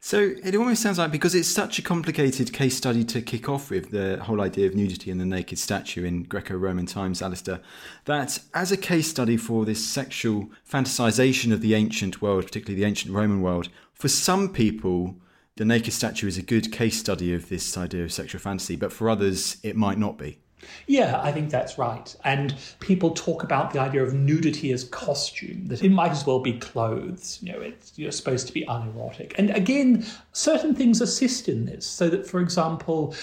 So 0.01 0.33
it 0.43 0.55
almost 0.55 0.81
sounds 0.81 0.97
like 0.97 1.11
because 1.11 1.35
it's 1.35 1.49
such 1.49 1.77
a 1.77 1.81
complicated 1.81 2.53
case 2.53 2.77
study 2.77 3.03
to 3.03 3.21
kick 3.21 3.49
off 3.49 3.69
with 3.69 3.91
the 3.91 4.17
whole 4.23 4.39
idea 4.39 4.67
of 4.67 4.73
nudity 4.73 5.11
and 5.11 5.19
the 5.19 5.25
naked 5.25 5.59
statue 5.59 6.05
in 6.05 6.23
Greco-Roman 6.23 6.85
times, 6.85 7.21
Alastair, 7.21 7.59
that 8.05 8.39
as 8.53 8.71
a 8.71 8.77
case 8.77 9.09
study 9.09 9.35
for 9.35 9.65
this 9.65 9.85
sexual 9.85 10.49
fantasization 10.69 11.51
of 11.51 11.59
the 11.59 11.75
ancient 11.75 12.21
world, 12.21 12.45
particularly 12.45 12.81
the 12.81 12.87
ancient 12.87 13.13
Roman 13.13 13.41
world, 13.41 13.67
for 13.93 14.07
some 14.07 14.53
people 14.53 15.17
the 15.57 15.65
naked 15.65 15.91
statue 15.91 16.27
is 16.27 16.37
a 16.37 16.41
good 16.41 16.71
case 16.71 16.97
study 16.97 17.33
of 17.33 17.49
this 17.49 17.77
idea 17.77 18.05
of 18.05 18.13
sexual 18.13 18.39
fantasy, 18.39 18.77
but 18.77 18.93
for 18.93 19.09
others 19.09 19.57
it 19.63 19.75
might 19.75 19.97
not 19.97 20.17
be. 20.17 20.39
Yeah, 20.87 21.19
I 21.21 21.31
think 21.31 21.49
that's 21.49 21.77
right. 21.77 22.15
And 22.23 22.55
people 22.79 23.11
talk 23.11 23.43
about 23.43 23.71
the 23.71 23.79
idea 23.79 24.03
of 24.03 24.13
nudity 24.13 24.71
as 24.71 24.83
costume, 24.83 25.67
that 25.67 25.83
it 25.83 25.89
might 25.89 26.11
as 26.11 26.25
well 26.25 26.39
be 26.39 26.53
clothes. 26.59 27.39
You 27.41 27.53
know, 27.53 27.59
it's 27.61 27.97
you're 27.97 28.11
supposed 28.11 28.47
to 28.47 28.53
be 28.53 28.63
unerotic. 28.63 29.35
And 29.37 29.51
again, 29.51 30.05
certain 30.33 30.75
things 30.75 31.01
assist 31.01 31.47
in 31.49 31.65
this. 31.65 31.85
So 31.85 32.09
that, 32.09 32.27
for 32.27 32.39
example, 32.39 33.15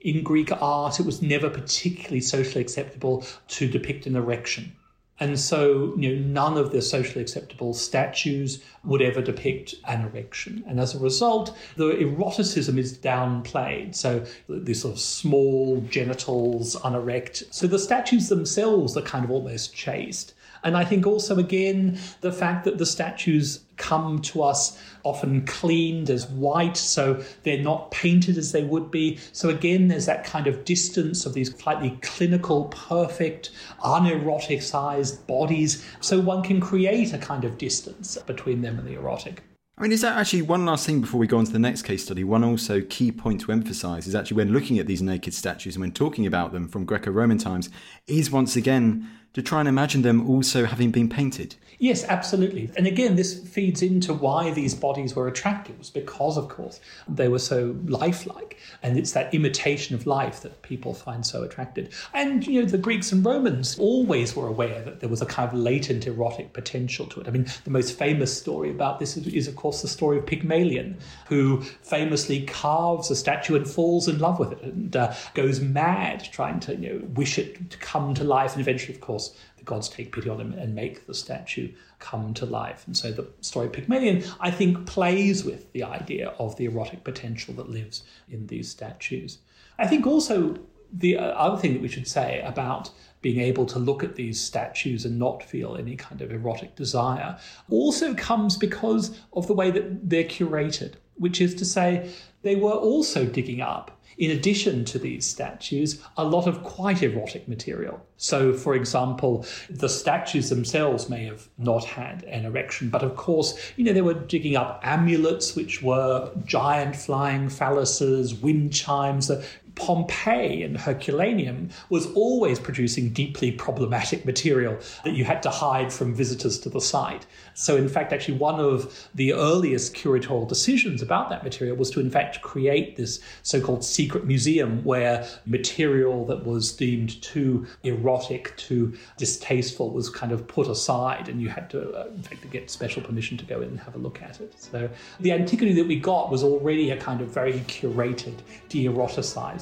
in 0.00 0.22
Greek 0.22 0.50
art, 0.60 0.98
it 0.98 1.06
was 1.06 1.22
never 1.22 1.48
particularly 1.48 2.20
socially 2.20 2.60
acceptable 2.60 3.24
to 3.48 3.68
depict 3.68 4.06
an 4.06 4.16
erection. 4.16 4.72
And 5.20 5.38
so, 5.38 5.94
you 5.96 6.16
know, 6.16 6.22
none 6.26 6.56
of 6.56 6.72
the 6.72 6.82
socially 6.82 7.22
acceptable 7.22 7.74
statues 7.74 8.62
would 8.82 9.02
ever 9.02 9.22
depict 9.22 9.74
an 9.86 10.02
erection. 10.06 10.64
And 10.66 10.80
as 10.80 10.94
a 10.94 10.98
result, 10.98 11.56
the 11.76 11.90
eroticism 11.90 12.78
is 12.78 12.98
downplayed. 12.98 13.94
So 13.94 14.24
these 14.48 14.82
sort 14.82 14.94
of 14.94 15.00
small 15.00 15.80
genitals, 15.82 16.76
unerect. 16.82 17.44
So 17.54 17.66
the 17.66 17.78
statues 17.78 18.28
themselves 18.28 18.96
are 18.96 19.02
kind 19.02 19.24
of 19.24 19.30
almost 19.30 19.74
chaste. 19.74 20.34
And 20.64 20.76
I 20.76 20.84
think 20.84 21.06
also, 21.06 21.38
again, 21.38 21.98
the 22.20 22.32
fact 22.32 22.64
that 22.64 22.78
the 22.78 22.86
statues 22.86 23.64
come 23.76 24.20
to 24.22 24.42
us 24.42 24.80
often 25.04 25.44
cleaned 25.46 26.10
as 26.10 26.26
white, 26.28 26.76
so 26.76 27.22
they're 27.42 27.62
not 27.62 27.90
painted 27.90 28.38
as 28.38 28.52
they 28.52 28.62
would 28.62 28.90
be. 28.90 29.18
So 29.32 29.48
again, 29.48 29.88
there's 29.88 30.06
that 30.06 30.24
kind 30.24 30.46
of 30.46 30.64
distance 30.64 31.26
of 31.26 31.34
these 31.34 31.54
slightly 31.56 31.98
clinical, 32.02 32.66
perfect, 32.66 33.50
uneroticized 33.84 35.26
bodies. 35.26 35.84
So 36.00 36.20
one 36.20 36.42
can 36.42 36.60
create 36.60 37.12
a 37.12 37.18
kind 37.18 37.44
of 37.44 37.58
distance 37.58 38.16
between 38.26 38.62
them 38.62 38.78
and 38.78 38.86
the 38.86 38.94
erotic. 38.94 39.42
I 39.78 39.82
mean, 39.82 39.92
is 39.92 40.02
that 40.02 40.18
actually 40.18 40.42
one 40.42 40.66
last 40.66 40.86
thing 40.86 41.00
before 41.00 41.18
we 41.18 41.26
go 41.26 41.38
on 41.38 41.46
to 41.46 41.52
the 41.52 41.58
next 41.58 41.82
case 41.82 42.04
study? 42.04 42.24
One 42.24 42.44
also 42.44 42.82
key 42.82 43.10
point 43.10 43.40
to 43.40 43.52
emphasize 43.52 44.06
is 44.06 44.14
actually 44.14 44.36
when 44.36 44.52
looking 44.52 44.78
at 44.78 44.86
these 44.86 45.02
naked 45.02 45.34
statues 45.34 45.76
and 45.76 45.80
when 45.80 45.92
talking 45.92 46.26
about 46.26 46.52
them 46.52 46.68
from 46.68 46.84
Greco 46.84 47.10
Roman 47.10 47.38
times, 47.38 47.70
is 48.06 48.30
once 48.30 48.54
again 48.54 49.08
to 49.34 49.42
try 49.42 49.60
and 49.60 49.68
imagine 49.68 50.02
them 50.02 50.28
also 50.28 50.66
having 50.66 50.90
been 50.90 51.08
painted. 51.08 51.56
Yes, 51.78 52.04
absolutely. 52.04 52.70
And 52.76 52.86
again, 52.86 53.16
this 53.16 53.40
feeds 53.40 53.82
into 53.82 54.14
why 54.14 54.52
these 54.52 54.72
bodies 54.72 55.16
were 55.16 55.26
attractive, 55.26 55.76
was 55.80 55.90
because, 55.90 56.36
of 56.36 56.48
course, 56.48 56.80
they 57.08 57.26
were 57.26 57.40
so 57.40 57.74
lifelike. 57.86 58.56
And 58.84 58.96
it's 58.96 59.12
that 59.12 59.34
imitation 59.34 59.96
of 59.96 60.06
life 60.06 60.42
that 60.42 60.62
people 60.62 60.94
find 60.94 61.26
so 61.26 61.42
attracted. 61.42 61.92
And, 62.14 62.46
you 62.46 62.62
know, 62.62 62.68
the 62.68 62.78
Greeks 62.78 63.10
and 63.10 63.24
Romans 63.24 63.76
always 63.80 64.36
were 64.36 64.46
aware 64.46 64.80
that 64.82 65.00
there 65.00 65.08
was 65.08 65.22
a 65.22 65.26
kind 65.26 65.48
of 65.48 65.58
latent 65.58 66.06
erotic 66.06 66.52
potential 66.52 67.06
to 67.06 67.20
it. 67.20 67.26
I 67.26 67.32
mean, 67.32 67.46
the 67.64 67.70
most 67.70 67.98
famous 67.98 68.36
story 68.36 68.70
about 68.70 69.00
this 69.00 69.16
is, 69.16 69.26
is 69.26 69.48
of 69.48 69.56
course, 69.56 69.82
the 69.82 69.88
story 69.88 70.18
of 70.18 70.26
Pygmalion, 70.26 70.98
who 71.26 71.62
famously 71.82 72.42
carves 72.42 73.10
a 73.10 73.16
statue 73.16 73.56
and 73.56 73.68
falls 73.68 74.06
in 74.06 74.20
love 74.20 74.38
with 74.38 74.52
it 74.52 74.62
and 74.62 74.94
uh, 74.94 75.14
goes 75.34 75.60
mad 75.60 76.28
trying 76.30 76.60
to, 76.60 76.76
you 76.76 76.92
know, 76.92 77.00
wish 77.14 77.38
it 77.38 77.70
to 77.70 77.78
come 77.78 78.14
to 78.14 78.22
life. 78.22 78.52
And 78.52 78.60
eventually, 78.60 78.94
of 78.94 79.00
course, 79.00 79.21
course, 79.22 79.38
the 79.58 79.64
gods 79.64 79.88
take 79.88 80.12
pity 80.12 80.28
on 80.28 80.40
him 80.40 80.52
and 80.54 80.74
make 80.74 81.06
the 81.06 81.14
statue 81.14 81.72
come 81.98 82.34
to 82.34 82.46
life. 82.46 82.84
And 82.86 82.96
so 82.96 83.12
the 83.12 83.28
story 83.40 83.68
Pygmalion, 83.68 84.24
I 84.40 84.50
think, 84.50 84.86
plays 84.86 85.44
with 85.44 85.72
the 85.72 85.84
idea 85.84 86.30
of 86.38 86.56
the 86.56 86.64
erotic 86.64 87.04
potential 87.04 87.54
that 87.54 87.68
lives 87.68 88.02
in 88.28 88.46
these 88.46 88.70
statues. 88.70 89.38
I 89.78 89.86
think 89.86 90.06
also 90.06 90.58
the 90.92 91.16
uh, 91.16 91.22
other 91.22 91.60
thing 91.60 91.72
that 91.74 91.82
we 91.82 91.88
should 91.88 92.08
say 92.08 92.42
about 92.44 92.90
being 93.22 93.40
able 93.40 93.66
to 93.66 93.78
look 93.78 94.02
at 94.02 94.16
these 94.16 94.40
statues 94.40 95.04
and 95.04 95.18
not 95.18 95.42
feel 95.44 95.76
any 95.76 95.96
kind 95.96 96.20
of 96.20 96.32
erotic 96.32 96.74
desire 96.74 97.38
also 97.70 98.14
comes 98.14 98.56
because 98.56 99.16
of 99.32 99.46
the 99.46 99.54
way 99.54 99.70
that 99.70 100.10
they're 100.10 100.24
curated, 100.24 100.94
which 101.14 101.40
is 101.40 101.54
to 101.54 101.64
say, 101.64 102.10
they 102.42 102.56
were 102.56 102.72
also 102.72 103.24
digging 103.24 103.60
up 103.60 104.01
in 104.18 104.30
addition 104.30 104.84
to 104.86 104.98
these 104.98 105.26
statues, 105.26 106.02
a 106.16 106.24
lot 106.24 106.46
of 106.46 106.62
quite 106.62 107.02
erotic 107.02 107.48
material. 107.48 108.04
So, 108.16 108.52
for 108.52 108.74
example, 108.74 109.44
the 109.68 109.88
statues 109.88 110.48
themselves 110.48 111.08
may 111.08 111.24
have 111.24 111.48
not 111.58 111.84
had 111.84 112.22
an 112.24 112.44
erection, 112.44 112.88
but 112.88 113.02
of 113.02 113.16
course, 113.16 113.72
you 113.76 113.84
know, 113.84 113.92
they 113.92 114.00
were 114.00 114.14
digging 114.14 114.54
up 114.54 114.80
amulets, 114.84 115.56
which 115.56 115.82
were 115.82 116.30
giant 116.44 116.94
flying 116.94 117.48
phalluses, 117.48 118.40
wind 118.40 118.72
chimes, 118.72 119.30
Pompeii 119.74 120.62
and 120.62 120.76
Herculaneum 120.76 121.70
was 121.88 122.06
always 122.12 122.58
producing 122.58 123.10
deeply 123.10 123.50
problematic 123.52 124.24
material 124.24 124.78
that 125.04 125.14
you 125.14 125.24
had 125.24 125.42
to 125.44 125.50
hide 125.50 125.92
from 125.92 126.14
visitors 126.14 126.58
to 126.60 126.68
the 126.68 126.80
site. 126.80 127.26
So, 127.54 127.76
in 127.76 127.88
fact, 127.88 128.12
actually, 128.12 128.38
one 128.38 128.60
of 128.60 129.08
the 129.14 129.32
earliest 129.32 129.94
curatorial 129.94 130.48
decisions 130.48 131.02
about 131.02 131.30
that 131.30 131.44
material 131.44 131.76
was 131.76 131.90
to, 131.90 132.00
in 132.00 132.10
fact, 132.10 132.42
create 132.42 132.96
this 132.96 133.20
so 133.42 133.60
called 133.60 133.84
secret 133.84 134.26
museum 134.26 134.82
where 134.84 135.26
material 135.46 136.26
that 136.26 136.44
was 136.44 136.72
deemed 136.72 137.20
too 137.22 137.66
erotic, 137.82 138.56
too 138.56 138.94
distasteful 139.16 139.90
was 139.90 140.08
kind 140.08 140.32
of 140.32 140.46
put 140.46 140.68
aside, 140.68 141.28
and 141.28 141.40
you 141.40 141.48
had 141.48 141.70
to, 141.70 141.92
uh, 141.92 142.06
in 142.06 142.22
fact, 142.22 142.50
get 142.50 142.70
special 142.70 143.02
permission 143.02 143.36
to 143.36 143.44
go 143.44 143.60
in 143.60 143.68
and 143.68 143.80
have 143.80 143.94
a 143.94 143.98
look 143.98 144.22
at 144.22 144.40
it. 144.40 144.54
So, 144.56 144.88
the 145.20 145.32
antiquity 145.32 145.72
that 145.74 145.86
we 145.86 145.96
got 145.96 146.30
was 146.30 146.42
already 146.42 146.90
a 146.90 146.96
kind 146.96 147.20
of 147.20 147.28
very 147.28 147.60
curated, 147.60 148.34
de 148.68 148.86
eroticized 148.86 149.61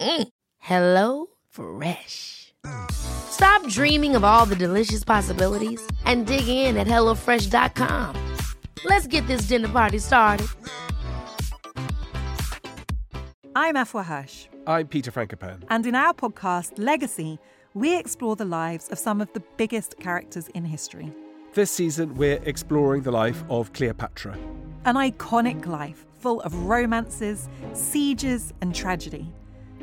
Mm. 0.00 0.28
Hello 0.58 1.26
Fresh. 1.50 2.54
Stop 2.90 3.66
dreaming 3.68 4.16
of 4.16 4.24
all 4.24 4.46
the 4.46 4.56
delicious 4.56 5.04
possibilities 5.04 5.80
and 6.04 6.26
dig 6.26 6.48
in 6.48 6.76
at 6.76 6.86
HelloFresh.com. 6.86 8.16
Let's 8.84 9.06
get 9.06 9.26
this 9.26 9.42
dinner 9.42 9.68
party 9.68 9.98
started. 9.98 10.46
I'm 13.54 13.74
Afua 13.74 14.04
Hirsch. 14.04 14.46
I'm 14.66 14.86
Peter 14.86 15.10
Frankopan. 15.10 15.64
And 15.68 15.84
in 15.84 15.94
our 15.94 16.14
podcast, 16.14 16.72
Legacy, 16.76 17.38
we 17.74 17.98
explore 17.98 18.36
the 18.36 18.44
lives 18.44 18.88
of 18.88 18.98
some 18.98 19.20
of 19.20 19.32
the 19.32 19.42
biggest 19.56 19.96
characters 20.00 20.48
in 20.48 20.64
history. 20.64 21.12
This 21.52 21.70
season, 21.70 22.14
we're 22.14 22.40
exploring 22.44 23.02
the 23.02 23.10
life 23.10 23.42
of 23.50 23.72
Cleopatra. 23.72 24.38
An 24.84 24.94
iconic 24.94 25.66
life 25.66 26.06
full 26.20 26.40
of 26.42 26.54
romances, 26.54 27.48
sieges, 27.72 28.52
and 28.60 28.74
tragedy. 28.74 29.32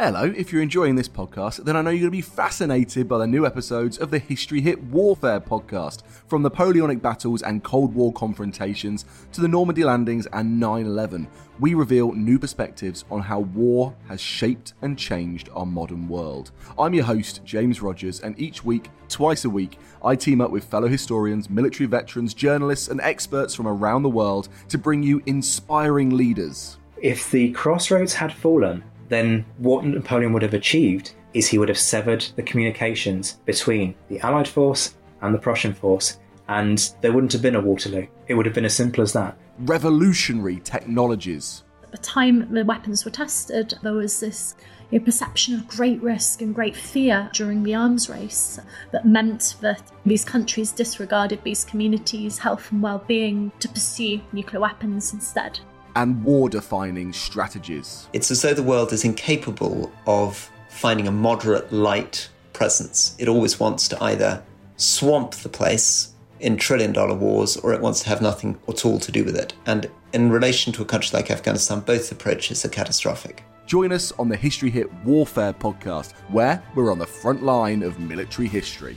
Hello, 0.00 0.32
if 0.36 0.52
you're 0.52 0.62
enjoying 0.62 0.94
this 0.94 1.08
podcast, 1.08 1.64
then 1.64 1.74
I 1.74 1.82
know 1.82 1.90
you're 1.90 2.08
going 2.08 2.12
to 2.12 2.16
be 2.16 2.20
fascinated 2.20 3.08
by 3.08 3.18
the 3.18 3.26
new 3.26 3.44
episodes 3.44 3.98
of 3.98 4.12
the 4.12 4.20
History 4.20 4.60
Hit 4.60 4.80
Warfare 4.80 5.40
podcast, 5.40 6.02
from 6.28 6.42
Napoleonic 6.42 7.02
battles 7.02 7.42
and 7.42 7.64
Cold 7.64 7.92
War 7.92 8.12
confrontations 8.12 9.06
to 9.32 9.40
the 9.40 9.48
Normandy 9.48 9.82
landings 9.82 10.28
and 10.32 10.60
9 10.60 10.86
11. 10.86 11.26
We 11.58 11.74
reveal 11.74 12.12
new 12.12 12.38
perspectives 12.38 13.06
on 13.10 13.22
how 13.22 13.40
war 13.40 13.92
has 14.06 14.20
shaped 14.20 14.74
and 14.82 14.96
changed 14.96 15.48
our 15.52 15.66
modern 15.66 16.06
world. 16.08 16.52
I'm 16.78 16.94
your 16.94 17.02
host, 17.02 17.40
James 17.44 17.82
Rogers, 17.82 18.20
and 18.20 18.38
each 18.38 18.64
week, 18.64 18.90
twice 19.08 19.46
a 19.46 19.50
week, 19.50 19.80
I 20.04 20.14
team 20.14 20.40
up 20.40 20.52
with 20.52 20.62
fellow 20.62 20.86
historians, 20.86 21.50
military 21.50 21.88
veterans, 21.88 22.34
journalists, 22.34 22.86
and 22.86 23.00
experts 23.00 23.52
from 23.52 23.66
around 23.66 24.04
the 24.04 24.10
world 24.10 24.48
to 24.68 24.78
bring 24.78 25.02
you 25.02 25.20
inspiring 25.26 26.10
leaders. 26.16 26.76
If 27.02 27.32
the 27.32 27.50
crossroads 27.50 28.14
had 28.14 28.32
fallen, 28.32 28.84
then 29.08 29.44
what 29.58 29.84
Napoleon 29.84 30.32
would 30.32 30.42
have 30.42 30.54
achieved 30.54 31.12
is 31.34 31.48
he 31.48 31.58
would 31.58 31.68
have 31.68 31.78
severed 31.78 32.26
the 32.36 32.42
communications 32.42 33.38
between 33.44 33.94
the 34.08 34.20
Allied 34.20 34.48
force 34.48 34.94
and 35.20 35.34
the 35.34 35.38
Prussian 35.38 35.74
force, 35.74 36.18
and 36.48 36.92
there 37.00 37.12
wouldn't 37.12 37.32
have 37.32 37.42
been 37.42 37.56
a 37.56 37.60
Waterloo. 37.60 38.06
It 38.28 38.34
would 38.34 38.46
have 38.46 38.54
been 38.54 38.64
as 38.64 38.74
simple 38.74 39.02
as 39.02 39.12
that. 39.12 39.36
Revolutionary 39.58 40.60
technologies. 40.60 41.64
At 41.84 41.92
the 41.92 41.98
time 41.98 42.52
the 42.52 42.64
weapons 42.64 43.04
were 43.04 43.10
tested, 43.10 43.74
there 43.82 43.92
was 43.92 44.20
this 44.20 44.54
you 44.90 44.98
know, 44.98 45.04
perception 45.04 45.54
of 45.54 45.68
great 45.68 46.02
risk 46.02 46.42
and 46.42 46.54
great 46.54 46.76
fear 46.76 47.30
during 47.32 47.62
the 47.62 47.74
arms 47.74 48.08
race 48.08 48.58
that 48.92 49.06
meant 49.06 49.56
that 49.60 49.82
these 50.06 50.24
countries 50.24 50.72
disregarded 50.72 51.42
these 51.44 51.64
communities' 51.64 52.38
health 52.38 52.70
and 52.72 52.82
well 52.82 53.04
being 53.06 53.52
to 53.60 53.68
pursue 53.68 54.20
nuclear 54.32 54.60
weapons 54.60 55.12
instead 55.12 55.60
and 55.98 56.22
war 56.22 56.48
defining 56.48 57.12
strategies. 57.12 58.08
It's 58.12 58.30
as 58.30 58.40
though 58.40 58.54
the 58.54 58.62
world 58.62 58.92
is 58.92 59.04
incapable 59.04 59.90
of 60.06 60.48
finding 60.68 61.08
a 61.08 61.10
moderate 61.10 61.72
light 61.72 62.28
presence. 62.52 63.16
It 63.18 63.26
always 63.26 63.58
wants 63.58 63.88
to 63.88 64.04
either 64.04 64.44
swamp 64.76 65.32
the 65.32 65.48
place 65.48 66.14
in 66.38 66.56
trillion 66.56 66.92
dollar 66.92 67.16
wars 67.16 67.56
or 67.56 67.74
it 67.74 67.80
wants 67.80 68.00
to 68.04 68.08
have 68.10 68.22
nothing 68.22 68.56
at 68.68 68.86
all 68.86 69.00
to 69.00 69.10
do 69.10 69.24
with 69.24 69.34
it. 69.34 69.54
And 69.66 69.90
in 70.12 70.30
relation 70.30 70.72
to 70.74 70.82
a 70.82 70.84
country 70.84 71.18
like 71.18 71.32
Afghanistan, 71.32 71.80
both 71.80 72.12
approaches 72.12 72.64
are 72.64 72.68
catastrophic. 72.68 73.42
Join 73.66 73.90
us 73.90 74.12
on 74.12 74.28
the 74.28 74.36
History 74.36 74.70
Hit 74.70 74.92
Warfare 75.04 75.52
podcast, 75.52 76.12
where 76.28 76.62
we're 76.76 76.92
on 76.92 77.00
the 77.00 77.06
front 77.06 77.42
line 77.42 77.82
of 77.82 77.98
military 77.98 78.46
history. 78.46 78.96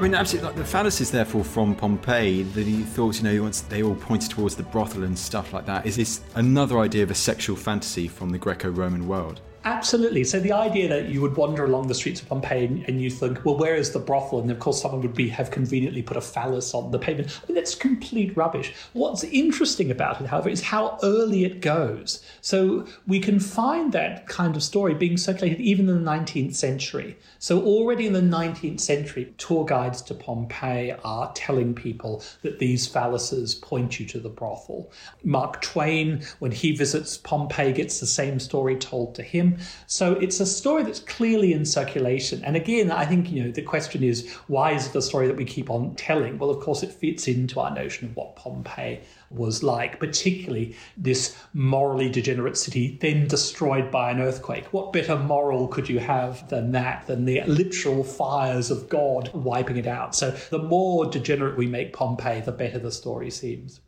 I 0.00 0.02
mean, 0.02 0.14
absolutely. 0.14 0.48
Like 0.48 0.56
the 0.56 0.62
phalluses, 0.62 1.10
therefore, 1.10 1.44
from 1.44 1.74
Pompeii 1.74 2.42
that 2.42 2.66
he 2.66 2.84
thought, 2.84 3.18
you 3.18 3.22
know, 3.22 3.42
once 3.42 3.60
they 3.60 3.82
all 3.82 3.94
pointed 3.94 4.30
towards 4.30 4.56
the 4.56 4.62
brothel 4.62 5.04
and 5.04 5.18
stuff 5.18 5.52
like 5.52 5.66
that. 5.66 5.84
Is 5.84 5.96
this 5.96 6.22
another 6.36 6.78
idea 6.78 7.02
of 7.02 7.10
a 7.10 7.14
sexual 7.14 7.54
fantasy 7.54 8.08
from 8.08 8.30
the 8.30 8.38
Greco-Roman 8.38 9.06
world? 9.06 9.42
Absolutely. 9.64 10.24
So 10.24 10.40
the 10.40 10.52
idea 10.52 10.88
that 10.88 11.10
you 11.10 11.20
would 11.20 11.36
wander 11.36 11.66
along 11.66 11.88
the 11.88 11.94
streets 11.94 12.22
of 12.22 12.28
Pompeii 12.28 12.64
and, 12.64 12.82
and, 12.88 13.00
you 13.00 13.10
think, 13.10 13.44
well, 13.44 13.58
where 13.58 13.74
is 13.74 13.90
the 13.90 13.98
brothel? 13.98 14.40
And 14.40 14.50
of 14.50 14.58
course, 14.58 14.80
someone 14.80 15.02
would 15.02 15.14
be 15.14 15.28
have 15.28 15.50
conveniently 15.50 16.02
put 16.02 16.16
a 16.16 16.22
phallus 16.22 16.72
on 16.72 16.90
the 16.90 16.98
pavement. 16.98 17.38
I 17.42 17.46
mean, 17.46 17.56
that's 17.56 17.74
complete 17.74 18.34
rubbish. 18.36 18.72
What's 18.94 19.22
interesting 19.24 19.90
about 19.90 20.18
it, 20.20 20.28
however, 20.28 20.48
is 20.48 20.62
how 20.62 20.98
early 21.02 21.44
it 21.44 21.60
goes. 21.60 22.24
So 22.40 22.86
we 23.06 23.20
can 23.20 23.38
find 23.38 23.92
that 23.92 24.26
kind 24.26 24.56
of 24.56 24.62
story 24.62 24.94
being 24.94 25.18
circulated 25.18 25.60
even 25.60 25.90
in 25.90 26.04
the 26.04 26.10
19th 26.10 26.54
century. 26.54 27.18
So 27.38 27.62
already 27.62 28.06
in 28.06 28.14
the 28.14 28.20
19th 28.20 28.80
century, 28.80 29.34
tour 29.36 29.66
guides 29.66 30.00
to 30.02 30.14
Pompeii 30.14 30.94
are 31.04 31.32
telling 31.34 31.74
people 31.74 32.22
that 32.42 32.60
these 32.60 32.88
phalluses 32.88 33.60
point 33.60 34.00
you 34.00 34.06
to 34.06 34.20
the 34.20 34.30
brothel. 34.30 34.90
Mark 35.22 35.60
Twain, 35.60 36.22
when 36.38 36.52
he 36.52 36.74
visits 36.74 37.18
Pompeii, 37.18 37.72
gets 37.72 38.00
the 38.00 38.06
same 38.06 38.40
story 38.40 38.76
told 38.76 39.14
to 39.16 39.22
him. 39.22 39.49
So 39.86 40.12
it's 40.14 40.40
a 40.40 40.46
story 40.46 40.82
that's 40.82 41.00
clearly 41.00 41.52
in 41.52 41.64
circulation. 41.64 42.44
And 42.44 42.56
again, 42.56 42.90
I 42.90 43.04
think, 43.06 43.30
you 43.30 43.44
know, 43.44 43.50
the 43.50 43.62
question 43.62 44.02
is 44.02 44.32
why 44.46 44.72
is 44.72 44.88
it 44.88 44.94
a 44.96 45.02
story 45.02 45.26
that 45.26 45.36
we 45.36 45.44
keep 45.44 45.70
on 45.70 45.94
telling? 45.94 46.38
Well, 46.38 46.50
of 46.50 46.60
course, 46.60 46.82
it 46.82 46.92
fits 46.92 47.28
into 47.28 47.60
our 47.60 47.74
notion 47.74 48.08
of 48.08 48.16
what 48.16 48.36
Pompeii 48.36 49.00
was 49.30 49.62
like, 49.62 50.00
particularly 50.00 50.76
this 50.96 51.36
morally 51.54 52.08
degenerate 52.08 52.56
city, 52.56 52.98
then 53.00 53.28
destroyed 53.28 53.90
by 53.90 54.10
an 54.10 54.20
earthquake. 54.20 54.66
What 54.72 54.92
better 54.92 55.16
moral 55.16 55.68
could 55.68 55.88
you 55.88 56.00
have 56.00 56.48
than 56.48 56.72
that, 56.72 57.06
than 57.06 57.24
the 57.24 57.42
literal 57.42 58.02
fires 58.02 58.70
of 58.70 58.88
God 58.88 59.30
wiping 59.32 59.76
it 59.76 59.86
out? 59.86 60.14
So 60.14 60.30
the 60.50 60.58
more 60.58 61.06
degenerate 61.06 61.56
we 61.56 61.66
make 61.66 61.92
Pompeii, 61.92 62.40
the 62.40 62.52
better 62.52 62.78
the 62.78 62.90
story 62.90 63.30
seems. 63.30 63.80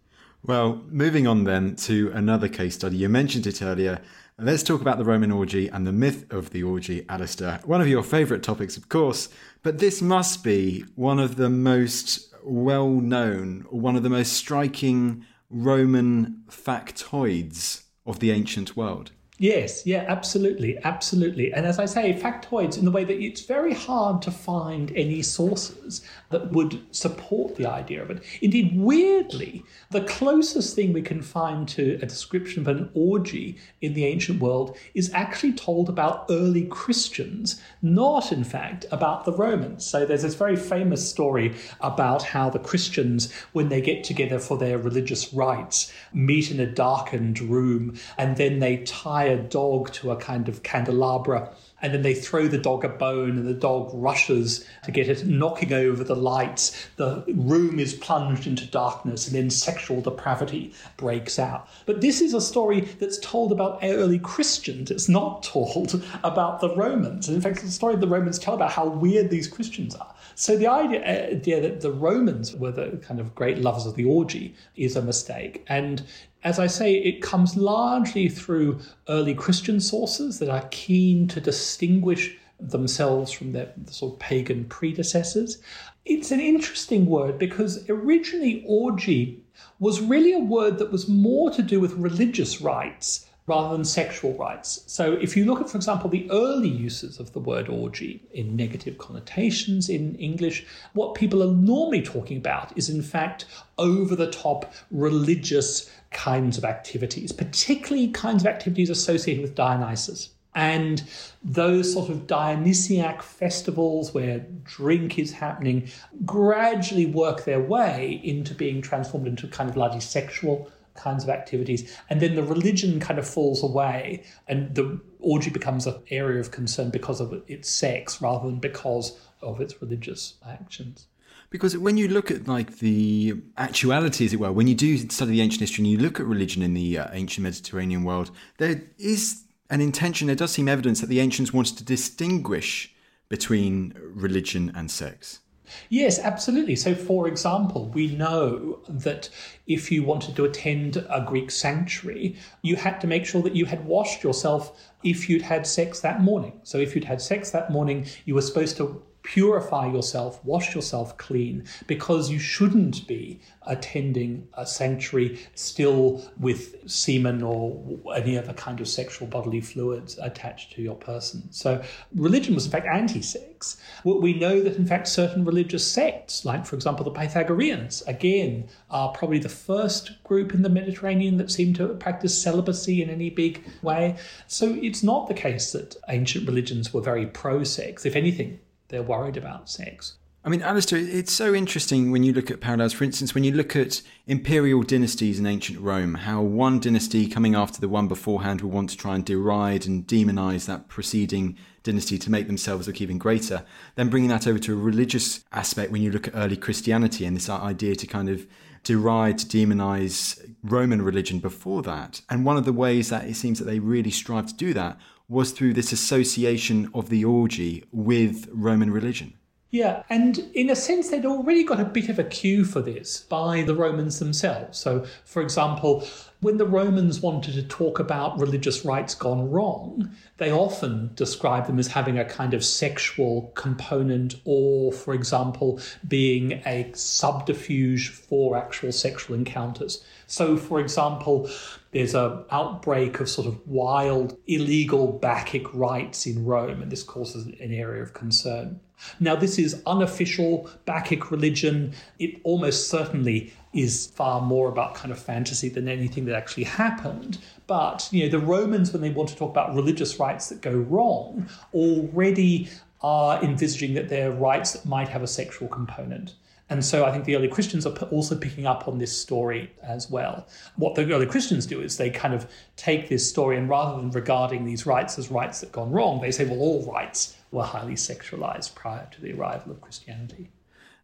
Well, 0.44 0.82
moving 0.88 1.28
on 1.28 1.44
then 1.44 1.76
to 1.76 2.10
another 2.14 2.48
case 2.48 2.74
study. 2.74 2.96
You 2.96 3.08
mentioned 3.08 3.46
it 3.46 3.62
earlier 3.62 4.00
Let's 4.44 4.64
talk 4.64 4.80
about 4.80 4.98
the 4.98 5.04
Roman 5.04 5.30
orgy 5.30 5.68
and 5.68 5.86
the 5.86 5.92
myth 5.92 6.26
of 6.32 6.50
the 6.50 6.64
orgy, 6.64 7.06
Alastair. 7.08 7.60
One 7.64 7.80
of 7.80 7.86
your 7.86 8.02
favourite 8.02 8.42
topics, 8.42 8.76
of 8.76 8.88
course, 8.88 9.28
but 9.62 9.78
this 9.78 10.02
must 10.02 10.42
be 10.42 10.84
one 10.96 11.20
of 11.20 11.36
the 11.36 11.48
most 11.48 12.34
well 12.42 12.88
known, 12.88 13.66
one 13.70 13.94
of 13.94 14.02
the 14.02 14.10
most 14.10 14.32
striking 14.32 15.24
Roman 15.48 16.42
factoids 16.50 17.84
of 18.04 18.18
the 18.18 18.32
ancient 18.32 18.76
world. 18.76 19.12
Yes, 19.42 19.84
yeah, 19.84 20.04
absolutely, 20.06 20.78
absolutely. 20.84 21.52
And 21.52 21.66
as 21.66 21.80
I 21.80 21.84
say, 21.84 22.14
factoids 22.14 22.78
in 22.78 22.84
the 22.84 22.92
way 22.92 23.02
that 23.02 23.20
it's 23.20 23.40
very 23.40 23.74
hard 23.74 24.22
to 24.22 24.30
find 24.30 24.92
any 24.94 25.20
sources 25.20 26.00
that 26.30 26.52
would 26.52 26.80
support 26.94 27.56
the 27.56 27.66
idea 27.66 28.04
of 28.04 28.10
it. 28.12 28.22
Indeed, 28.40 28.80
weirdly, 28.80 29.64
the 29.90 30.02
closest 30.02 30.76
thing 30.76 30.92
we 30.92 31.02
can 31.02 31.22
find 31.22 31.66
to 31.70 31.98
a 32.00 32.06
description 32.06 32.62
of 32.62 32.68
an 32.68 32.88
orgy 32.94 33.58
in 33.80 33.94
the 33.94 34.04
ancient 34.04 34.40
world 34.40 34.76
is 34.94 35.10
actually 35.12 35.54
told 35.54 35.88
about 35.88 36.26
early 36.30 36.66
Christians, 36.66 37.60
not 37.82 38.30
in 38.30 38.44
fact 38.44 38.86
about 38.92 39.24
the 39.24 39.32
Romans. 39.32 39.84
So 39.84 40.06
there's 40.06 40.22
this 40.22 40.36
very 40.36 40.54
famous 40.54 41.10
story 41.10 41.56
about 41.80 42.22
how 42.22 42.48
the 42.48 42.60
Christians, 42.60 43.32
when 43.50 43.70
they 43.70 43.80
get 43.80 44.04
together 44.04 44.38
for 44.38 44.56
their 44.56 44.78
religious 44.78 45.34
rites, 45.34 45.92
meet 46.12 46.52
in 46.52 46.60
a 46.60 46.66
darkened 46.66 47.40
room 47.40 47.96
and 48.16 48.36
then 48.36 48.60
they 48.60 48.76
tie 48.84 49.31
a 49.32 49.42
dog 49.42 49.92
to 49.94 50.10
a 50.10 50.16
kind 50.16 50.48
of 50.48 50.62
candelabra 50.62 51.52
and 51.82 51.92
then 51.92 52.02
they 52.02 52.14
throw 52.14 52.46
the 52.46 52.58
dog 52.58 52.84
a 52.84 52.88
bone 52.88 53.30
and 53.30 53.46
the 53.46 53.52
dog 53.52 53.90
rushes 53.92 54.64
to 54.84 54.92
get 54.92 55.08
it 55.08 55.26
knocking 55.26 55.72
over 55.72 56.04
the 56.04 56.14
lights. 56.14 56.86
The 56.96 57.24
room 57.34 57.80
is 57.80 57.94
plunged 57.94 58.46
into 58.46 58.66
darkness 58.66 59.26
and 59.26 59.36
then 59.36 59.50
sexual 59.50 60.00
depravity 60.00 60.72
breaks 60.96 61.40
out. 61.40 61.68
But 61.84 62.00
this 62.00 62.20
is 62.20 62.34
a 62.34 62.40
story 62.40 62.82
that's 63.00 63.18
told 63.18 63.50
about 63.50 63.80
early 63.82 64.20
christians. 64.20 64.92
It's 64.92 65.08
not 65.08 65.42
told 65.42 66.02
about 66.22 66.60
the 66.60 66.74
romans. 66.76 67.26
And 67.26 67.34
in 67.34 67.42
fact 67.42 67.58
it's 67.58 67.66
a 67.66 67.72
story 67.72 67.96
the 67.96 68.06
romans 68.06 68.38
tell 68.38 68.54
about 68.54 68.72
how 68.72 68.86
weird 68.86 69.30
these 69.30 69.48
christians 69.48 69.96
are 69.96 70.14
so 70.34 70.56
the 70.56 70.66
idea, 70.66 71.00
uh, 71.00 71.30
idea 71.32 71.60
that 71.60 71.80
the 71.80 71.92
romans 71.92 72.54
were 72.54 72.72
the 72.72 72.98
kind 72.98 73.20
of 73.20 73.34
great 73.34 73.58
lovers 73.58 73.86
of 73.86 73.94
the 73.94 74.04
orgy 74.04 74.54
is 74.76 74.96
a 74.96 75.02
mistake 75.02 75.64
and 75.68 76.04
as 76.44 76.58
I 76.58 76.66
say, 76.66 76.94
it 76.94 77.22
comes 77.22 77.56
largely 77.56 78.28
through 78.28 78.80
early 79.08 79.34
Christian 79.34 79.80
sources 79.80 80.38
that 80.40 80.48
are 80.48 80.66
keen 80.70 81.28
to 81.28 81.40
distinguish 81.40 82.36
themselves 82.58 83.32
from 83.32 83.52
their 83.52 83.72
sort 83.86 84.14
of 84.14 84.18
pagan 84.18 84.64
predecessors. 84.64 85.58
It's 86.04 86.30
an 86.30 86.40
interesting 86.40 87.06
word 87.06 87.38
because 87.38 87.88
originally 87.88 88.64
orgy 88.66 89.40
was 89.78 90.00
really 90.00 90.32
a 90.32 90.38
word 90.38 90.78
that 90.78 90.92
was 90.92 91.08
more 91.08 91.50
to 91.50 91.62
do 91.62 91.80
with 91.80 91.92
religious 91.94 92.60
rites 92.60 93.26
rather 93.46 93.76
than 93.76 93.84
sexual 93.84 94.34
rites. 94.34 94.84
So, 94.86 95.14
if 95.14 95.36
you 95.36 95.44
look 95.44 95.60
at, 95.60 95.68
for 95.68 95.76
example, 95.76 96.08
the 96.08 96.30
early 96.30 96.68
uses 96.68 97.18
of 97.18 97.32
the 97.32 97.40
word 97.40 97.68
orgy 97.68 98.22
in 98.32 98.54
negative 98.54 98.98
connotations 98.98 99.88
in 99.88 100.14
English, 100.16 100.64
what 100.92 101.14
people 101.14 101.42
are 101.42 101.52
normally 101.52 102.02
talking 102.02 102.36
about 102.36 102.76
is, 102.76 102.88
in 102.88 103.02
fact, 103.02 103.46
over 103.78 104.14
the 104.14 104.30
top 104.30 104.72
religious 104.90 105.90
kinds 106.12 106.56
of 106.56 106.64
activities, 106.64 107.32
particularly 107.32 108.08
kinds 108.08 108.42
of 108.42 108.46
activities 108.46 108.90
associated 108.90 109.42
with 109.42 109.54
Dionysus. 109.54 110.30
And 110.54 111.02
those 111.42 111.92
sort 111.92 112.10
of 112.10 112.26
Dionysiac 112.26 113.22
festivals 113.22 114.12
where 114.12 114.46
drink 114.64 115.18
is 115.18 115.32
happening 115.32 115.88
gradually 116.26 117.06
work 117.06 117.44
their 117.44 117.60
way 117.60 118.20
into 118.22 118.54
being 118.54 118.82
transformed 118.82 119.26
into 119.26 119.48
kind 119.48 119.70
of 119.70 119.78
largely 119.78 120.00
sexual 120.00 120.70
kinds 120.94 121.24
of 121.24 121.30
activities. 121.30 121.96
And 122.10 122.20
then 122.20 122.34
the 122.34 122.42
religion 122.42 123.00
kind 123.00 123.18
of 123.18 123.26
falls 123.26 123.62
away 123.62 124.24
and 124.48 124.74
the 124.74 125.00
orgy 125.20 125.50
becomes 125.50 125.86
an 125.86 125.96
area 126.10 126.40
of 126.40 126.50
concern 126.50 126.90
because 126.90 127.20
of 127.20 127.42
its 127.46 127.68
sex 127.68 128.20
rather 128.20 128.48
than 128.48 128.58
because 128.58 129.18
of 129.40 129.60
its 129.60 129.80
religious 129.80 130.34
actions. 130.48 131.06
Because 131.50 131.76
when 131.76 131.98
you 131.98 132.08
look 132.08 132.30
at 132.30 132.48
like 132.48 132.78
the 132.78 133.34
actuality, 133.58 134.24
as 134.24 134.32
it 134.32 134.40
were, 134.40 134.50
when 134.50 134.68
you 134.68 134.74
do 134.74 134.96
study 135.10 135.32
the 135.32 135.42
ancient 135.42 135.60
history 135.60 135.84
and 135.84 135.92
you 135.92 135.98
look 135.98 136.18
at 136.18 136.24
religion 136.24 136.62
in 136.62 136.72
the 136.72 136.98
uh, 136.98 137.08
ancient 137.12 137.44
Mediterranean 137.44 138.04
world, 138.04 138.30
there 138.56 138.82
is 138.98 139.44
an 139.68 139.82
intention, 139.82 140.28
there 140.28 140.36
does 140.36 140.52
seem 140.52 140.66
evidence 140.66 141.00
that 141.00 141.08
the 141.08 141.20
ancients 141.20 141.52
wanted 141.52 141.76
to 141.76 141.84
distinguish 141.84 142.94
between 143.28 143.94
religion 143.98 144.72
and 144.74 144.90
sex. 144.90 145.40
Yes, 145.88 146.18
absolutely. 146.18 146.76
So, 146.76 146.94
for 146.94 147.28
example, 147.28 147.88
we 147.88 148.14
know 148.14 148.80
that 148.88 149.28
if 149.66 149.90
you 149.90 150.02
wanted 150.02 150.36
to 150.36 150.44
attend 150.44 150.96
a 150.96 151.24
Greek 151.26 151.50
sanctuary, 151.50 152.36
you 152.62 152.76
had 152.76 153.00
to 153.00 153.06
make 153.06 153.24
sure 153.24 153.42
that 153.42 153.56
you 153.56 153.66
had 153.66 153.84
washed 153.84 154.22
yourself 154.22 154.78
if 155.02 155.28
you'd 155.28 155.42
had 155.42 155.66
sex 155.66 156.00
that 156.00 156.20
morning. 156.20 156.60
So, 156.62 156.78
if 156.78 156.94
you'd 156.94 157.04
had 157.04 157.20
sex 157.20 157.50
that 157.50 157.70
morning, 157.70 158.06
you 158.24 158.34
were 158.34 158.42
supposed 158.42 158.76
to 158.78 159.02
purify 159.22 159.86
yourself, 159.86 160.44
wash 160.44 160.74
yourself 160.74 161.16
clean, 161.16 161.64
because 161.86 162.30
you 162.30 162.38
shouldn't 162.38 163.06
be 163.06 163.40
attending 163.66 164.46
a 164.54 164.66
sanctuary 164.66 165.38
still 165.54 166.28
with 166.38 166.90
semen 166.90 167.42
or 167.42 167.80
any 168.16 168.36
other 168.36 168.52
kind 168.54 168.80
of 168.80 168.88
sexual 168.88 169.28
bodily 169.28 169.60
fluids 169.60 170.18
attached 170.18 170.72
to 170.72 170.82
your 170.82 170.96
person. 170.96 171.42
So 171.52 171.82
religion 172.16 172.54
was 172.54 172.66
in 172.66 172.72
fact 172.72 172.86
anti-sex. 172.86 173.80
We 174.04 174.34
know 174.34 174.60
that 174.62 174.76
in 174.76 174.86
fact 174.86 175.06
certain 175.06 175.44
religious 175.44 175.88
sects, 175.88 176.44
like 176.44 176.66
for 176.66 176.74
example 176.74 177.04
the 177.04 177.12
Pythagoreans, 177.12 178.02
again 178.08 178.68
are 178.90 179.12
probably 179.12 179.38
the 179.38 179.48
first 179.48 180.22
group 180.24 180.52
in 180.54 180.62
the 180.62 180.68
Mediterranean 180.68 181.36
that 181.36 181.50
seem 181.50 181.72
to 181.74 181.88
practice 181.94 182.40
celibacy 182.40 183.00
in 183.02 183.10
any 183.10 183.30
big 183.30 183.62
way. 183.82 184.16
So 184.48 184.76
it's 184.82 185.04
not 185.04 185.28
the 185.28 185.34
case 185.34 185.70
that 185.72 185.96
ancient 186.08 186.48
religions 186.48 186.92
were 186.92 187.00
very 187.00 187.26
pro-sex. 187.26 188.04
If 188.04 188.16
anything, 188.16 188.58
they're 188.92 189.02
worried 189.02 189.38
about 189.38 189.68
sex. 189.68 190.18
I 190.44 190.48
mean, 190.48 190.60
Alastair, 190.60 190.98
it's 190.98 191.32
so 191.32 191.54
interesting 191.54 192.10
when 192.10 192.24
you 192.24 192.32
look 192.32 192.50
at 192.50 192.60
parallels. 192.60 192.92
For 192.92 193.04
instance, 193.04 193.34
when 193.34 193.44
you 193.44 193.52
look 193.52 193.74
at 193.74 194.02
imperial 194.26 194.82
dynasties 194.82 195.38
in 195.38 195.46
ancient 195.46 195.80
Rome, 195.80 196.14
how 196.14 196.42
one 196.42 196.78
dynasty 196.78 197.28
coming 197.28 197.54
after 197.54 197.80
the 197.80 197.88
one 197.88 198.08
beforehand 198.08 198.60
will 198.60 198.70
want 198.70 198.90
to 198.90 198.96
try 198.96 199.14
and 199.14 199.24
deride 199.24 199.86
and 199.86 200.06
demonize 200.06 200.66
that 200.66 200.88
preceding 200.88 201.56
dynasty 201.84 202.18
to 202.18 202.30
make 202.30 202.48
themselves 202.48 202.86
look 202.86 203.00
even 203.00 203.18
greater. 203.18 203.64
Then 203.94 204.10
bringing 204.10 204.30
that 204.30 204.46
over 204.46 204.58
to 204.58 204.72
a 204.72 204.76
religious 204.76 205.44
aspect 205.52 205.90
when 205.90 206.02
you 206.02 206.10
look 206.10 206.28
at 206.28 206.34
early 206.36 206.56
Christianity 206.56 207.24
and 207.24 207.36
this 207.36 207.48
idea 207.48 207.94
to 207.96 208.06
kind 208.06 208.28
of 208.28 208.46
deride, 208.84 209.38
to 209.38 209.46
demonize 209.46 210.54
Roman 210.64 211.02
religion 211.02 211.38
before 211.38 211.82
that. 211.82 212.20
And 212.28 212.44
one 212.44 212.56
of 212.56 212.64
the 212.64 212.72
ways 212.72 213.10
that 213.10 213.26
it 213.26 213.36
seems 213.36 213.58
that 213.58 213.64
they 213.64 213.78
really 213.78 214.10
strive 214.10 214.48
to 214.48 214.54
do 214.54 214.74
that 214.74 214.98
was 215.32 215.50
through 215.50 215.72
this 215.72 215.92
association 215.92 216.90
of 216.94 217.08
the 217.08 217.24
orgy 217.24 217.84
with 217.90 218.48
Roman 218.52 218.90
religion. 218.90 219.32
Yeah, 219.70 220.02
and 220.10 220.38
in 220.52 220.68
a 220.68 220.76
sense, 220.76 221.08
they'd 221.08 221.24
already 221.24 221.64
got 221.64 221.80
a 221.80 221.86
bit 221.86 222.10
of 222.10 222.18
a 222.18 222.24
cue 222.24 222.62
for 222.62 222.82
this 222.82 223.22
by 223.22 223.62
the 223.62 223.74
Romans 223.74 224.18
themselves. 224.18 224.78
So, 224.78 225.06
for 225.24 225.40
example, 225.40 226.06
when 226.42 226.56
the 226.56 226.66
Romans 226.66 227.20
wanted 227.20 227.54
to 227.54 227.62
talk 227.62 228.00
about 228.00 228.38
religious 228.38 228.84
rites 228.84 229.14
gone 229.14 229.48
wrong, 229.48 230.10
they 230.38 230.50
often 230.50 231.12
describe 231.14 231.68
them 231.68 231.78
as 231.78 231.86
having 231.86 232.18
a 232.18 232.24
kind 232.24 232.52
of 232.52 232.64
sexual 232.64 233.52
component 233.54 234.34
or, 234.44 234.92
for 234.92 235.14
example, 235.14 235.80
being 236.08 236.54
a 236.66 236.90
subterfuge 236.94 238.08
for 238.08 238.56
actual 238.56 238.90
sexual 238.90 239.36
encounters. 239.36 240.04
So, 240.26 240.56
for 240.56 240.80
example, 240.80 241.48
there's 241.92 242.16
an 242.16 242.44
outbreak 242.50 243.20
of 243.20 243.28
sort 243.28 243.46
of 243.46 243.64
wild, 243.64 244.36
illegal 244.48 245.20
Bacchic 245.22 245.72
rites 245.72 246.26
in 246.26 246.44
Rome, 246.44 246.82
and 246.82 246.90
this 246.90 247.04
causes 247.04 247.46
an 247.46 247.72
area 247.72 248.02
of 248.02 248.14
concern. 248.14 248.80
Now, 249.20 249.36
this 249.36 249.58
is 249.58 249.80
unofficial 249.86 250.68
Bacchic 250.86 251.30
religion. 251.30 251.92
It 252.18 252.40
almost 252.42 252.88
certainly 252.88 253.52
is 253.72 254.08
far 254.08 254.40
more 254.40 254.68
about 254.68 254.94
kind 254.94 255.10
of 255.10 255.18
fantasy 255.18 255.68
than 255.68 255.88
anything 255.88 256.26
that 256.26 256.34
actually 256.34 256.64
happened. 256.64 257.38
But, 257.66 258.08
you 258.12 258.24
know, 258.24 258.30
the 258.30 258.44
Romans, 258.44 258.92
when 258.92 259.02
they 259.02 259.10
want 259.10 259.28
to 259.30 259.36
talk 259.36 259.50
about 259.50 259.74
religious 259.74 260.18
rites 260.18 260.48
that 260.50 260.60
go 260.60 260.72
wrong, 260.72 261.46
already 261.72 262.68
are 263.00 263.42
envisaging 263.42 263.94
that 263.94 264.08
they're 264.08 264.30
rites 264.30 264.72
that 264.72 264.86
might 264.86 265.08
have 265.08 265.22
a 265.22 265.26
sexual 265.26 265.68
component. 265.68 266.34
And 266.70 266.84
so 266.84 267.04
I 267.04 267.12
think 267.12 267.24
the 267.24 267.36
early 267.36 267.48
Christians 267.48 267.84
are 267.84 267.94
also 268.10 268.34
picking 268.34 268.66
up 268.66 268.88
on 268.88 268.96
this 268.98 269.14
story 269.14 269.70
as 269.82 270.10
well. 270.10 270.46
What 270.76 270.94
the 270.94 271.02
early 271.12 271.26
Christians 271.26 271.66
do 271.66 271.80
is 271.80 271.96
they 271.96 272.08
kind 272.08 272.32
of 272.32 272.46
take 272.76 273.08
this 273.08 273.28
story 273.28 273.58
and 273.58 273.68
rather 273.68 274.00
than 274.00 274.10
regarding 274.10 274.64
these 274.64 274.86
rites 274.86 275.18
as 275.18 275.30
rites 275.30 275.60
that 275.60 275.72
gone 275.72 275.90
wrong, 275.90 276.20
they 276.20 276.30
say, 276.30 276.46
well, 276.46 276.60
all 276.60 276.90
rites 276.90 277.36
were 277.50 277.64
highly 277.64 277.94
sexualized 277.94 278.74
prior 278.74 279.06
to 279.10 279.20
the 279.20 279.32
arrival 279.32 279.72
of 279.72 279.82
Christianity. 279.82 280.48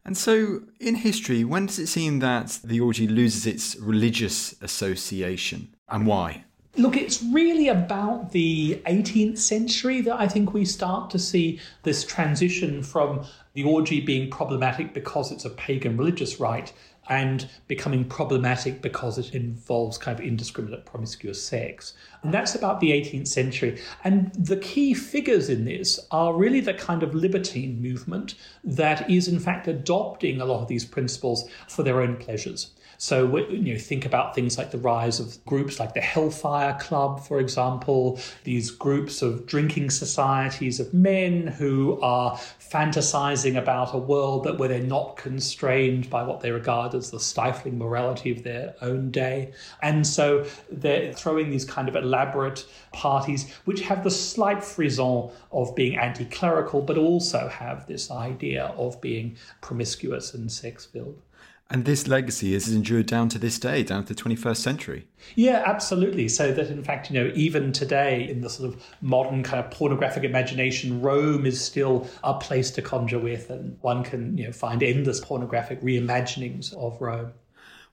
And 0.09 0.17
so, 0.17 0.63
in 0.81 0.95
history, 0.95 1.45
when 1.45 1.67
does 1.67 1.79
it 1.79 1.87
seem 1.87 2.21
that 2.21 2.61
the 2.65 2.81
orgy 2.81 3.07
loses 3.07 3.45
its 3.45 3.77
religious 3.77 4.55
association, 4.63 5.77
and 5.87 6.07
why? 6.07 6.47
Look, 6.79 6.97
it's 6.97 7.23
really 7.23 7.69
about 7.69 8.33
the 8.33 8.81
18th 8.87 9.37
century 9.37 10.01
that 10.01 10.19
I 10.19 10.27
think 10.27 10.55
we 10.55 10.65
start 10.65 11.11
to 11.11 11.19
see 11.19 11.61
this 11.83 12.07
transition 12.07 12.83
from 12.83 13.27
the 13.53 13.65
orgy 13.65 14.01
being 14.01 14.31
problematic 14.31 14.95
because 14.95 15.31
it's 15.31 15.45
a 15.45 15.51
pagan 15.51 15.99
religious 15.99 16.41
rite 16.41 16.73
and 17.09 17.49
becoming 17.67 18.05
problematic 18.05 18.83
because 18.83 19.19
it 19.19 19.35
involves 19.35 19.97
kind 19.99 20.19
of 20.19 20.25
indiscriminate 20.25 20.85
promiscuous 20.85 21.43
sex. 21.43 21.95
And 22.23 22.33
that's 22.33 22.55
about 22.55 22.81
the 22.81 22.91
18th 22.91 23.29
century. 23.29 23.81
And 24.05 24.33
the 24.35 24.57
key 24.57 24.95
figures 24.95 25.49
in 25.49 25.65
this 25.65 25.99
are 26.11 26.35
really 26.35 26.61
the 26.61 26.75
kind 26.75 27.03
of 27.03 27.15
libertine 27.15 27.81
movement 27.81 28.35
that 28.65 29.09
is, 29.11 29.29
in 29.29 29.39
fact, 29.39 29.69
adopting 29.69 30.41
a 30.41 30.45
lot 30.45 30.63
of 30.63 30.69
these 30.69 30.85
principles 30.85 31.49
for 31.69 31.83
their 31.83 32.03
own 32.03 32.17
pleasures. 32.17 32.71
So 33.01 33.37
you 33.37 33.75
know, 33.75 33.79
think 33.79 34.05
about 34.05 34.35
things 34.35 34.59
like 34.59 34.73
the 34.73 34.79
rise 34.79 35.21
of 35.21 35.45
groups 35.47 35.79
like 35.79 35.95
the 35.95 36.01
Hellfire 36.01 36.77
Club, 36.81 37.25
for 37.25 37.39
example, 37.39 38.19
these 38.43 38.73
groups 38.73 39.23
of 39.23 39.47
drinking 39.47 39.91
societies 39.91 40.81
of 40.81 40.93
men 40.93 41.47
who 41.47 42.01
are 42.01 42.37
fantasizing 42.61 43.57
about 43.57 43.95
a 43.95 43.99
world 43.99 44.43
that 44.45 44.59
where 44.59 44.69
they're 44.69 44.83
not 44.83 45.17
constrained 45.17 46.11
by 46.11 46.25
what 46.25 46.41
they 46.41 46.51
regard 46.51 46.93
as 46.93 47.13
the 47.13 47.21
stifling 47.21 47.79
morality 47.79 48.33
of 48.33 48.43
their 48.43 48.75
own 48.83 49.13
day. 49.13 49.53
And 49.81 50.05
so 50.05 50.45
they're 50.69 51.13
throwing 51.13 51.51
these 51.51 51.65
kind 51.65 51.89
of 51.89 51.95
elaborate 51.95 52.67
parties 52.93 53.49
which 53.65 53.83
have 53.83 54.03
the 54.03 54.11
slight 54.11 54.65
frisson 54.65 55.31
of 55.53 55.73
being 55.77 55.97
anti-clerical, 55.97 56.83
but 56.83 56.99
also 56.99 57.47
have 57.47 57.87
this 57.87 58.11
idea 58.11 58.75
of 58.77 59.01
being 59.01 59.37
promiscuous 59.61 60.35
and 60.35 60.51
sex-filled. 60.51 61.23
And 61.71 61.85
this 61.85 62.09
legacy 62.09 62.55
is 62.55 62.73
endured 62.73 63.05
down 63.05 63.29
to 63.29 63.39
this 63.39 63.59
day, 63.59 63.83
down 63.83 64.05
to 64.05 64.15
the 64.15 64.23
21st 64.23 64.57
century. 64.57 65.07
Yeah, 65.35 65.63
absolutely. 65.67 66.27
So 66.29 66.51
that, 66.53 66.69
in 66.71 66.83
fact, 66.83 67.11
you 67.11 67.23
know, 67.23 67.31
even 67.35 67.73
today, 67.73 68.27
in 68.27 68.41
the 68.41 68.49
sort 68.49 68.73
of 68.73 68.83
modern 69.03 69.43
kind 69.43 69.63
of 69.63 69.71
pornographic 69.71 70.25
imagination, 70.25 71.03
Rome 71.03 71.45
is 71.45 71.63
still 71.63 72.09
a 72.25 72.33
place 72.33 72.71
to 72.71 72.81
conjure 72.81 73.19
with, 73.19 73.51
and 73.51 73.77
one 73.83 74.03
can, 74.03 74.39
you 74.39 74.47
know, 74.47 74.53
find 74.53 74.83
endless 74.83 75.21
pornographic 75.21 75.83
reimaginings 75.83 76.73
of 76.73 76.99
Rome. 77.03 77.33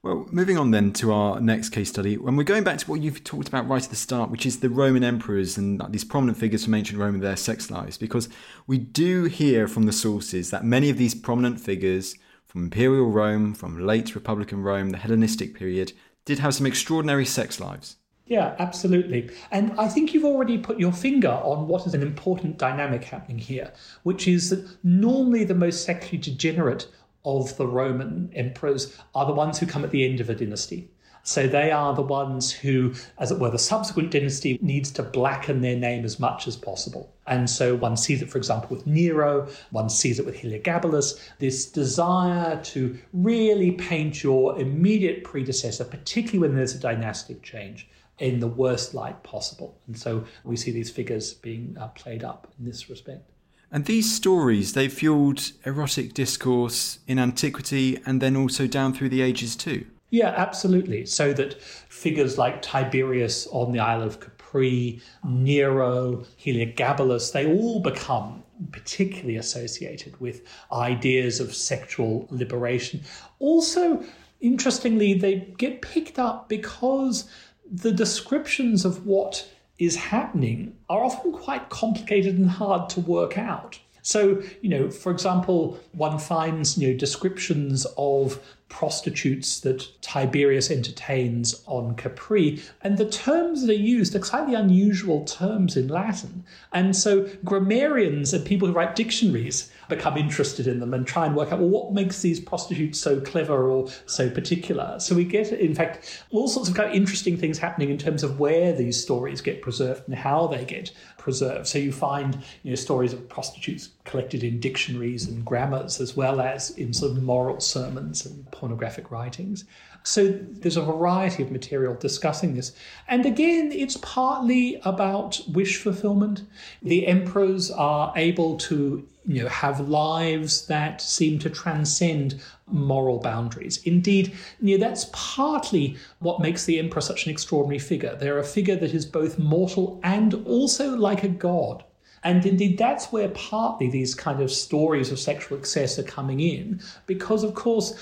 Well, 0.04 0.26
moving 0.32 0.58
on 0.58 0.72
then 0.72 0.94
to 0.94 1.12
our 1.12 1.42
next 1.42 1.70
case 1.70 1.90
study, 1.90 2.16
when 2.16 2.38
we're 2.38 2.44
going 2.44 2.64
back 2.64 2.78
to 2.78 2.90
what 2.90 3.02
you've 3.02 3.26
talked 3.26 3.50
about 3.50 3.68
right 3.68 3.84
at 3.84 3.90
the 3.90 3.96
start, 3.98 4.30
which 4.30 4.46
is 4.46 4.60
the 4.60 4.70
Roman 4.70 5.04
emperors 5.04 5.58
and 5.58 5.82
these 5.90 6.06
prominent 6.06 6.38
figures 6.38 6.64
from 6.64 6.76
ancient 6.76 6.98
Rome 7.00 7.16
and 7.16 7.24
their 7.24 7.36
sex 7.36 7.70
lives, 7.70 7.98
because 7.98 8.30
we 8.68 8.78
do 8.78 9.26
hear 9.26 9.68
from 9.68 9.84
the 9.84 9.92
sources 9.92 10.52
that 10.52 10.64
many 10.64 10.90
of 10.90 10.98
these 10.98 11.16
prominent 11.16 11.60
figures 11.60 12.16
from 12.56 12.64
Imperial 12.64 13.12
Rome, 13.12 13.54
from 13.54 13.86
late 13.86 14.16
Republican 14.16 14.64
Rome, 14.64 14.92
the 14.92 14.98
Hellenistic 14.98 15.56
period, 15.56 15.92
did 16.24 16.40
have 16.40 16.56
some 16.56 16.66
extraordinary 16.66 17.26
sex 17.26 17.60
lives. 17.60 17.98
Yeah, 18.28 18.56
absolutely. 18.60 19.30
And 19.52 19.78
I 19.78 19.90
think 19.90 20.14
you've 20.14 20.24
already 20.24 20.58
put 20.58 20.80
your 20.80 20.94
finger 20.94 21.32
on 21.44 21.68
what 21.68 21.86
is 21.86 21.94
an 21.94 22.02
important 22.02 22.58
dynamic 22.58 23.04
happening 23.04 23.40
here, 23.40 23.74
which 24.04 24.26
is 24.26 24.52
that 24.52 24.66
normally 24.86 25.44
the 25.44 25.54
most 25.54 25.84
sexually 25.84 26.18
degenerate 26.18 26.88
of 27.26 27.58
the 27.58 27.68
Roman 27.68 28.32
emperors 28.34 28.98
are 29.14 29.26
the 29.26 29.34
ones 29.34 29.60
who 29.60 29.66
come 29.66 29.84
at 29.84 29.92
the 29.92 30.10
end 30.10 30.22
of 30.22 30.30
a 30.30 30.34
dynasty. 30.34 30.90
So 31.28 31.48
they 31.48 31.72
are 31.72 31.96
the 31.96 32.04
ones 32.04 32.52
who, 32.52 32.94
as 33.18 33.32
it 33.32 33.40
were, 33.40 33.50
the 33.50 33.58
subsequent 33.58 34.12
dynasty 34.12 34.60
needs 34.62 34.92
to 34.92 35.02
blacken 35.02 35.62
their 35.62 35.76
name 35.76 36.06
as 36.06 36.20
much 36.20 36.48
as 36.48 36.56
possible. 36.56 37.12
And 37.26 37.50
so 37.50 37.74
one 37.76 37.98
sees 37.98 38.22
it, 38.22 38.30
for 38.30 38.38
example, 38.38 38.70
with 38.70 38.86
Nero, 38.86 39.48
one 39.72 39.90
sees 39.90 40.20
it 40.20 40.26
with 40.26 40.36
Heliogabalus, 40.36 41.20
this 41.40 41.66
desire 41.66 42.62
to 42.66 43.00
really 43.12 43.72
paint 43.72 44.22
your 44.22 44.60
immediate 44.62 45.24
predecessor, 45.24 45.84
particularly 45.84 46.48
when 46.48 46.56
there's 46.56 46.76
a 46.76 46.80
dynastic 46.80 47.42
change, 47.42 47.90
in 48.20 48.40
the 48.40 48.48
worst 48.48 48.94
light 48.94 49.24
possible. 49.24 49.80
And 49.88 49.98
so 49.98 50.26
we 50.44 50.56
see 50.56 50.70
these 50.70 50.92
figures 50.92 51.34
being 51.34 51.76
uh, 51.80 51.88
played 51.88 52.24
up 52.24 52.54
in 52.60 52.66
this 52.66 52.88
respect. 52.88 53.32
And 53.72 53.86
these 53.86 54.14
stories, 54.14 54.74
they 54.74 54.88
fueled 54.90 55.52
erotic 55.66 56.14
discourse 56.14 57.00
in 57.08 57.18
antiquity 57.18 58.00
and 58.06 58.22
then 58.22 58.36
also 58.36 58.68
down 58.68 58.94
through 58.94 59.10
the 59.10 59.24
ages 59.24 59.56
too. 59.56 59.88
Yeah, 60.10 60.34
absolutely. 60.36 61.06
So 61.06 61.34
that 61.34 61.62
figures 61.62 62.38
like 62.38 62.62
Tiberius 62.62 63.48
on 63.48 63.72
the 63.72 63.80
Isle 63.80 64.04
of 64.04 64.20
Capri, 64.20 65.02
Nero, 65.24 66.24
Heliogabalus, 66.40 67.32
they 67.32 67.46
all 67.46 67.80
become 67.82 68.44
particularly 68.72 69.36
associated 69.36 70.20
with 70.22 70.42
ideas 70.72 71.40
of 71.40 71.54
sexual 71.54 72.28
liberation. 72.32 73.02
Also, 73.40 74.04
interestingly, 74.40 75.14
they 75.14 75.54
get 75.58 75.82
picked 75.82 76.20
up 76.20 76.48
because 76.48 77.30
the 77.70 77.92
descriptions 77.92 78.86
of 78.86 79.06
what 79.06 79.50
is 79.78 79.96
happening 79.96 80.78
are 80.88 81.04
often 81.04 81.34
quite 81.34 81.70
complicated 81.70 82.38
and 82.38 82.50
hard 82.50 82.90
to 82.90 83.02
work 83.02 83.38
out. 83.38 83.80
So, 84.04 84.42
you 84.62 84.70
know, 84.70 84.92
for 84.92 85.12
example, 85.12 85.80
one 85.94 86.20
finds, 86.20 86.78
you 86.78 86.92
know, 86.92 86.98
descriptions 86.98 87.88
of 87.98 88.40
prostitutes 88.76 89.62
that 89.62 89.88
Tiberius 90.02 90.70
entertains 90.70 91.64
on 91.66 91.96
Capri. 91.96 92.62
And 92.82 92.98
the 92.98 93.10
terms 93.10 93.62
that 93.62 93.72
are 93.72 93.74
used 93.74 94.14
are 94.18 94.22
slightly 94.22 94.54
unusual 94.54 95.24
terms 95.24 95.78
in 95.78 95.88
Latin. 95.88 96.44
And 96.74 96.94
so 96.94 97.30
grammarians 97.46 98.34
and 98.34 98.46
people 98.46 98.68
who 98.68 98.74
write 98.74 98.98
dictionaries 98.98 99.72
become 99.88 100.18
interested 100.18 100.68
in 100.68 100.82
them 100.82 100.94
and 100.94 101.08
try 101.08 101.26
and 101.26 101.38
work 101.38 101.54
out, 101.54 101.60
well, 101.60 101.70
what 101.70 101.94
makes 101.94 102.22
these 102.22 102.42
prostitutes 102.42 103.00
so 103.00 103.22
clever 103.22 103.72
or 103.72 103.88
so 104.08 104.30
particular? 104.30 105.00
So 105.00 105.16
we 105.16 105.24
get, 105.24 105.54
in 105.54 105.74
fact, 105.74 106.26
all 106.32 106.50
sorts 106.50 106.68
of 106.68 106.76
kind 106.76 106.90
of 106.90 106.96
interesting 106.96 107.38
things 107.38 107.58
happening 107.58 107.92
in 107.92 107.98
terms 107.98 108.24
of 108.24 108.42
where 108.42 108.74
these 108.74 109.02
stories 109.02 109.40
get 109.40 109.62
preserved 109.62 110.06
and 110.08 110.18
how 110.18 110.48
they 110.48 110.66
get 110.66 110.92
preserved. 111.26 111.66
So 111.66 111.80
you 111.80 111.92
find 111.92 112.38
you 112.62 112.70
know, 112.70 112.76
stories 112.76 113.12
of 113.12 113.28
prostitutes 113.28 113.90
collected 114.04 114.44
in 114.44 114.60
dictionaries 114.60 115.28
and 115.28 115.44
grammars, 115.44 116.00
as 116.00 116.16
well 116.16 116.40
as 116.40 116.70
in 116.78 116.94
sort 116.94 117.18
of 117.18 117.24
moral 117.24 117.60
sermons 117.60 118.28
and 118.28 118.46
pornographic 118.52 119.10
writings. 119.10 119.66
So 120.04 120.28
there's 120.28 120.78
a 120.78 120.84
variety 120.84 121.42
of 121.42 121.52
material 121.52 121.96
discussing 121.96 122.54
this. 122.54 122.74
And 123.08 123.26
again, 123.26 123.72
it's 123.72 123.98
partly 124.04 124.80
about 124.86 125.42
wish 125.52 125.82
fulfillment. 125.82 126.44
The 126.84 127.08
emperors 127.08 127.72
are 127.72 128.14
able 128.16 128.58
to 128.70 129.08
you 129.28 129.42
know, 129.42 129.50
have 129.50 129.90
lives 129.90 130.68
that 130.68 131.02
seem 131.02 131.40
to 131.40 131.50
transcend 131.50 132.42
moral 132.68 133.20
boundaries. 133.20 133.82
Indeed, 133.84 134.34
you 134.62 134.78
know, 134.78 134.86
that's 134.88 135.10
partly 135.12 135.98
what 136.20 136.42
makes 136.42 136.66
the 136.66 136.80
emperor 136.80 137.02
such 137.02 137.26
an 137.26 137.32
extraordinary 137.32 137.80
figure. 137.80 138.16
They're 138.16 138.40
a 138.40 138.44
figure 138.44 138.76
that 138.76 138.94
is 138.94 139.06
both 139.06 139.40
mortal 139.40 140.00
and 140.04 140.34
also 140.46 140.96
like 140.96 141.24
a 141.24 141.30
god. 141.30 141.84
And 142.24 142.46
indeed, 142.46 142.78
that's 142.78 143.12
where 143.12 143.30
partly 143.30 143.90
these 143.90 144.16
kind 144.16 144.42
of 144.42 144.52
stories 144.52 145.12
of 145.12 145.20
sexual 145.20 145.58
excess 145.58 146.00
are 146.00 146.04
coming 146.04 146.40
in, 146.40 146.82
because 147.06 147.44
of 147.44 147.54
course, 147.54 147.94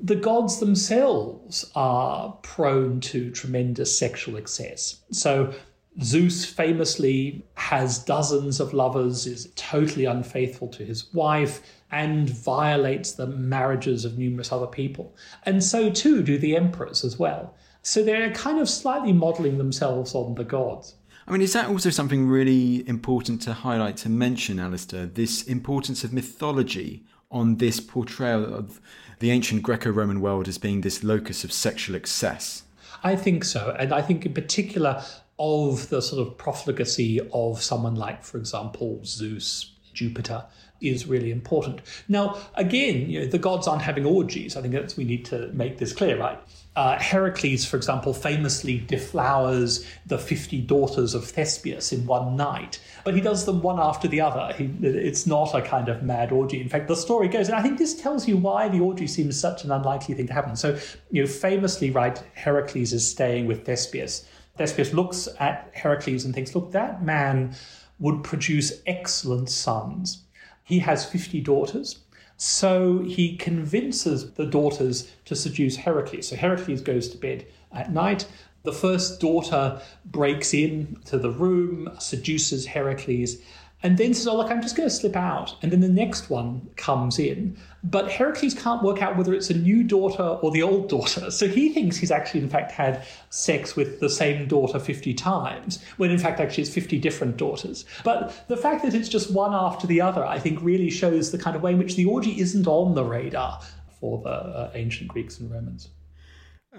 the 0.00 0.14
gods 0.14 0.60
themselves 0.60 1.68
are 1.74 2.32
prone 2.42 3.00
to 3.00 3.32
tremendous 3.32 3.98
sexual 3.98 4.36
excess. 4.36 5.00
So 5.10 5.52
Zeus 6.00 6.44
famously 6.44 7.44
has 7.54 7.98
dozens 7.98 8.60
of 8.60 8.72
lovers, 8.72 9.26
is 9.26 9.52
totally 9.56 10.04
unfaithful 10.04 10.68
to 10.68 10.84
his 10.84 11.12
wife, 11.12 11.60
and 11.90 12.30
violates 12.30 13.12
the 13.12 13.26
marriages 13.26 14.04
of 14.04 14.18
numerous 14.18 14.52
other 14.52 14.66
people. 14.66 15.16
And 15.44 15.62
so 15.62 15.90
too 15.90 16.22
do 16.22 16.38
the 16.38 16.56
emperors 16.56 17.04
as 17.04 17.18
well. 17.18 17.54
So 17.82 18.02
they're 18.02 18.32
kind 18.32 18.60
of 18.60 18.68
slightly 18.68 19.12
modeling 19.12 19.58
themselves 19.58 20.14
on 20.14 20.34
the 20.34 20.44
gods. 20.44 20.94
I 21.26 21.32
mean, 21.32 21.42
is 21.42 21.52
that 21.52 21.68
also 21.68 21.90
something 21.90 22.26
really 22.26 22.88
important 22.88 23.42
to 23.42 23.52
highlight, 23.52 23.96
to 23.98 24.08
mention, 24.08 24.58
Alastair? 24.58 25.06
This 25.06 25.42
importance 25.42 26.04
of 26.04 26.12
mythology 26.12 27.04
on 27.30 27.56
this 27.56 27.80
portrayal 27.80 28.54
of 28.54 28.80
the 29.18 29.30
ancient 29.30 29.62
Greco 29.62 29.90
Roman 29.90 30.20
world 30.20 30.48
as 30.48 30.58
being 30.58 30.80
this 30.80 31.04
locus 31.04 31.44
of 31.44 31.52
sexual 31.52 31.96
excess? 31.96 32.62
I 33.02 33.16
think 33.16 33.44
so. 33.44 33.76
And 33.78 33.92
I 33.92 34.00
think, 34.00 34.24
in 34.24 34.32
particular, 34.32 35.02
of 35.38 35.88
the 35.88 36.02
sort 36.02 36.26
of 36.26 36.36
profligacy 36.36 37.20
of 37.32 37.62
someone 37.62 37.94
like, 37.94 38.24
for 38.24 38.38
example, 38.38 39.00
Zeus, 39.04 39.72
Jupiter, 39.92 40.44
is 40.80 41.06
really 41.06 41.30
important. 41.30 41.80
Now, 42.08 42.38
again, 42.54 43.10
you 43.10 43.20
know, 43.20 43.26
the 43.26 43.38
gods 43.38 43.66
aren't 43.66 43.82
having 43.82 44.04
orgies. 44.04 44.56
I 44.56 44.62
think 44.62 44.74
that's 44.74 44.96
we 44.96 45.04
need 45.04 45.24
to 45.26 45.48
make 45.52 45.78
this 45.78 45.92
clear, 45.92 46.18
right? 46.18 46.38
Uh, 46.76 46.96
Heracles, 46.96 47.64
for 47.64 47.76
example, 47.76 48.14
famously 48.14 48.78
deflowers 48.78 49.84
the 50.06 50.18
50 50.18 50.60
daughters 50.60 51.12
of 51.14 51.24
Thespius 51.24 51.92
in 51.92 52.06
one 52.06 52.36
night, 52.36 52.80
but 53.02 53.14
he 53.14 53.20
does 53.20 53.44
them 53.44 53.62
one 53.62 53.80
after 53.80 54.06
the 54.06 54.20
other. 54.20 54.54
He, 54.54 54.70
it's 54.86 55.26
not 55.26 55.54
a 55.54 55.62
kind 55.62 55.88
of 55.88 56.04
mad 56.04 56.30
orgy. 56.30 56.60
In 56.60 56.68
fact, 56.68 56.86
the 56.86 56.94
story 56.94 57.26
goes, 57.26 57.48
and 57.48 57.56
I 57.56 57.62
think 57.62 57.78
this 57.78 58.00
tells 58.00 58.28
you 58.28 58.36
why 58.36 58.68
the 58.68 58.78
orgy 58.78 59.08
seems 59.08 59.38
such 59.40 59.64
an 59.64 59.72
unlikely 59.72 60.14
thing 60.14 60.28
to 60.28 60.32
happen. 60.32 60.54
So, 60.54 60.78
you 61.10 61.22
know, 61.22 61.28
famously, 61.28 61.90
right, 61.90 62.22
Heracles 62.34 62.92
is 62.92 63.08
staying 63.08 63.48
with 63.48 63.64
Thespius. 63.64 64.24
Thespius 64.58 64.92
looks 64.92 65.28
at 65.38 65.70
Heracles 65.72 66.24
and 66.24 66.34
thinks, 66.34 66.54
look, 66.54 66.72
that 66.72 67.02
man 67.02 67.54
would 67.98 68.22
produce 68.22 68.82
excellent 68.86 69.48
sons. 69.50 70.24
He 70.64 70.80
has 70.80 71.04
50 71.04 71.40
daughters. 71.40 72.00
So 72.36 73.00
he 73.00 73.36
convinces 73.36 74.32
the 74.32 74.46
daughters 74.46 75.10
to 75.24 75.34
seduce 75.34 75.76
Heracles. 75.76 76.28
So 76.28 76.36
Heracles 76.36 76.80
goes 76.80 77.08
to 77.08 77.18
bed 77.18 77.46
at 77.72 77.92
night. 77.92 78.26
The 78.62 78.72
first 78.72 79.20
daughter 79.20 79.80
breaks 80.04 80.54
in 80.54 80.98
to 81.06 81.18
the 81.18 81.30
room, 81.30 81.88
seduces 81.98 82.66
Heracles, 82.66 83.38
and 83.82 83.96
then 83.96 84.12
says, 84.12 84.26
Oh, 84.26 84.36
look, 84.36 84.50
I'm 84.50 84.60
just 84.60 84.76
going 84.76 84.88
to 84.88 84.94
slip 84.94 85.14
out. 85.14 85.54
And 85.62 85.70
then 85.70 85.80
the 85.80 85.88
next 85.88 86.30
one 86.30 86.68
comes 86.76 87.18
in. 87.18 87.56
But 87.84 88.10
Heracles 88.10 88.54
can't 88.54 88.82
work 88.82 89.02
out 89.02 89.16
whether 89.16 89.32
it's 89.32 89.50
a 89.50 89.54
new 89.54 89.84
daughter 89.84 90.22
or 90.22 90.50
the 90.50 90.62
old 90.62 90.88
daughter. 90.88 91.30
So 91.30 91.46
he 91.46 91.68
thinks 91.68 91.96
he's 91.96 92.10
actually, 92.10 92.40
in 92.40 92.48
fact, 92.48 92.72
had 92.72 93.06
sex 93.30 93.76
with 93.76 94.00
the 94.00 94.10
same 94.10 94.48
daughter 94.48 94.80
50 94.80 95.14
times, 95.14 95.82
when 95.96 96.10
in 96.10 96.18
fact, 96.18 96.40
actually, 96.40 96.62
it's 96.62 96.74
50 96.74 96.98
different 96.98 97.36
daughters. 97.36 97.84
But 98.02 98.46
the 98.48 98.56
fact 98.56 98.82
that 98.82 98.94
it's 98.94 99.08
just 99.08 99.32
one 99.32 99.54
after 99.54 99.86
the 99.86 100.00
other, 100.00 100.24
I 100.24 100.38
think, 100.40 100.60
really 100.60 100.90
shows 100.90 101.30
the 101.30 101.38
kind 101.38 101.54
of 101.54 101.62
way 101.62 101.72
in 101.72 101.78
which 101.78 101.94
the 101.94 102.06
orgy 102.06 102.40
isn't 102.40 102.66
on 102.66 102.94
the 102.94 103.04
radar 103.04 103.60
for 104.00 104.20
the 104.22 104.30
uh, 104.30 104.70
ancient 104.74 105.08
Greeks 105.08 105.38
and 105.38 105.50
Romans. 105.50 105.88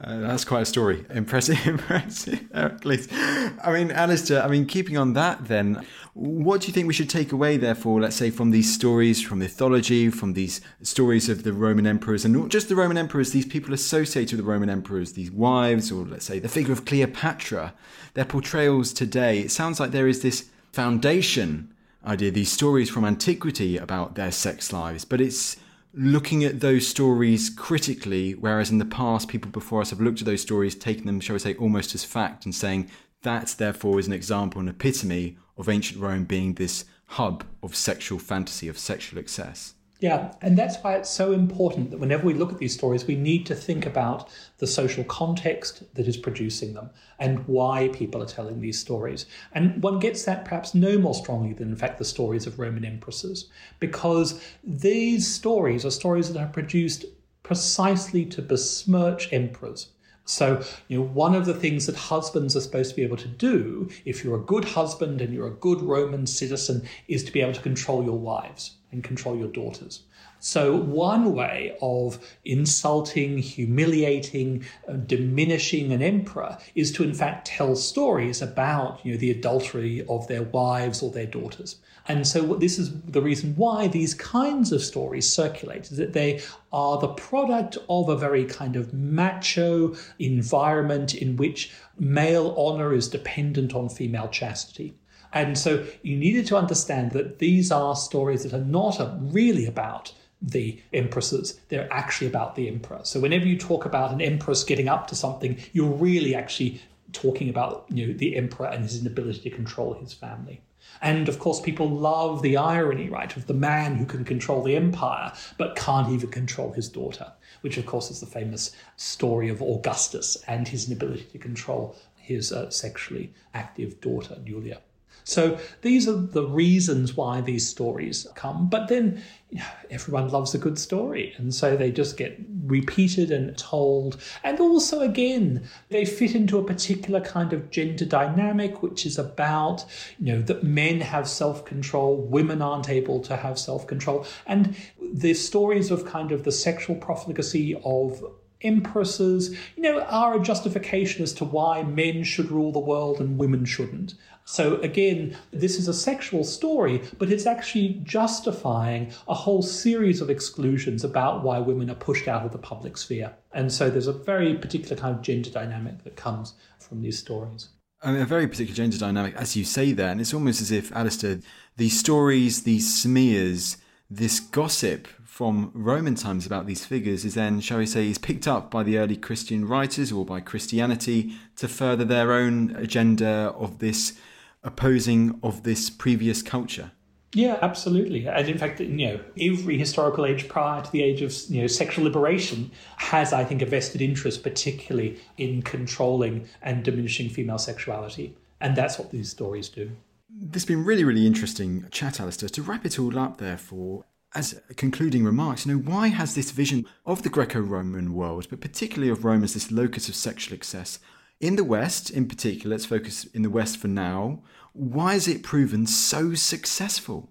Uh, 0.02 0.20
that's 0.20 0.46
quite 0.46 0.62
a 0.62 0.66
story. 0.66 1.06
Impressive, 1.10 1.60
impressive, 1.68 2.48
Heracles. 2.54 3.08
I 3.12 3.72
mean, 3.74 3.92
Alastair, 3.92 4.44
I 4.44 4.48
mean, 4.48 4.66
keeping 4.66 4.98
on 4.98 5.14
that 5.14 5.48
then, 5.48 5.86
what 6.14 6.62
do 6.62 6.68
you 6.68 6.74
think 6.74 6.88
we 6.88 6.94
should 6.94 7.10
take 7.10 7.32
away, 7.32 7.58
therefore, 7.58 8.00
let's 8.00 8.16
say, 8.16 8.30
from 8.30 8.52
these 8.52 8.74
stories, 8.74 9.22
from 9.22 9.40
mythology, 9.40 10.10
from 10.10 10.34
these 10.34 10.62
stories 10.84 11.28
of 11.28 11.44
the 11.44 11.54
Roman 11.54 11.88
emperors, 11.88 12.24
and 12.24 12.34
not 12.34 12.50
just 12.50 12.70
the 12.70 12.76
Roman 12.76 12.98
emperors, 12.98 13.32
these 13.32 13.46
people 13.46 13.74
associated 13.74 14.38
with 14.38 14.46
the 14.46 14.52
Roman 14.52 14.70
emperors, 14.70 15.14
these 15.14 15.32
wives, 15.32 15.92
or 15.92 16.06
let's 16.06 16.26
say 16.26 16.40
the 16.40 16.48
figure 16.48 16.74
of 16.74 16.86
Cleopatra, 16.86 17.74
their 18.14 18.26
portrayals 18.26 18.94
today? 18.94 19.40
It 19.40 19.52
sounds 19.52 19.80
like 19.80 19.92
there 19.92 20.08
is 20.08 20.22
this 20.22 20.50
foundation 20.72 21.74
idea, 22.06 22.32
these 22.32 22.52
stories 22.52 22.90
from 22.90 23.06
antiquity 23.06 23.78
about 23.78 24.16
their 24.16 24.32
sex 24.32 24.72
lives, 24.72 25.04
but 25.04 25.20
it's 25.20 25.58
looking 25.94 26.44
at 26.44 26.60
those 26.60 26.88
stories 26.88 27.50
critically, 27.50 28.34
whereas 28.34 28.70
in 28.70 28.78
the 28.78 28.86
past, 28.86 29.28
people 29.28 29.52
before 29.52 29.82
us 29.82 29.90
have 29.90 30.02
looked 30.02 30.20
at 30.20 30.26
those 30.26 30.42
stories, 30.42 30.76
taken 30.76 31.06
them, 31.06 31.20
shall 31.20 31.34
we 31.34 31.40
say, 31.40 31.56
almost 31.56 31.96
as 31.96 32.04
fact, 32.04 32.46
and 32.46 32.54
saying 32.54 32.90
that, 33.24 33.56
therefore, 33.58 34.00
is 34.00 34.08
an 34.08 34.14
example, 34.14 34.62
an 34.62 34.68
epitome 34.68 35.38
of 35.58 35.68
ancient 35.68 36.00
Rome 36.00 36.26
being 36.26 36.54
this 36.54 36.86
hub 37.06 37.44
of 37.64 37.76
sexual 37.76 38.20
fantasy, 38.20 38.68
of 38.68 38.78
sexual 38.78 39.20
excess. 39.20 39.74
Yeah, 40.02 40.34
and 40.42 40.58
that's 40.58 40.78
why 40.78 40.96
it's 40.96 41.10
so 41.10 41.34
important 41.34 41.92
that 41.92 42.00
whenever 42.00 42.26
we 42.26 42.34
look 42.34 42.54
at 42.54 42.58
these 42.58 42.74
stories, 42.74 43.06
we 43.06 43.18
need 43.18 43.46
to 43.48 43.56
think 43.56 43.86
about 43.86 44.30
the 44.60 44.68
social 44.68 45.04
context 45.04 45.94
that 45.96 46.08
is 46.08 46.16
producing 46.16 46.74
them 46.74 46.90
and 47.20 47.46
why 47.48 47.90
people 47.90 48.24
are 48.24 48.28
telling 48.28 48.62
these 48.62 48.80
stories. 48.80 49.26
And 49.52 49.84
one 49.84 50.00
gets 50.00 50.24
that 50.24 50.46
perhaps 50.46 50.74
no 50.74 50.98
more 50.98 51.14
strongly 51.14 51.52
than, 51.52 51.68
in 51.68 51.76
fact, 51.76 51.98
the 51.98 52.06
stories 52.06 52.48
of 52.48 52.60
Roman 52.60 52.86
empresses, 52.86 53.50
because 53.82 54.42
these 54.64 55.28
stories 55.28 55.86
are 55.86 55.92
stories 55.92 56.32
that 56.32 56.40
are 56.40 56.48
produced 56.48 57.04
precisely 57.44 58.26
to 58.28 58.42
besmirch 58.42 59.28
emperors. 59.34 59.90
So, 60.24 60.64
you 60.88 61.00
know, 61.00 61.06
one 61.08 61.36
of 61.36 61.46
the 61.46 61.54
things 61.54 61.88
that 61.88 61.98
husbands 61.98 62.56
are 62.56 62.62
supposed 62.62 62.92
to 62.92 62.96
be 62.96 63.04
able 63.04 63.18
to 63.18 63.28
do, 63.28 63.90
if 64.06 64.24
you're 64.24 64.40
a 64.40 64.46
good 64.46 64.64
husband 64.64 65.20
and 65.20 65.34
you're 65.34 65.48
a 65.48 65.52
good 65.52 65.82
Roman 65.82 66.26
citizen, 66.26 66.88
is 67.10 67.26
to 67.26 67.34
be 67.34 67.42
able 67.42 67.54
to 67.54 67.62
control 67.62 68.02
your 68.06 68.18
wives 68.18 68.78
and 68.92 69.04
control 69.04 69.38
your 69.38 69.48
daughters. 69.48 70.02
So, 70.42 70.74
one 70.76 71.34
way 71.34 71.76
of 71.82 72.18
insulting, 72.46 73.40
humiliating, 73.40 74.64
uh, 74.88 74.94
diminishing 74.94 75.92
an 75.92 76.02
emperor 76.02 76.58
is 76.76 76.94
to, 76.94 77.04
in 77.04 77.14
fact, 77.14 77.48
tell 77.48 77.76
stories 77.76 78.42
about 78.42 79.02
you 79.04 79.12
know, 79.12 79.18
the 79.18 79.32
adultery 79.32 80.06
of 80.08 80.28
their 80.28 80.44
wives 80.44 81.04
or 81.04 81.12
their 81.12 81.26
daughters. 81.26 81.76
And 82.08 82.26
so, 82.26 82.56
this 82.56 82.80
is 82.80 83.02
the 83.02 83.22
reason 83.22 83.54
why 83.58 83.88
these 83.88 84.14
kinds 84.14 84.72
of 84.72 84.82
stories 84.82 85.32
circulate, 85.32 85.92
is 85.92 85.98
that 85.98 86.14
they 86.14 86.42
are 86.72 86.98
the 86.98 87.10
product 87.10 87.78
of 87.90 88.08
a 88.08 88.16
very 88.16 88.46
kind 88.46 88.78
of 88.78 88.94
macho 88.94 89.94
environment 90.20 91.14
in 91.14 91.36
which 91.36 91.74
male 91.98 92.56
honor 92.58 92.94
is 92.94 93.10
dependent 93.10 93.76
on 93.76 93.90
female 93.90 94.30
chastity. 94.30 94.94
And 95.34 95.58
so 95.58 95.86
you 96.02 96.18
needed 96.18 96.48
to 96.48 96.58
understand 96.58 97.12
that 97.12 97.40
these 97.40 97.72
are 97.72 97.96
stories 97.96 98.44
that 98.44 98.54
are 98.54 98.66
not 98.66 99.00
really 99.20 99.66
about 99.66 100.14
the 100.42 100.82
empresses. 100.94 101.60
They're 101.70 101.92
actually 101.92 102.28
about 102.28 102.56
the 102.56 102.68
emperor. 102.68 103.02
So 103.04 103.20
whenever 103.20 103.46
you 103.46 103.58
talk 103.58 103.86
about 103.86 104.12
an 104.12 104.22
empress 104.22 104.64
getting 104.64 104.88
up 104.88 105.08
to 105.08 105.16
something, 105.16 105.58
you're 105.74 105.92
really 105.92 106.34
actually 106.34 106.82
talking 107.12 107.50
about 107.50 107.86
you 107.90 108.08
know 108.08 108.14
the 108.14 108.36
emperor 108.36 108.68
and 108.68 108.84
his 108.84 109.00
inability 109.00 109.50
to 109.50 109.56
control 109.56 109.94
his 109.94 110.14
family. 110.14 110.62
And 111.02 111.30
of 111.30 111.40
course, 111.40 111.60
people 111.62 111.90
love 111.90 112.42
the 112.42 112.58
irony, 112.58 113.10
right, 113.10 113.36
of 113.36 113.48
the 113.48 113.54
man 113.54 113.96
who 113.96 114.06
can 114.06 114.26
control 114.26 114.64
the 114.64 114.76
empire 114.76 115.34
but 115.58 115.76
can't 115.76 116.10
even 116.10 116.30
control 116.30 116.74
his 116.74 116.90
daughter, 116.90 117.32
which 117.62 117.78
of 117.78 117.86
course 117.86 118.10
is 118.10 118.20
the 118.20 118.26
famous 118.26 118.72
story 118.96 119.50
of 119.50 119.62
Augustus 119.62 120.38
and 120.48 120.68
his 120.68 120.90
inability 120.90 121.26
to 121.32 121.38
control 121.38 121.96
his 122.18 122.52
uh, 122.52 122.70
sexually 122.70 123.34
active 123.54 124.02
daughter, 124.02 124.38
Julia. 124.46 124.82
So 125.30 125.60
these 125.82 126.08
are 126.08 126.14
the 126.14 126.46
reasons 126.46 127.16
why 127.16 127.42
these 127.42 127.68
stories 127.68 128.26
come. 128.36 128.68
But 128.68 128.88
then 128.88 129.22
you 129.52 129.60
know, 129.60 129.66
everyone 129.90 130.30
loves 130.30 130.54
a 130.54 130.58
good 130.58 130.78
story. 130.78 131.34
And 131.38 131.54
so 131.54 131.76
they 131.76 131.92
just 131.92 132.18
get 132.18 132.40
repeated 132.66 133.32
and 133.32 133.58
told. 133.58 134.22
And 134.44 134.60
also, 134.60 135.02
again, 135.02 135.68
they 135.90 136.06
fit 136.06 136.36
into 136.36 136.58
a 136.58 136.64
particular 136.64 137.22
kind 137.22 137.54
of 137.54 137.70
gender 137.72 138.06
dynamic, 138.06 138.84
which 138.84 139.06
is 139.06 139.18
about, 139.18 139.86
you 140.20 140.34
know, 140.34 140.42
that 140.44 140.64
men 140.64 141.02
have 141.02 141.28
self 141.28 141.66
control, 141.66 142.18
women 142.18 142.62
aren't 142.62 142.90
able 142.90 143.20
to 143.22 143.36
have 143.36 143.58
self 143.58 143.88
control. 143.88 144.26
And 144.46 144.76
the 145.02 145.34
stories 145.34 145.92
of 145.92 146.06
kind 146.06 146.32
of 146.32 146.44
the 146.44 146.52
sexual 146.52 146.96
profligacy 146.96 147.80
of 147.84 148.24
empresses, 148.62 149.58
you 149.76 149.84
know, 149.84 150.02
are 150.02 150.36
a 150.36 150.40
justification 150.40 151.24
as 151.24 151.34
to 151.34 151.46
why 151.46 151.84
men 151.84 152.24
should 152.24 152.52
rule 152.52 152.72
the 152.72 152.80
world 152.80 153.20
and 153.20 153.38
women 153.38 153.66
shouldn't. 153.66 154.16
So 154.52 154.82
again, 154.82 155.38
this 155.52 155.78
is 155.78 155.88
a 155.88 155.94
sexual 155.94 156.44
story, 156.44 157.04
but 157.20 157.32
it's 157.32 157.46
actually 157.46 158.02
justifying 158.02 159.12
a 159.28 159.34
whole 159.36 159.62
series 159.62 160.22
of 160.22 160.32
exclusions 160.32 161.04
about 161.04 161.44
why 161.44 161.60
women 161.60 161.88
are 161.92 161.96
pushed 161.96 162.28
out 162.28 162.44
of 162.44 162.52
the 162.52 162.58
public 162.58 162.98
sphere. 162.98 163.32
And 163.54 163.72
so 163.72 163.92
there's 163.92 164.08
a 164.08 164.12
very 164.12 164.56
particular 164.56 165.00
kind 165.00 165.16
of 165.16 165.22
gender 165.22 165.52
dynamic 165.52 166.04
that 166.04 166.16
comes 166.16 166.56
from 166.80 167.04
these 167.04 167.20
stories. 167.20 167.70
I 168.02 168.12
mean, 168.12 168.22
a 168.22 168.26
very 168.26 168.48
particular 168.48 168.76
gender 168.76 168.98
dynamic, 168.98 169.36
as 169.36 169.56
you 169.56 169.64
say 169.64 169.92
there, 169.92 170.10
and 170.10 170.20
it's 170.20 170.34
almost 170.34 170.62
as 170.62 170.72
if, 170.72 170.92
Alastair, 170.94 171.42
these 171.78 172.00
stories, 172.00 172.64
these 172.64 172.92
smears, 172.92 173.78
this 174.10 174.40
gossip 174.40 175.08
from 175.26 175.70
Roman 175.76 176.16
times 176.16 176.48
about 176.48 176.66
these 176.66 176.84
figures 176.84 177.24
is 177.24 177.36
then, 177.36 177.62
shall 177.62 177.78
we 177.78 177.86
say, 177.86 178.10
is 178.10 178.18
picked 178.18 178.48
up 178.48 178.72
by 178.72 178.82
the 178.82 178.98
early 178.98 179.16
Christian 179.16 179.68
writers 179.68 180.12
or 180.12 180.26
by 180.26 180.40
Christianity 180.40 181.36
to 181.58 181.68
further 181.68 182.04
their 182.04 182.34
own 182.34 182.76
agenda 182.76 183.54
of 183.56 183.78
this 183.78 184.20
opposing 184.64 185.40
of 185.44 185.64
this 185.64 185.90
previous 185.90 186.42
culture. 186.42 186.92
Yeah, 187.34 187.60
absolutely. 187.62 188.28
And 188.28 188.50
in 188.50 188.58
fact, 188.58 188.80
you 188.80 189.08
know, 189.08 189.20
every 189.40 189.78
historical 189.78 190.26
age 190.26 190.48
prior 190.48 190.82
to 190.82 190.92
the 190.92 191.04
age 191.04 191.22
of 191.22 191.34
you 191.48 191.62
know 191.62 191.68
sexual 191.68 192.06
liberation 192.06 192.72
has, 192.98 193.34
I 193.34 193.44
think, 193.44 193.62
a 193.62 193.68
vested 193.68 194.02
interest, 194.02 194.42
particularly 194.42 195.20
in 195.38 195.62
controlling 195.62 196.48
and 196.62 196.84
diminishing 196.84 197.30
female 197.30 197.60
sexuality. 197.60 198.36
And 198.62 198.76
that's 198.76 198.98
what 198.98 199.12
these 199.12 199.30
stories 199.30 199.70
do. 199.70 199.92
This 200.30 200.64
has 200.64 200.66
been 200.66 200.84
really, 200.84 201.04
really 201.04 201.28
interesting 201.28 201.88
chat, 201.92 202.20
Alastair. 202.20 202.50
To 202.50 202.62
wrap 202.64 202.86
it 202.86 203.00
all 203.00 203.18
up, 203.18 203.38
therefore, 203.38 204.06
as 204.34 204.60
concluding 204.76 205.24
remarks, 205.24 205.66
you 205.66 205.74
know, 205.74 205.82
why 205.82 206.08
has 206.08 206.36
this 206.36 206.52
vision 206.52 206.86
of 207.06 207.24
the 207.24 207.30
Greco 207.30 207.60
Roman 207.60 208.14
world, 208.14 208.48
but 208.50 208.62
particularly 208.62 209.12
of 209.12 209.24
Rome 209.24 209.44
as 209.44 209.54
this 209.54 209.72
locus 209.72 210.10
of 210.10 210.16
sexual 210.16 210.56
excess, 210.56 211.00
in 211.40 211.56
the 211.56 211.64
West 211.64 212.10
in 212.10 212.28
particular, 212.28 212.76
let's 212.76 212.86
focus 212.86 213.26
in 213.26 213.42
the 213.42 213.50
West 213.50 213.78
for 213.78 213.88
now, 213.88 214.42
why 214.74 215.14
has 215.14 215.28
it 215.28 215.44
proven 215.44 215.88
so 215.88 216.34
successful? 216.34 217.30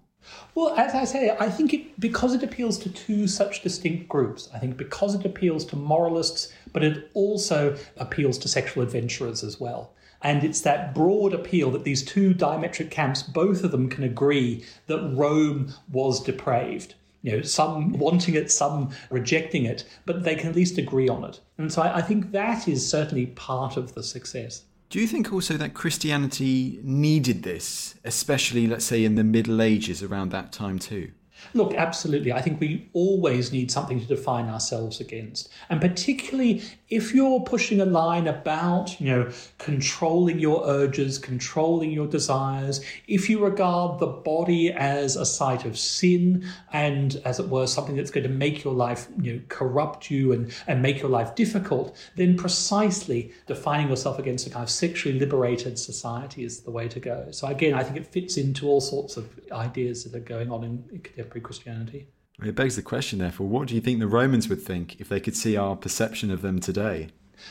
Well, 0.53 0.75
as 0.75 0.93
I 0.93 1.05
say, 1.05 1.35
I 1.39 1.49
think 1.49 1.73
it 1.73 1.99
because 1.99 2.35
it 2.35 2.43
appeals 2.43 2.77
to 2.79 2.89
two 2.89 3.27
such 3.27 3.63
distinct 3.63 4.07
groups. 4.07 4.49
I 4.53 4.59
think 4.59 4.77
because 4.77 5.15
it 5.15 5.25
appeals 5.25 5.65
to 5.65 5.75
moralists, 5.75 6.53
but 6.71 6.83
it 6.83 7.09
also 7.13 7.75
appeals 7.97 8.37
to 8.39 8.47
sexual 8.47 8.83
adventurers 8.83 9.43
as 9.43 9.59
well. 9.59 9.93
And 10.21 10.43
it's 10.43 10.61
that 10.61 10.93
broad 10.93 11.33
appeal 11.33 11.71
that 11.71 11.83
these 11.83 12.03
two 12.03 12.33
diametric 12.33 12.91
camps, 12.91 13.23
both 13.23 13.63
of 13.63 13.71
them 13.71 13.89
can 13.89 14.03
agree 14.03 14.65
that 14.87 15.13
Rome 15.15 15.73
was 15.91 16.21
depraved. 16.21 16.95
You 17.21 17.37
know, 17.37 17.41
some 17.41 17.93
wanting 17.93 18.35
it, 18.35 18.51
some 18.51 18.91
rejecting 19.09 19.65
it, 19.65 19.85
but 20.05 20.23
they 20.23 20.35
can 20.35 20.49
at 20.49 20.55
least 20.55 20.77
agree 20.77 21.09
on 21.09 21.23
it. 21.25 21.39
And 21.57 21.71
so 21.71 21.81
I, 21.81 21.97
I 21.97 22.01
think 22.01 22.31
that 22.31 22.67
is 22.67 22.89
certainly 22.89 23.27
part 23.27 23.75
of 23.75 23.93
the 23.93 24.03
success. 24.03 24.63
Do 24.89 24.99
you 24.99 25.05
think 25.05 25.31
also 25.31 25.55
that 25.57 25.75
Christianity 25.75 26.79
needed 26.81 27.43
this, 27.43 27.95
especially, 28.03 28.65
let's 28.65 28.85
say, 28.85 29.05
in 29.05 29.15
the 29.15 29.23
Middle 29.23 29.61
Ages 29.61 30.01
around 30.01 30.31
that 30.31 30.51
time 30.51 30.79
too? 30.79 31.11
Look, 31.53 31.73
absolutely. 31.73 32.31
I 32.31 32.41
think 32.41 32.59
we 32.59 32.89
always 32.93 33.51
need 33.51 33.71
something 33.71 33.99
to 33.99 34.05
define 34.05 34.49
ourselves 34.49 34.99
against. 34.99 35.49
And 35.69 35.81
particularly 35.81 36.63
if 36.89 37.13
you're 37.13 37.39
pushing 37.41 37.81
a 37.81 37.85
line 37.85 38.27
about, 38.27 38.99
you 38.99 39.07
know, 39.07 39.31
controlling 39.59 40.39
your 40.39 40.63
urges, 40.65 41.19
controlling 41.19 41.91
your 41.91 42.07
desires, 42.07 42.83
if 43.07 43.29
you 43.29 43.43
regard 43.43 43.99
the 43.99 44.07
body 44.07 44.71
as 44.71 45.15
a 45.15 45.25
site 45.25 45.65
of 45.65 45.77
sin 45.77 46.45
and, 46.73 47.21
as 47.25 47.39
it 47.39 47.47
were, 47.47 47.67
something 47.67 47.95
that's 47.95 48.11
going 48.11 48.23
to 48.23 48.33
make 48.33 48.63
your 48.63 48.73
life, 48.73 49.07
you 49.21 49.33
know, 49.33 49.41
corrupt 49.49 50.09
you 50.09 50.31
and, 50.33 50.51
and 50.67 50.81
make 50.81 50.99
your 50.99 51.09
life 51.09 51.35
difficult, 51.35 51.95
then 52.15 52.35
precisely 52.35 53.31
defining 53.45 53.89
yourself 53.89 54.17
against 54.17 54.47
a 54.47 54.49
kind 54.49 54.63
of 54.63 54.69
sexually 54.69 55.19
liberated 55.19 55.77
society 55.77 56.43
is 56.43 56.61
the 56.61 56.71
way 56.71 56.87
to 56.87 56.99
go. 56.99 57.27
So 57.31 57.47
again, 57.47 57.75
I 57.75 57.83
think 57.83 57.97
it 57.97 58.07
fits 58.07 58.37
into 58.37 58.67
all 58.67 58.81
sorts 58.81 59.15
of 59.15 59.29
ideas 59.51 60.03
that 60.05 60.15
are 60.15 60.19
going 60.19 60.51
on 60.51 60.63
in 60.63 61.01
contemporary 61.29 61.41
Christianity. 61.41 62.07
It 62.43 62.55
begs 62.55 62.75
the 62.75 62.81
question, 62.81 63.19
therefore, 63.19 63.47
what 63.47 63.67
do 63.67 63.75
you 63.75 63.81
think 63.81 63.99
the 63.99 64.07
Romans 64.07 64.47
would 64.47 64.61
think 64.61 64.99
if 64.99 65.09
they 65.09 65.19
could 65.19 65.35
see 65.35 65.57
our 65.57 65.75
perception 65.75 66.31
of 66.31 66.41
them 66.41 66.59
today? 66.59 67.09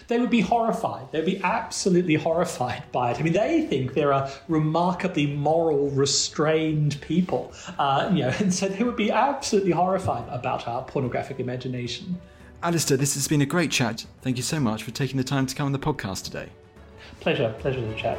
They 0.09 0.19
would 0.19 0.31
be 0.31 0.41
horrified. 0.41 1.13
They'd 1.13 1.25
be 1.25 1.43
absolutely 1.43 2.15
horrified 2.15 2.83
by 2.93 3.11
it. 3.11 3.19
I 3.19 3.23
mean, 3.23 3.33
they 3.33 3.67
think 3.67 3.95
they're 3.95 4.11
a 4.11 4.31
remarkably 4.49 5.27
moral, 5.27 5.91
restrained 5.91 7.01
people, 7.01 7.53
uh, 7.79 8.11
you 8.13 8.23
know, 8.23 8.33
and 8.39 8.53
so 8.53 8.69
they 8.69 8.85
would 8.85 8.97
be 8.97 9.11
absolutely 9.11 9.73
horrified 9.73 10.25
about 10.29 10.69
our 10.69 10.85
pornographic 10.85 11.41
imagination. 11.41 12.19
Alastair, 12.63 12.97
this 12.97 13.15
has 13.15 13.29
been 13.29 13.43
a 13.43 13.47
great 13.47 13.71
chat. 13.71 14.05
Thank 14.23 14.37
you 14.37 14.43
so 14.43 14.59
much 14.59 14.83
for 14.83 14.91
taking 14.91 15.17
the 15.17 15.25
time 15.25 15.47
to 15.47 15.55
come 15.55 15.67
on 15.67 15.73
the 15.73 15.79
podcast 15.79 16.25
today. 16.25 16.49
Pleasure, 17.21 17.55
pleasure 17.61 17.81
to 17.81 17.95
chat. 17.95 18.19